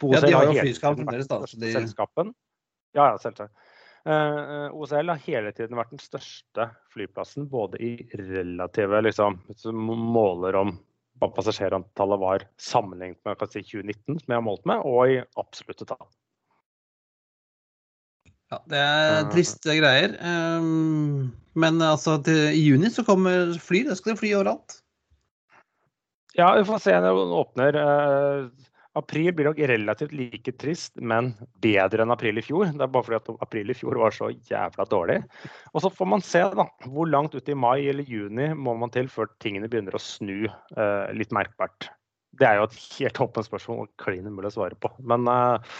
OSL 0.00 0.14
Ja, 0.14 0.20
de 0.20 0.32
har 0.32 0.44
jo 0.46 0.54
vært 0.56 0.80
fremdeles, 0.80 1.28
da, 1.28 1.40
så 1.48 1.58
de- 1.60 1.72
selskapen. 1.74 2.34
Ja, 2.96 3.10
ja, 3.10 3.16
selvsagt. 3.20 3.52
Eh, 4.06 4.66
OSL 4.70 5.08
har 5.10 5.22
hele 5.24 5.50
tiden 5.54 5.78
vært 5.78 5.90
den 5.90 6.02
største 6.02 6.68
flyplassen, 6.94 7.48
både 7.50 7.80
i 7.82 7.94
relative 8.14 9.00
liksom, 9.02 9.40
måler 9.66 10.58
om 10.60 10.76
hva 11.18 11.30
passasjerantallet 11.32 12.20
var 12.20 12.44
sammenlignet 12.60 13.18
med 13.26 13.38
kan 13.40 13.50
si, 13.50 13.64
2019, 13.64 14.20
som 14.20 14.30
jeg 14.30 14.36
har 14.36 14.44
målt 14.46 14.66
med, 14.68 14.84
og 14.84 15.10
i 15.10 15.18
absolutte 15.40 15.88
tall. 15.88 16.06
Ja, 18.52 18.60
det 18.70 18.78
er 18.78 19.24
Ja. 19.24 19.30
triste 19.32 19.74
greier. 19.74 20.12
Um, 20.22 21.32
men 21.54 21.82
altså, 21.82 22.22
til, 22.22 22.52
i 22.54 22.62
juni 22.62 22.92
så 22.94 23.02
kommer 23.02 23.58
fly. 23.58 23.82
Da 23.88 23.96
skal 23.98 24.12
det 24.12 24.20
fly 24.20 24.34
overalt. 24.38 24.82
Ja, 26.36 26.52
vi 26.54 26.62
får 26.68 26.78
se 26.84 26.94
når 26.94 27.18
den 27.24 27.34
åpner. 27.34 27.78
April 28.96 29.28
blir 29.36 29.50
nok 29.50 29.58
relativt 29.68 30.14
like 30.16 30.54
trist, 30.60 30.94
men 30.96 31.34
bedre 31.64 32.04
enn 32.04 32.14
april 32.14 32.40
i 32.40 32.44
fjor. 32.44 32.70
Det 32.72 32.84
er 32.84 32.92
bare 32.92 33.04
fordi 33.04 33.18
at 33.18 33.44
april 33.44 33.72
i 33.72 33.76
fjor 33.76 33.98
var 34.00 34.14
så 34.16 34.30
jævla 34.32 34.86
dårlig. 34.88 35.18
Og 35.74 35.84
så 35.84 35.90
får 35.92 36.10
man 36.14 36.24
se 36.24 36.40
da, 36.56 36.64
hvor 36.88 37.10
langt 37.10 37.36
ut 37.36 37.52
i 37.52 37.58
mai 37.58 37.84
eller 37.90 38.08
juni 38.08 38.48
må 38.56 38.76
man 38.80 38.92
til 38.94 39.10
før 39.12 39.28
tingene 39.44 39.68
begynner 39.68 39.98
å 39.98 40.02
snu 40.02 40.48
eh, 40.48 41.12
litt 41.16 41.34
merkbart. 41.36 41.90
Det 42.36 42.48
er 42.48 42.58
jo 42.60 42.66
et 42.70 42.80
helt 42.98 43.20
åpent 43.26 43.48
spørsmål 43.48 43.84
og 43.84 43.92
klin 44.00 44.26
umulig 44.28 44.54
å 44.54 44.56
svare 44.58 44.80
på. 44.80 44.90
Men 45.12 45.28
eh, 45.28 45.76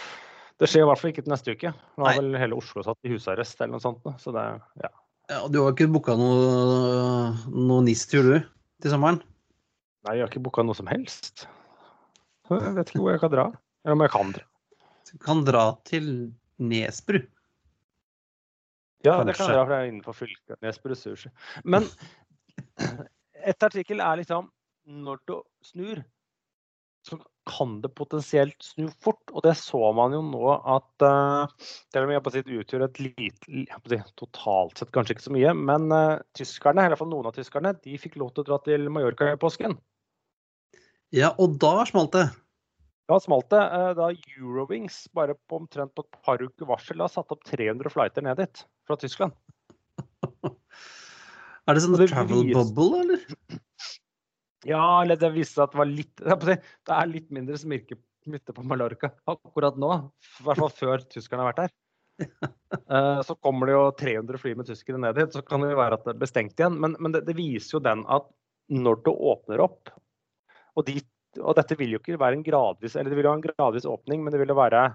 det 0.61 0.69
skjer 0.69 0.85
i 0.85 0.89
hvert 0.89 1.01
fall 1.01 1.13
ikke 1.13 1.25
til 1.25 1.33
neste 1.33 1.57
uke. 1.57 1.73
Nå 1.97 2.05
har 2.07 2.21
vel 2.21 2.37
hele 2.41 2.57
Oslo 2.57 2.85
satt 2.85 3.01
i 3.05 3.13
husarrest 3.13 3.59
eller 3.61 3.77
noe 3.77 3.83
sånt. 3.83 4.05
Så 4.21 4.33
det, 4.35 4.45
ja. 4.85 4.93
Ja, 5.27 5.43
du 5.51 5.59
har 5.59 5.73
ikke 5.73 5.89
booka 5.91 6.13
noe, 6.15 7.33
noe 7.51 7.83
NIS-tur, 7.83 8.29
du, 8.31 8.49
til 8.83 8.93
sommeren? 8.93 9.19
Nei, 10.07 10.15
jeg 10.15 10.23
har 10.23 10.31
ikke 10.31 10.45
booka 10.45 10.63
noe 10.63 10.77
som 10.77 10.87
helst. 10.87 11.49
Jeg 12.47 12.75
vet 12.77 12.91
ikke 12.91 13.03
hvor 13.03 13.15
jeg 13.15 13.23
kan 13.23 13.33
dra. 13.33 13.47
Eller 13.85 13.97
om 13.97 14.03
jeg 14.05 14.13
kan 14.13 14.35
dra. 14.35 14.45
Du 15.07 15.17
kan 15.23 15.43
dra 15.47 15.63
til 15.87 16.07
Nesbru. 16.57 17.21
Ja, 19.05 19.21
det 19.23 19.37
kan 19.37 19.51
jeg 19.51 19.55
dra, 19.55 19.63
for 19.63 19.73
jeg 19.75 19.85
er 19.85 19.91
innenfor 19.91 20.17
fylket. 20.17 20.59
Nesbru 20.63 20.95
sushi. 20.97 21.31
Men 21.63 21.87
et 23.47 23.63
artikkel 23.63 24.01
er 24.03 24.21
liksom 24.21 24.51
Når 24.87 25.19
du 25.27 25.33
snur, 25.67 25.99
så 27.03 27.17
kan 27.47 27.81
det 27.83 27.93
potensielt 27.95 28.55
snu 28.63 28.87
fort. 29.03 29.21
Og 29.33 29.43
det 29.43 29.55
så 29.59 29.91
man 29.95 30.15
jo 30.15 30.21
nå 30.23 30.53
at 30.55 31.05
uh, 31.05 31.51
Selv 31.59 32.07
om 32.07 32.13
jeg 32.13 32.23
på 32.23 32.33
sitt 32.35 32.51
utgjør 32.51 32.87
et 32.87 33.01
lite 33.03 34.01
Totalt 34.19 34.79
sett 34.79 34.93
kanskje 34.95 35.17
ikke 35.17 35.27
så 35.27 35.35
mye, 35.35 35.53
men 35.55 35.91
eh, 35.91 36.23
tyskerne, 36.37 36.87
i 36.87 36.91
hvert 36.91 36.99
fall 36.99 37.11
noen 37.11 37.27
av 37.29 37.35
tyskerne, 37.35 37.75
de 37.83 37.99
fikk 38.01 38.17
lov 38.19 38.33
til 38.33 38.43
å 38.43 38.49
dra 38.51 38.59
til 38.65 38.87
Mallorca 38.91 39.31
i 39.33 39.39
påsken. 39.39 39.77
Ja, 41.15 41.31
og 41.39 41.55
da 41.61 41.85
smalt 41.87 42.11
det. 42.15 42.25
Da 43.07 43.19
smalt 43.23 43.47
det. 43.53 43.61
eh, 43.61 43.93
Da 43.95 44.09
Eurowings 44.37 45.05
bare 45.15 45.35
på 45.47 45.61
omtrent 45.61 45.93
på 45.95 46.03
et 46.03 46.17
par 46.25 46.41
uker 46.43 46.67
varsel 46.67 46.99
har 46.99 47.07
satt 47.13 47.31
opp 47.31 47.43
300 47.47 47.89
flighter 47.93 48.25
ned 48.25 48.37
dit 48.41 48.65
fra 48.87 48.97
Tyskland. 48.99 49.31
Er 51.67 51.75
det 51.75 51.81
sånn 51.83 51.97
det 51.99 52.05
travel 52.11 52.45
vis- 52.47 52.55
bubble, 52.55 53.01
eller? 53.03 53.23
Ja, 54.67 55.01
eller 55.03 55.15
det 55.19 55.29
viste 55.35 55.53
seg 55.59 55.67
at 55.67 55.73
det 55.75 55.79
var 55.79 55.87
litt 55.87 56.15
Det 56.17 56.93
er 56.95 57.07
litt 57.11 57.27
mindre 57.31 57.55
smirke 57.61 57.95
smitte 58.25 58.51
på 58.55 58.63
Mallorca 58.67 59.11
akkurat 59.29 59.77
nå. 59.79 59.89
I 60.41 60.43
hvert 60.47 60.59
fall 60.59 60.73
før 60.75 61.03
tyskerne 61.07 61.43
har 61.45 61.53
vært 61.53 61.67
her. 61.67 61.75
Eh, 62.87 63.19
Så 63.27 63.35
kommer 63.43 63.67
det 63.67 63.73
jo 63.75 63.83
300 63.99 64.39
fly 64.41 64.53
med 64.55 64.67
tyskere 64.67 64.99
ned 64.99 65.15
dit, 65.19 65.31
så 65.35 65.41
kan 65.43 65.59
det 65.63 65.69
jo 65.73 65.77
være 65.79 65.97
at 65.99 66.05
det 66.07 66.13
blir 66.19 66.29
stengt 66.29 66.59
igjen. 66.59 66.75
Men, 66.79 66.93
men 67.03 67.11
det, 67.13 67.21
det 67.27 67.35
viser 67.35 67.77
jo 67.77 67.81
den 67.83 68.01
at 68.11 68.27
når 68.71 69.01
det 69.05 69.13
åpner 69.31 69.63
opp 69.63 69.91
og, 70.77 70.85
de, 70.87 71.01
og 71.41 71.55
dette 71.57 71.77
vil 71.79 71.95
jo 71.95 72.01
ikke 72.01 72.19
være 72.21 72.39
en 72.39 72.45
gradvis 72.45 72.95
eller 72.95 73.11
det 73.11 73.19
vil 73.19 73.27
jo 73.27 73.33
ha 73.33 73.39
en 73.39 73.47
gradvis 73.47 73.87
åpning, 73.89 74.21
men 74.23 74.33
det 74.33 74.41
vil 74.43 74.53
jo 74.53 74.59
være 74.59 74.89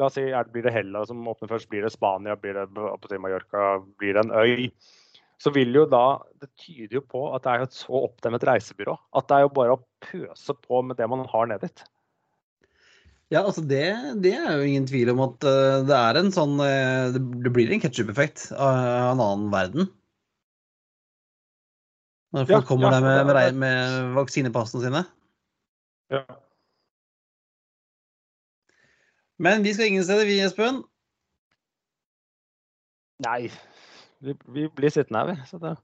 La 0.00 0.06
oss 0.06 0.14
si 0.16 0.22
er 0.24 0.46
det, 0.46 0.54
blir 0.54 0.64
det 0.64 0.72
Hellas 0.72 1.10
som 1.10 1.26
åpner 1.28 1.50
først, 1.50 1.68
blir 1.68 1.84
det 1.84 1.90
Spania, 1.92 2.32
blir 2.40 2.56
det 2.56 3.18
Mallorca, 3.20 3.74
blir 4.00 4.16
det 4.16 4.22
en 4.24 4.32
øy? 4.32 4.70
så 5.42 5.50
vil 5.54 5.74
jo 5.74 5.86
da 5.90 6.20
Det 6.40 6.50
tyder 6.60 7.00
jo 7.00 7.06
på 7.06 7.24
at 7.34 7.44
det 7.44 7.54
er 7.54 7.64
et 7.64 7.76
så 7.76 8.04
oppdemmet 8.06 8.44
reisebyrå 8.46 8.94
at 9.18 9.28
det 9.28 9.38
er 9.38 9.46
jo 9.46 9.56
bare 9.56 9.76
å 9.76 9.82
pøse 10.04 10.54
på 10.66 10.82
med 10.86 10.98
det 11.00 11.08
man 11.10 11.26
har 11.30 11.50
ned 11.50 11.64
dit. 11.64 11.82
Ja, 13.32 13.40
altså 13.46 13.62
det, 13.64 13.86
det 14.20 14.34
er 14.36 14.58
jo 14.58 14.68
ingen 14.68 14.86
tvil 14.88 15.12
om 15.14 15.22
at 15.24 15.46
eh, 15.48 15.82
det 15.88 15.96
er 15.96 16.18
en 16.20 16.32
sånn 16.34 16.58
eh, 16.60 17.14
det 17.16 17.52
blir 17.54 17.72
en 17.72 17.80
ketsjup-effekt 17.80 18.50
av 18.52 19.14
en 19.14 19.22
annen 19.24 19.46
verden. 19.54 19.88
Når 22.32 22.46
folk 22.48 22.62
Ja, 22.62 22.68
kommer 22.68 22.88
ja, 22.88 22.96
der 22.96 23.04
med, 23.04 23.34
med, 23.34 23.58
med 23.60 24.14
vaksinepassene 24.16 24.82
sine. 24.86 25.02
Ja. 26.12 26.22
Men 29.42 29.64
vi 29.64 29.74
skal 29.74 29.90
ingen 29.90 30.04
steder, 30.06 30.24
vi, 30.28 30.38
Espen. 30.40 30.80
Nei, 33.22 33.50
vi, 34.24 34.34
vi 34.54 34.68
blir 34.72 34.92
sittende 34.94 35.20
her, 35.22 35.32
vi. 35.32 35.48
Så 35.50 35.60
det, 35.62 35.76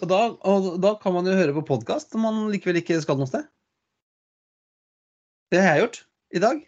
Og 0.00 0.08
da, 0.08 0.20
og 0.48 0.68
da 0.82 0.94
kan 1.02 1.14
man 1.14 1.28
jo 1.28 1.36
høre 1.36 1.54
på 1.58 1.66
podkast 1.68 2.14
om 2.16 2.24
man 2.24 2.42
likevel 2.52 2.80
ikke 2.80 3.00
skal 3.04 3.20
noe 3.20 3.28
sted. 3.28 3.44
Det 5.50 5.60
har 5.60 5.74
jeg 5.74 5.84
gjort 5.84 6.00
i 6.30 6.42
dag. 6.42 6.60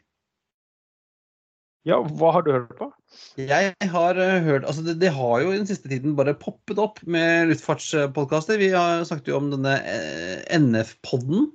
ja, 1.87 1.99
hva 2.03 2.33
har 2.37 2.43
du 2.43 2.53
hørt 2.53 2.77
på? 2.79 2.93
Jeg 3.41 3.89
har 3.93 4.19
eh, 4.21 4.43
hørt 4.45 4.67
Altså, 4.69 4.83
det, 4.85 4.99
det 5.01 5.13
har 5.17 5.41
jo 5.43 5.53
i 5.53 5.59
den 5.59 5.69
siste 5.69 5.89
tiden 5.89 6.17
bare 6.19 6.35
poppet 6.39 6.81
opp 6.81 7.01
med 7.09 7.51
luftfartspodkaster. 7.51 8.61
Vi 8.61 8.71
har 8.75 9.05
snakket 9.09 9.33
jo 9.33 9.39
om 9.41 9.51
denne 9.53 9.77
eh, 9.89 10.41
NF-podden 10.59 11.51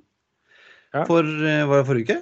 Ja. 0.94 1.04
for 1.04 1.22
hva 1.22 1.66
var 1.68 1.82
det 1.82 1.88
forrige 1.88 2.06
uke. 2.08 2.18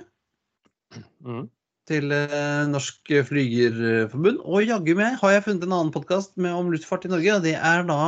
Mm. 1.27 1.45
Til 1.87 2.13
eh, 2.13 2.65
Norsk 2.71 3.13
Flygerforbund. 3.29 4.41
Og 4.43 4.67
jaggu 4.67 4.97
meg 4.99 5.21
har 5.21 5.37
jeg 5.37 5.47
funnet 5.47 5.67
en 5.69 5.77
annen 5.77 5.95
podkast 5.95 6.35
om 6.37 6.73
luftfart 6.73 7.07
i 7.07 7.13
Norge. 7.13 7.37
Og 7.39 7.47
det 7.47 7.55
er 7.57 7.87
da 7.87 8.01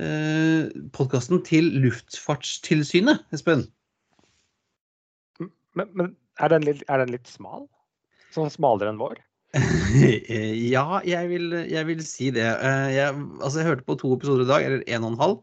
eh, 0.00 0.68
podkasten 0.96 1.42
til 1.46 1.72
Luftfartstilsynet, 1.80 3.24
Espen. 3.34 3.66
Men, 5.78 5.90
men 5.94 6.14
er, 6.40 6.52
den 6.52 6.66
litt, 6.66 6.84
er 6.90 7.04
den 7.04 7.14
litt 7.14 7.30
smal? 7.30 7.68
Sånn 8.34 8.50
smalere 8.52 8.92
enn 8.92 9.00
vår? 9.00 9.18
Ja, 10.72 10.84
jeg 11.02 11.28
vil, 11.32 11.46
jeg 11.66 11.86
vil 11.88 12.02
si 12.06 12.28
det. 12.34 12.46
Eh, 12.46 12.88
Jeg, 12.94 13.16
altså, 13.42 13.58
jeg 13.58 13.66
hørte 13.66 13.86
på 13.88 13.96
to 13.98 14.12
episoder 14.14 14.44
i 14.46 14.50
dag, 14.50 14.66
eller 14.66 14.84
en 14.86 15.06
og 15.08 15.10
en 15.14 15.20
halv. 15.24 15.36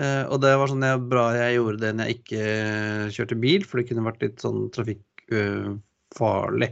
eh, 0.00 0.22
Og 0.32 0.40
det 0.40 0.54
var 0.56 0.70
sånn 0.70 0.86
jeg, 0.86 1.02
bra 1.10 1.26
jeg 1.36 1.58
gjorde 1.58 1.82
det 1.82 1.90
når 1.98 2.08
jeg 2.08 2.18
ikke 2.20 2.40
eh, 2.46 3.10
kjørte 3.16 3.40
bil, 3.42 3.66
for 3.68 3.80
det 3.82 3.88
kunne 3.90 4.06
vært 4.08 4.24
litt 4.24 4.40
sånn 4.44 4.70
trafikkfarlig. 4.76 6.70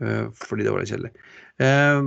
Fordi 0.00 0.64
det 0.64 0.72
var 0.72 0.80
litt 0.80 0.92
kjedelig. 0.92 1.10
Eh, 1.60 2.00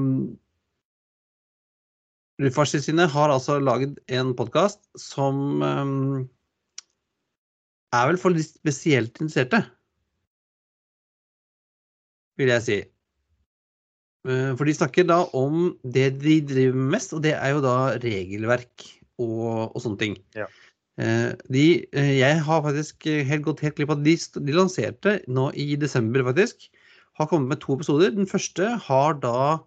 Luftfartstilsynet 2.42 3.12
har 3.14 3.30
altså 3.30 3.60
laget 3.62 4.00
en 4.10 4.32
podkast 4.38 4.82
som 4.98 5.62
eh, 5.66 5.92
er 7.94 8.10
vel 8.10 8.18
for 8.22 8.34
litt 8.34 8.50
spesielt 8.50 9.18
interesserte, 9.22 9.62
vil 12.42 12.50
jeg 12.50 12.66
si. 12.66 12.78
Eh, 14.28 14.52
For 14.58 14.68
de 14.68 14.76
snakker 14.76 15.08
da 15.10 15.24
om 15.36 15.74
det 15.84 16.14
de 16.22 16.38
driver 16.48 16.78
med 16.78 16.94
mest, 16.98 17.16
og 17.16 17.24
det 17.26 17.34
er 17.36 17.56
jo 17.56 17.64
da 17.64 17.78
regelverk 18.04 18.86
og, 19.22 19.74
og 19.74 19.82
sånne 19.84 20.00
ting. 20.00 20.16
Ja. 20.38 20.48
Eh, 21.02 21.34
De, 21.52 21.66
eh, 21.92 22.14
jeg 22.20 22.40
har 22.46 22.64
faktisk 22.66 23.10
helt 23.10 23.46
gått 23.48 23.64
helt 23.66 23.76
glipp 23.80 23.92
av 23.92 24.00
at 24.00 24.08
de, 24.08 24.16
de 24.48 24.56
lanserte 24.56 25.18
nå 25.28 25.50
i 25.60 25.74
desember, 25.80 26.24
faktisk. 26.30 26.70
Har 27.20 27.30
kommet 27.30 27.52
med 27.52 27.62
to 27.62 27.76
episoder. 27.78 28.14
Den 28.16 28.30
første 28.30 28.72
har 28.88 29.20
da 29.22 29.60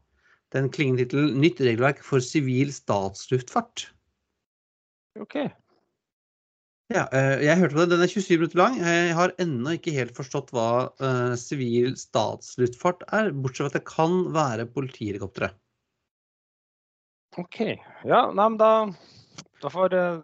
den 0.55 0.71
klingende 0.73 1.05
tittelen 1.05 1.37
'Nytt 1.43 1.61
regelverk 1.61 2.03
for 2.03 2.23
sivil 2.23 2.73
statsluftfart'. 2.75 3.89
OK. 5.21 5.37
Ja, 6.95 7.09
eh, 7.11 7.43
jeg 7.43 7.59
hørte 7.59 7.75
på 7.75 7.83
det. 7.83 7.91
Den 7.97 8.05
er 8.05 8.11
27 8.13 8.37
minutter 8.39 8.61
lang. 8.61 8.77
Jeg 8.79 9.15
har 9.19 9.35
ennå 9.43 9.75
ikke 9.75 9.95
helt 9.97 10.15
forstått 10.15 10.53
hva 10.55 10.69
sivil 11.35 11.41
sivil 11.41 11.97
statsluftfart 11.99 13.03
er, 13.11 13.33
bortsett 13.35 13.65
fra 13.65 13.73
at 13.73 13.79
det 13.81 13.87
kan 13.89 14.21
være 14.37 14.69
politihelikoptre. 14.71 15.51
ok. 17.37 17.61
Ja, 18.07 18.31
nei, 18.33 18.49
men 18.49 18.59
da, 18.61 18.71
da 19.65 19.73
får 19.73 19.95
uh, 19.97 20.21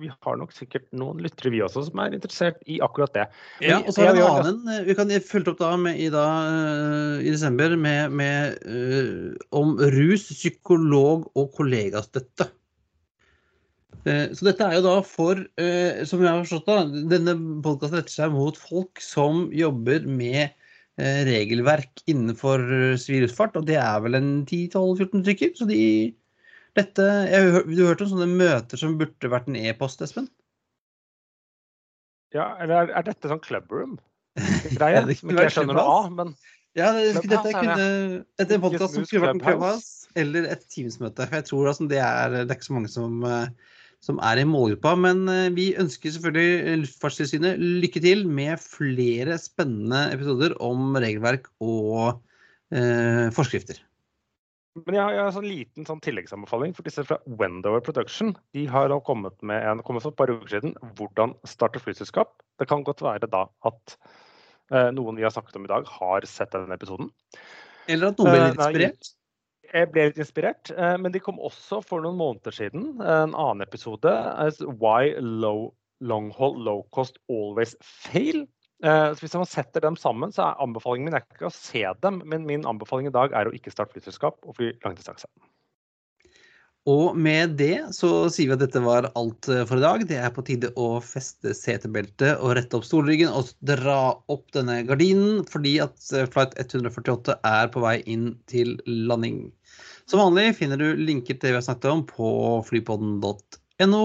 Vi 0.00 0.08
har 0.10 0.38
nok 0.40 0.54
sikkert 0.56 0.86
noen 0.96 1.20
lyttere, 1.22 1.52
vi 1.52 1.60
også, 1.64 1.84
som 1.90 2.00
er 2.02 2.16
interessert 2.16 2.62
i 2.66 2.80
akkurat 2.82 3.12
det. 3.14 3.26
Men 3.60 3.68
Ja, 3.68 3.80
og 3.84 3.92
så 3.94 4.06
har 4.06 4.16
vi 4.16 4.22
en 4.24 4.38
annen 4.40 4.72
eh, 4.72 4.86
Vi 4.88 4.96
kan 4.98 5.12
følge 5.26 5.52
opp 5.52 5.60
da 5.60 5.74
med, 5.80 6.00
i, 6.00 6.08
da, 6.12 6.24
uh, 6.48 7.18
i 7.20 7.28
desember 7.28 7.76
med, 7.76 8.16
med 8.16 8.56
eh, 8.64 9.36
om 9.52 9.76
rus, 9.78 10.30
psykolog 10.32 11.28
og 11.34 11.52
kollegastøtte. 11.58 12.48
Eh, 14.08 14.30
Så 14.32 14.46
dette 14.46 14.64
er 14.64 14.78
jo 14.78 14.86
da 14.86 14.94
for, 15.04 15.40
eh, 15.60 16.04
som 16.08 16.22
jeg 16.22 16.30
har 16.30 16.44
forstått 16.44 16.70
da, 16.70 16.78
denne 17.16 17.34
podkasten 17.64 18.00
retter 18.00 18.14
seg 18.14 18.32
mot 18.32 18.56
folk 18.56 19.02
som 19.04 19.48
jobber 19.52 20.06
med 20.08 20.54
eh, 21.00 21.20
regelverk 21.28 22.02
innenfor 22.08 22.64
sivil 23.00 23.26
luftfart, 23.26 23.58
og 23.60 23.68
det 23.68 23.76
er 23.80 24.00
vel 24.04 24.16
en 24.16 24.30
10-12-14 24.46 25.24
stykker. 25.26 25.54
Så 25.58 25.68
de 25.68 25.82
dette, 26.78 27.06
jeg, 27.28 27.64
Du 27.66 27.82
hørte 27.82 28.06
om 28.06 28.12
sånne 28.14 28.30
møter 28.30 28.78
som 28.80 28.96
burde 29.00 29.32
vært 29.32 29.50
en 29.50 29.58
e-post, 29.58 30.02
Espen? 30.06 30.28
Ja, 32.34 32.54
eller 32.62 32.84
er, 32.84 32.94
er 33.00 33.08
dette 33.10 33.30
sånn 33.30 33.42
clubroom-greie? 33.42 35.00
Ja, 35.00 35.02
det 35.02 35.18
som 35.18 35.32
ikke 35.32 35.48
jeg 35.48 35.54
skjønner 35.56 35.76
noe 35.76 35.96
av, 35.98 36.12
men 36.14 36.36
Ja, 36.78 36.92
det, 36.94 37.08
dette 37.26 37.50
er 37.50 37.56
kunne 37.56 37.88
en 38.46 38.62
podkast 38.62 38.94
som 38.94 39.04
skulle 39.04 39.24
vært 39.26 39.40
en 39.40 39.42
Clubhouse. 39.42 40.06
Eller 40.18 40.46
et 40.52 40.62
Teams-møte. 40.70 41.26
For 41.26 41.40
jeg 41.40 41.46
tror 41.48 41.70
altså 41.72 41.86
det 41.90 41.98
er, 41.98 42.36
det 42.36 42.46
er 42.46 42.56
ikke 42.56 42.68
så 42.68 42.76
mange 42.76 42.90
som, 42.92 43.18
eh, 43.26 43.74
som 44.04 44.20
er 44.24 44.40
i 44.40 44.46
målgruppa. 44.48 44.94
Men 44.98 45.22
eh, 45.30 45.50
vi 45.56 45.70
ønsker 45.80 46.14
selvfølgelig 46.14 46.80
Luftfartstilsynet 46.84 47.60
lykke 47.60 48.02
til 48.04 48.24
med 48.28 48.60
flere 48.62 49.36
spennende 49.40 50.06
episoder 50.14 50.56
om 50.64 50.96
regelverk 50.96 51.50
og 51.64 52.20
eh, 52.72 53.28
forskrifter. 53.36 53.82
Men 54.78 54.96
jeg 54.96 55.02
har, 55.02 55.12
jeg 55.16 55.20
har 55.20 55.28
en 55.32 55.34
sånn 55.34 55.50
liten 55.50 55.86
sånn 55.88 56.02
tilleggsanbefaling 56.04 56.72
for 56.76 56.86
disse 56.86 57.04
fra 57.04 57.18
Wendover 57.40 57.82
Production. 57.84 58.32
De 58.54 58.64
har 58.70 58.94
kommet 59.04 59.34
med 59.44 59.66
en 59.66 59.82
kommet 59.84 60.04
for 60.04 60.14
et 60.14 60.20
par 60.20 60.30
uker 60.30 60.52
siden 60.52 60.76
hvordan 60.96 61.34
starte 61.48 61.82
flyselskap. 61.82 62.36
Det 62.62 62.68
kan 62.70 62.86
godt 62.86 63.02
være 63.02 63.28
da 63.28 63.48
at 63.66 63.96
noen 64.94 65.18
vi 65.18 65.24
har 65.26 65.32
snakket 65.34 65.56
om 65.58 65.64
i 65.66 65.72
dag, 65.72 65.88
har 65.98 66.26
sett 66.30 66.54
denne 66.54 66.76
episoden. 66.78 67.08
Eller 67.90 68.12
at 68.12 68.20
noen 68.22 68.30
ble 68.30 68.44
litt 68.44 68.60
inspirert? 68.60 69.10
Jeg 69.70 69.90
ble 69.94 70.08
litt 70.08 70.18
inspirert, 70.18 70.72
men 70.98 71.12
de 71.14 71.20
kom 71.22 71.36
også 71.38 71.78
for 71.86 72.02
noen 72.02 72.18
måneder 72.18 72.54
siden 72.56 72.88
en 72.98 73.36
annen 73.38 73.62
episode. 73.62 74.10
Why 74.82 75.12
low, 75.20 75.68
long 76.02 76.32
haul 76.34 76.58
low 76.66 76.82
cost 76.96 77.20
always 77.30 77.76
fail. 77.84 78.42
Så 78.82 79.22
hvis 79.22 79.36
man 79.38 79.46
setter 79.46 79.84
dem 79.84 79.98
sammen, 80.00 80.34
så 80.34 80.48
er 80.48 80.64
anbefalingen 80.64 81.12
min 81.12 81.20
ikke 81.20 81.46
å 81.46 81.54
se 81.54 81.84
dem, 82.02 82.18
men 82.26 82.48
min 82.48 82.66
anbefaling 82.66 83.12
i 83.12 83.14
dag 83.14 83.36
er 83.36 83.46
å 83.46 83.54
ikke 83.54 83.70
starte 83.70 83.94
flyselskap 83.94 84.42
og 84.42 84.58
fly 84.58 84.72
langdistanse. 84.82 85.30
Og 86.88 87.16
med 87.16 87.58
det 87.60 87.92
så 87.92 88.30
sier 88.32 88.48
vi 88.48 88.54
at 88.56 88.62
dette 88.62 88.80
var 88.80 89.10
alt 89.18 89.48
eh, 89.52 89.66
for 89.68 89.76
i 89.76 89.84
dag. 89.84 90.04
Det 90.08 90.16
er 90.16 90.32
på 90.32 90.44
tide 90.46 90.70
å 90.80 90.94
feste 91.04 91.52
setebeltet 91.56 92.40
og 92.40 92.54
rette 92.56 92.78
opp 92.78 92.86
stolryggen 92.88 93.28
og 93.36 93.50
dra 93.68 94.14
opp 94.32 94.46
denne 94.56 94.78
gardinen, 94.88 95.42
fordi 95.50 95.76
at 95.84 96.00
eh, 96.16 96.28
flight 96.32 96.56
148 96.56 97.36
er 97.44 97.68
på 97.74 97.84
vei 97.84 97.98
inn 98.08 98.32
til 98.48 98.78
landing. 98.86 99.50
Som 100.10 100.18
vanlig 100.24 100.56
finner 100.58 100.80
du 100.80 100.88
linker 100.98 101.36
til 101.36 101.44
det 101.44 101.54
vi 101.54 101.60
har 101.60 101.62
snakket 101.62 101.92
om 101.92 102.00
på 102.08 102.28
flypodden.no. 102.66 104.04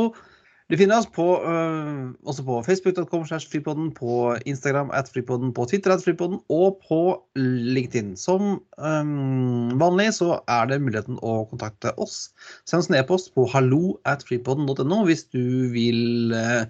Du 0.70 0.74
finner 0.78 0.98
oss 0.98 1.08
på, 1.14 1.24
uh, 1.46 2.14
også 2.26 2.42
på 2.46 2.56
facebook.com 2.66 3.26
flypodden, 3.26 3.92
på 3.94 4.34
Instagram 4.50 4.90
at 4.98 5.10
flypodden, 5.14 5.52
på 5.54 5.66
Twitter 5.70 5.94
at 5.94 6.02
flypodden 6.02 6.40
og 6.50 6.80
på 6.88 7.00
LinkedIn. 7.38 8.16
Som 8.18 8.60
um, 8.78 9.74
vanlig 9.82 10.08
så 10.18 10.40
er 10.50 10.70
det 10.70 10.82
muligheten 10.82 11.18
å 11.22 11.36
kontakte 11.52 11.94
oss. 12.02 12.32
Send 12.66 12.82
oss 12.82 12.90
en 12.90 12.98
e-post 12.98 13.34
på 13.38 13.46
hallo 13.54 13.96
at 14.10 14.26
flypodden.no 14.26 15.04
hvis 15.06 15.26
du 15.34 15.70
vil 15.74 16.34
uh, 16.34 16.66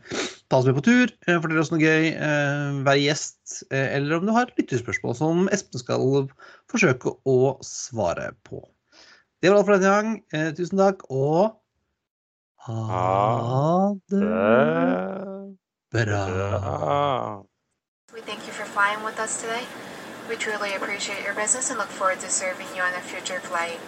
ta 0.52 0.60
oss 0.60 0.68
med 0.68 0.80
på 0.80 0.88
tur, 0.92 1.16
uh, 1.30 1.38
fortelle 1.40 1.64
oss 1.64 1.72
noe 1.72 1.84
gøy, 1.84 2.12
være 2.84 3.00
gjest, 3.04 3.62
eller 3.72 4.20
om 4.20 4.28
du 4.28 4.36
har 4.36 4.52
lyttespørsmål 4.60 5.20
som 5.24 5.52
Espen 5.56 5.84
skal 5.84 6.26
forsøke 6.72 7.16
å 7.24 7.56
svare 7.64 8.34
på. 8.44 8.64
Det 9.46 9.52
var 9.52 9.58
alt 9.58 9.66
for 9.66 9.74
denne 9.74 9.90
gang. 9.96 10.24
Eh, 10.34 10.54
tusen 10.58 10.78
takk. 10.78 11.04
og 11.10 11.62
ha 12.66 13.94
det 14.10 14.22
bra. 15.94 17.46
We 18.16 18.22
thank 18.22 18.42
you 18.48 18.54
for 18.60 18.66
flying 18.66 19.06
with 19.06 19.20
us 19.26 19.42
today. 19.42 19.64
We 20.30 20.36
truly 20.36 20.74
appreciate 20.74 21.22
your 21.24 21.36
business 21.36 21.70
and 21.70 21.78
look 21.78 21.94
forward 22.00 22.20
to 22.26 22.30
serving 22.30 22.70
you 22.76 22.82
on 22.82 22.94
a 23.02 23.04
future 23.12 23.40
flight. 23.40 23.80